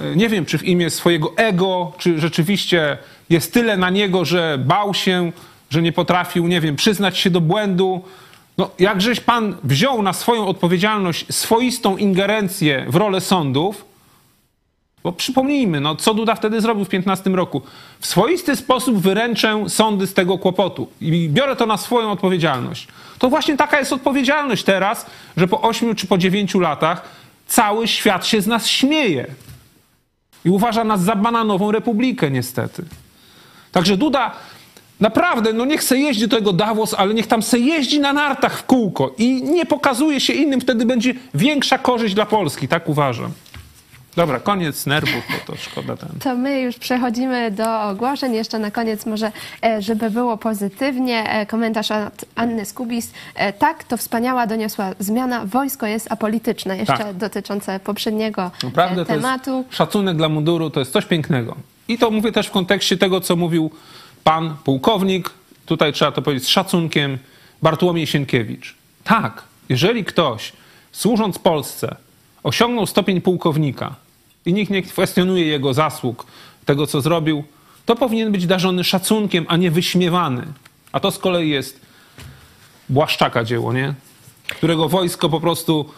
e, 0.00 0.16
nie 0.16 0.28
wiem, 0.28 0.44
czy 0.46 0.58
w 0.58 0.64
imię 0.64 0.90
swojego 0.90 1.32
ego, 1.36 1.92
czy 1.98 2.20
rzeczywiście 2.20 2.98
jest 3.30 3.52
tyle 3.52 3.76
na 3.76 3.90
niego, 3.90 4.24
że 4.24 4.58
bał 4.58 4.94
się, 4.94 5.32
że 5.70 5.82
nie 5.82 5.92
potrafił, 5.92 6.46
nie 6.46 6.60
wiem, 6.60 6.76
przyznać 6.76 7.18
się 7.18 7.30
do 7.30 7.40
błędu, 7.40 8.04
No, 8.58 8.70
jakżeś 8.78 9.20
pan 9.20 9.56
wziął 9.64 10.02
na 10.02 10.12
swoją 10.12 10.46
odpowiedzialność 10.46 11.34
swoistą 11.34 11.96
ingerencję 11.96 12.86
w 12.88 12.96
rolę 12.96 13.20
sądów, 13.20 13.84
bo 15.04 15.12
przypomnijmy, 15.12 15.80
no, 15.80 15.96
co 15.96 16.14
Duda 16.14 16.34
wtedy 16.34 16.60
zrobił 16.60 16.84
w 16.84 16.88
15 16.88 17.30
roku. 17.30 17.62
W 18.00 18.06
swoisty 18.06 18.56
sposób 18.56 18.98
wyręczę 18.98 19.64
sądy 19.68 20.06
z 20.06 20.14
tego 20.14 20.38
kłopotu 20.38 20.88
i 21.00 21.28
biorę 21.28 21.56
to 21.56 21.66
na 21.66 21.76
swoją 21.76 22.10
odpowiedzialność. 22.10 22.88
To 23.18 23.28
właśnie 23.28 23.56
taka 23.56 23.78
jest 23.78 23.92
odpowiedzialność 23.92 24.64
teraz, 24.64 25.06
że 25.36 25.48
po 25.48 25.60
8 25.60 25.94
czy 25.94 26.06
po 26.06 26.18
9 26.18 26.54
latach 26.54 27.08
cały 27.46 27.88
świat 27.88 28.26
się 28.26 28.40
z 28.40 28.46
nas 28.46 28.66
śmieje 28.66 29.26
i 30.44 30.50
uważa 30.50 30.84
nas 30.84 31.00
za 31.00 31.16
bananową 31.16 31.72
republikę, 31.72 32.30
niestety. 32.30 32.84
Także 33.72 33.96
Duda 33.96 34.32
naprawdę, 35.00 35.52
no 35.52 35.64
niech 35.64 35.82
se 35.82 35.98
jeździ 35.98 36.28
do 36.28 36.36
tego 36.36 36.52
Davos, 36.52 36.94
ale 36.98 37.14
niech 37.14 37.26
tam 37.26 37.42
se 37.42 37.58
jeździ 37.58 38.00
na 38.00 38.12
nartach 38.12 38.58
w 38.58 38.64
kółko 38.64 39.14
i 39.18 39.42
nie 39.42 39.66
pokazuje 39.66 40.20
się 40.20 40.32
innym, 40.32 40.60
wtedy 40.60 40.86
będzie 40.86 41.14
większa 41.34 41.78
korzyść 41.78 42.14
dla 42.14 42.26
Polski, 42.26 42.68
tak 42.68 42.88
uważam. 42.88 43.30
Dobra, 44.16 44.40
koniec 44.40 44.86
nerwów, 44.86 45.22
bo 45.30 45.52
to 45.52 45.58
szkoda 45.60 45.96
ten. 45.96 46.08
To 46.22 46.34
my 46.34 46.60
już 46.60 46.76
przechodzimy 46.78 47.50
do 47.50 47.82
ogłoszeń. 47.82 48.34
Jeszcze 48.34 48.58
na 48.58 48.70
koniec 48.70 49.06
może, 49.06 49.32
e, 49.64 49.82
żeby 49.82 50.10
było 50.10 50.36
pozytywnie, 50.36 51.30
e, 51.30 51.46
komentarz 51.46 51.90
od 51.90 52.24
Anny 52.34 52.64
Skubis. 52.64 53.12
E, 53.34 53.52
Tak, 53.52 53.84
to 53.84 53.96
wspaniała 53.96 54.46
doniosła 54.46 54.90
zmiana. 54.98 55.44
Wojsko 55.46 55.86
jest 55.86 56.12
apolityczne. 56.12 56.78
Jeszcze 56.78 56.98
Tak. 56.98 57.16
dotyczące 57.16 57.80
poprzedniego 57.80 58.50
Naprawdę 58.64 59.02
e, 59.02 59.04
to 59.04 59.12
tematu. 59.12 59.56
jest 59.66 59.74
szacunek 59.76 60.16
dla 60.16 60.28
munduru, 60.28 60.70
to 60.70 60.80
jest 60.80 60.92
coś 60.92 61.04
pięknego. 61.06 61.56
I 61.88 61.98
to 61.98 62.10
mówię 62.10 62.32
też 62.32 62.46
w 62.46 62.50
kontekście 62.50 62.96
tego, 62.96 63.20
co 63.20 63.36
mówił 63.36 63.70
pan 64.24 64.56
pułkownik, 64.64 65.30
tutaj 65.66 65.92
trzeba 65.92 66.12
to 66.12 66.22
powiedzieć 66.22 66.44
z 66.44 66.48
szacunkiem, 66.48 67.18
Bartłomiej 67.62 68.06
Sienkiewicz. 68.06 68.74
Tak, 69.04 69.42
jeżeli 69.68 70.04
ktoś 70.04 70.52
służąc 70.92 71.38
Polsce 71.38 71.96
osiągnął 72.42 72.86
stopień 72.86 73.20
pułkownika 73.20 73.94
i 74.46 74.52
nikt 74.52 74.70
nie 74.70 74.82
kwestionuje 74.82 75.46
jego 75.46 75.74
zasług, 75.74 76.26
tego 76.64 76.86
co 76.86 77.00
zrobił, 77.00 77.44
to 77.86 77.96
powinien 77.96 78.32
być 78.32 78.46
darzony 78.46 78.84
szacunkiem, 78.84 79.44
a 79.48 79.56
nie 79.56 79.70
wyśmiewany. 79.70 80.46
A 80.92 81.00
to 81.00 81.10
z 81.10 81.18
kolei 81.18 81.50
jest 81.50 81.80
Błaszczaka 82.88 83.44
dzieło, 83.44 83.72
nie? 83.72 83.94
Którego 84.48 84.88
wojsko 84.88 85.28
po 85.28 85.40
prostu 85.40 85.90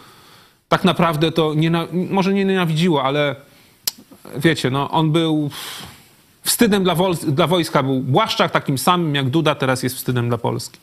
tak 0.69 0.83
naprawdę 0.83 1.31
to 1.31 1.53
niena- 1.53 1.87
może 2.09 2.33
nie 2.33 2.45
nienawidziło, 2.45 3.03
ale 3.03 3.35
wiecie, 4.35 4.69
no 4.69 4.91
on 4.91 5.11
był 5.11 5.49
wstydem 6.47 6.83
dla, 6.83 6.95
dla 7.27 7.47
wojska. 7.47 7.83
Był 7.83 7.99
Błaszczak 7.99 8.51
takim 8.51 8.77
samym 8.77 9.15
jak 9.15 9.29
Duda, 9.29 9.55
teraz 9.55 9.83
jest 9.83 9.95
wstydem 9.95 10.27
dla 10.27 10.37
Polski. 10.37 10.79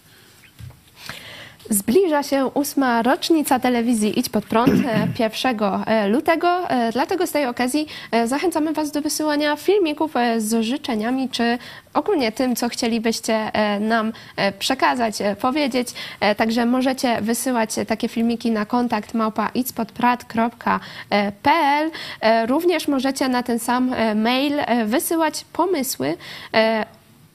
Zbliża 1.70 2.23
się 2.23 2.47
ósma 2.47 3.03
rocznica 3.03 3.59
telewizji 3.59 4.19
Idź 4.19 4.28
Pod 4.28 4.45
Prąd 4.45 4.70
e, 5.19 5.23
1 5.45 5.57
e, 5.86 6.09
lutego, 6.09 6.70
e, 6.70 6.93
dlatego 6.93 7.27
z 7.27 7.31
tej 7.31 7.47
okazji 7.47 7.86
e, 8.11 8.28
zachęcamy 8.28 8.73
Was 8.73 8.91
do 8.91 9.03
wysyłania 9.03 9.57
filmików 9.57 10.16
e, 10.16 10.41
z 10.41 10.65
życzeniami, 10.65 11.28
czy 11.28 11.59
ogólnie 11.95 12.32
tym, 12.32 12.57
co 12.57 12.69
chcielibyście 12.69 13.35
e, 13.35 13.81
nam 13.81 14.12
e, 14.36 14.53
przekazać, 14.53 15.20
e, 15.20 15.36
powiedzieć. 15.36 15.89
E, 16.20 16.35
Także 16.35 16.66
możecie 16.66 17.23
wysyłać 17.23 17.78
e, 17.78 17.86
takie 17.86 18.09
filmiki 18.09 18.51
na 18.51 18.66
kontakt 18.66 19.15
małpa 19.15 19.51
idźspodprat.pl. 19.55 21.91
E, 22.20 22.47
Również 22.47 22.89
możecie 22.89 23.28
na 23.28 23.43
ten 23.43 23.59
sam 23.59 23.93
e, 23.93 24.15
mail 24.15 24.55
e, 24.61 24.85
wysyłać 24.85 25.45
pomysły 25.53 26.16
e, 26.55 26.86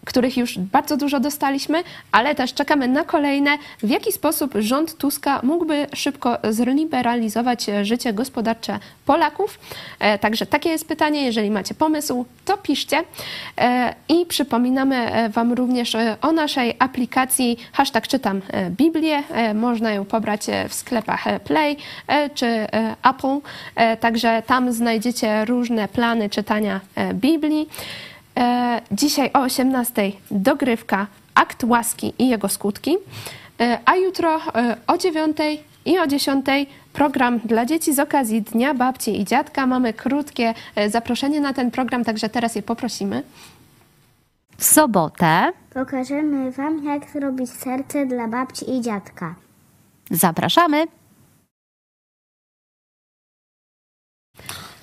których 0.05 0.37
już 0.37 0.59
bardzo 0.59 0.97
dużo 0.97 1.19
dostaliśmy, 1.19 1.83
ale 2.11 2.35
też 2.35 2.53
czekamy 2.53 2.87
na 2.87 3.03
kolejne. 3.03 3.57
W 3.83 3.89
jaki 3.89 4.11
sposób 4.11 4.53
rząd 4.59 4.97
Tuska 4.97 5.39
mógłby 5.43 5.87
szybko 5.95 6.37
zliberalizować 6.49 7.65
życie 7.83 8.13
gospodarcze 8.13 8.79
Polaków? 9.05 9.59
E, 9.99 10.19
Także 10.19 10.45
takie 10.45 10.69
jest 10.69 10.87
pytanie. 10.87 11.25
Jeżeli 11.25 11.51
macie 11.51 11.75
pomysł, 11.75 12.25
to 12.45 12.57
piszcie. 12.57 13.03
E, 13.57 13.95
I 14.09 14.25
przypominamy 14.25 14.95
e, 14.95 15.29
Wam 15.29 15.53
również 15.53 15.95
o 16.21 16.31
naszej 16.31 16.75
aplikacji 16.79 17.57
hashtag 17.73 18.07
czytam 18.07 18.41
Biblię. 18.69 19.23
Można 19.55 19.91
ją 19.91 20.05
pobrać 20.05 20.45
w 20.69 20.73
sklepach 20.73 21.23
Play 21.43 21.77
czy 22.33 22.67
Apple. 23.09 23.39
Także 23.99 24.43
tam 24.47 24.73
znajdziecie 24.73 25.45
różne 25.45 25.87
plany 25.87 26.29
czytania 26.29 26.79
Biblii. 27.13 27.69
E, 28.39 28.81
Dzisiaj 28.91 29.29
o 29.33 29.39
18:00 29.39 30.11
dogrywka 30.31 31.07
Akt 31.35 31.63
Łaski 31.63 32.13
i 32.19 32.29
jego 32.29 32.49
skutki, 32.49 32.97
E, 33.59 33.79
a 33.85 33.95
jutro 33.95 34.35
e, 34.55 34.77
o 34.87 34.93
9:00 34.93 35.57
i 35.85 35.99
o 35.99 36.03
10:00 36.07 36.65
program 36.93 37.39
dla 37.39 37.65
dzieci 37.65 37.93
z 37.93 37.99
okazji 37.99 38.41
Dnia 38.41 38.73
Babci 38.73 39.21
i 39.21 39.25
Dziadka. 39.25 39.67
Mamy 39.67 39.93
krótkie 39.93 40.53
e, 40.75 40.89
zaproszenie 40.89 41.41
na 41.41 41.53
ten 41.53 41.71
program, 41.71 42.03
także 42.03 42.29
teraz 42.29 42.55
je 42.55 42.61
poprosimy. 42.61 43.23
W 44.57 44.63
sobotę 44.63 45.51
Pokażemy 45.73 46.51
Wam, 46.51 46.83
jak 46.85 47.09
zrobić 47.09 47.49
serce 47.49 48.05
dla 48.05 48.27
babci 48.27 48.75
i 48.77 48.81
dziadka. 48.81 49.35
zapraszamy. 50.11 50.87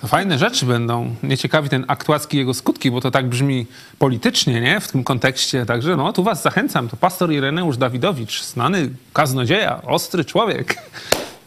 Fajne 0.05 0.37
rzeczy 0.37 0.65
będą. 0.65 1.15
Mnie 1.23 1.37
ciekawi 1.37 1.69
ten 1.69 1.85
akt 1.87 2.09
łaski 2.09 2.37
i 2.37 2.39
jego 2.39 2.53
skutki, 2.53 2.91
bo 2.91 3.01
to 3.01 3.11
tak 3.11 3.29
brzmi 3.29 3.65
politycznie, 3.99 4.61
nie? 4.61 4.79
W 4.79 4.87
tym 4.87 5.03
kontekście. 5.03 5.65
Także 5.65 5.95
no, 5.95 6.13
tu 6.13 6.23
was 6.23 6.41
zachęcam. 6.41 6.89
To 6.89 6.97
pastor 6.97 7.31
Ireneusz 7.31 7.77
Dawidowicz, 7.77 8.43
znany 8.43 8.89
kaznodzieja, 9.13 9.81
ostry 9.81 10.25
człowiek. 10.25 10.77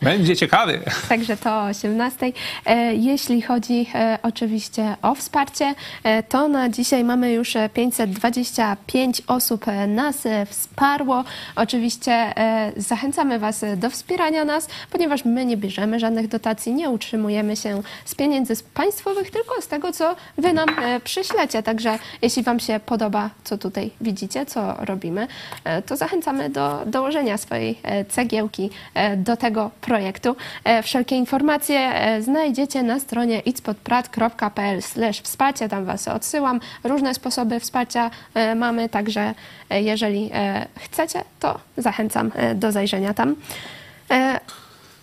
Będzie 0.02 0.36
ciekawy. 0.36 0.81
Także 1.09 1.36
to 1.36 1.51
o 1.51 1.64
18. 1.64 2.32
E, 2.66 2.94
Jeśli 2.94 3.43
chodzi 3.43 3.86
e, 3.94 4.18
oczywiście 4.22 4.97
o 5.02 5.14
wsparcie, 5.14 5.74
e, 6.05 6.22
to 6.22 6.48
na 6.48 6.68
dzisiaj 6.68 7.05
mamy 7.05 7.32
już 7.32 7.56
e, 7.56 7.68
525 7.68 9.22
osób 9.27 9.64
nas 9.89 10.16
wsparło. 10.47 11.24
Oczywiście 11.56 12.35
zachęcamy 12.77 13.39
Was 13.39 13.64
do 13.77 13.90
wspierania 13.90 14.44
nas, 14.44 14.68
ponieważ 14.90 15.24
my 15.24 15.44
nie 15.44 15.56
bierzemy 15.56 16.01
żadnych 16.01 16.28
dotacji, 16.28 16.74
nie 16.74 16.90
utrzymujemy 16.90 17.56
się 17.56 17.82
z 18.05 18.14
pieniędzy 18.14 18.55
państwowych, 18.74 19.31
tylko 19.31 19.62
z 19.62 19.68
tego, 19.68 19.93
co 19.93 20.16
Wy 20.39 20.52
nam 20.52 20.68
przyślecie. 21.05 21.62
Także 21.62 21.98
jeśli 22.22 22.43
Wam 22.43 22.60
się 22.60 22.81
podoba, 22.86 23.31
co 23.44 23.59
tutaj 23.59 23.90
widzicie, 24.01 24.47
co 24.47 24.74
robimy, 24.78 25.27
to 25.86 25.97
zachęcamy 25.97 26.51
do 26.51 26.82
dołożenia 26.86 27.39
swojej 27.39 27.78
cegiełki 28.09 28.70
do 29.16 29.36
tego 29.36 29.70
projektu. 29.81 29.89
E, 30.64 30.82
Wszelkie 30.82 31.16
informacje 31.16 31.78
e, 31.78 32.22
znajdziecie 32.22 32.82
na 32.82 33.00
stronie 33.00 33.40
itspodprat.pl 33.40 34.80
wsparcie, 35.22 35.68
tam 35.68 35.84
Was 35.84 36.08
odsyłam. 36.08 36.60
Różne 36.84 37.14
sposoby 37.14 37.60
wsparcia 37.60 38.10
e, 38.34 38.54
mamy, 38.54 38.88
także 38.88 39.34
jeżeli 39.70 40.30
chcecie, 40.80 41.24
to 41.40 41.60
zachęcam 41.76 42.32
do 42.54 42.72
zajrzenia 42.72 43.14
tam. 43.14 43.36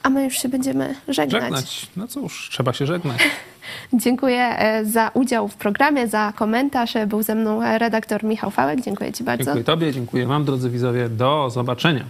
A 0.04 0.10
my 0.10 0.24
już 0.24 0.42
się 0.42 0.50
będziemy 0.50 0.96
żegnać. 1.08 1.44
Żegnać. 1.44 1.88
No 1.96 2.08
cóż, 2.08 2.50
trzeba 2.52 2.74
się 2.74 2.86
żegnać. 2.86 3.18
Dziękuję 3.94 4.58
za 4.84 5.12
udział 5.14 5.48
w 5.48 5.56
programie, 5.56 6.08
za 6.08 6.34
komentarz. 6.36 6.94
Był 7.08 7.24
ze 7.24 7.36
mną 7.36 7.78
redaktor 7.78 8.24
Michał 8.24 8.52
Fałek. 8.52 8.82
Dziękuję 8.82 9.14
Ci 9.14 9.24
bardzo. 9.24 9.44
Dziękuję 9.44 9.64
Tobie, 9.64 9.94
dziękuję 9.94 10.26
Wam, 10.26 10.46
drodzy 10.46 10.70
widzowie. 10.70 11.10
Do 11.10 11.50
zobaczenia. 11.50 12.04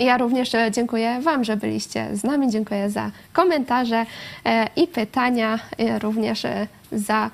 Ja 0.00 0.18
również 0.18 0.54
e, 0.54 0.70
dziękuję 0.70 1.20
Wam, 1.20 1.44
że 1.44 1.56
byliście 1.56 2.08
z 2.16 2.24
nami. 2.24 2.50
Dziękuję 2.50 2.90
za 2.90 3.10
komentarze 3.32 4.06
e, 4.44 4.66
i 4.76 4.86
pytania, 4.86 5.58
e, 5.78 5.98
również 5.98 6.42
za 6.92 7.30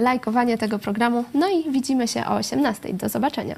lajkowanie 0.00 0.58
tego 0.58 0.78
programu. 0.78 1.24
No 1.34 1.48
i 1.48 1.70
widzimy 1.70 2.08
się 2.08 2.26
o 2.26 2.34
18. 2.34 2.94
Do 2.94 3.08
zobaczenia. 3.08 3.56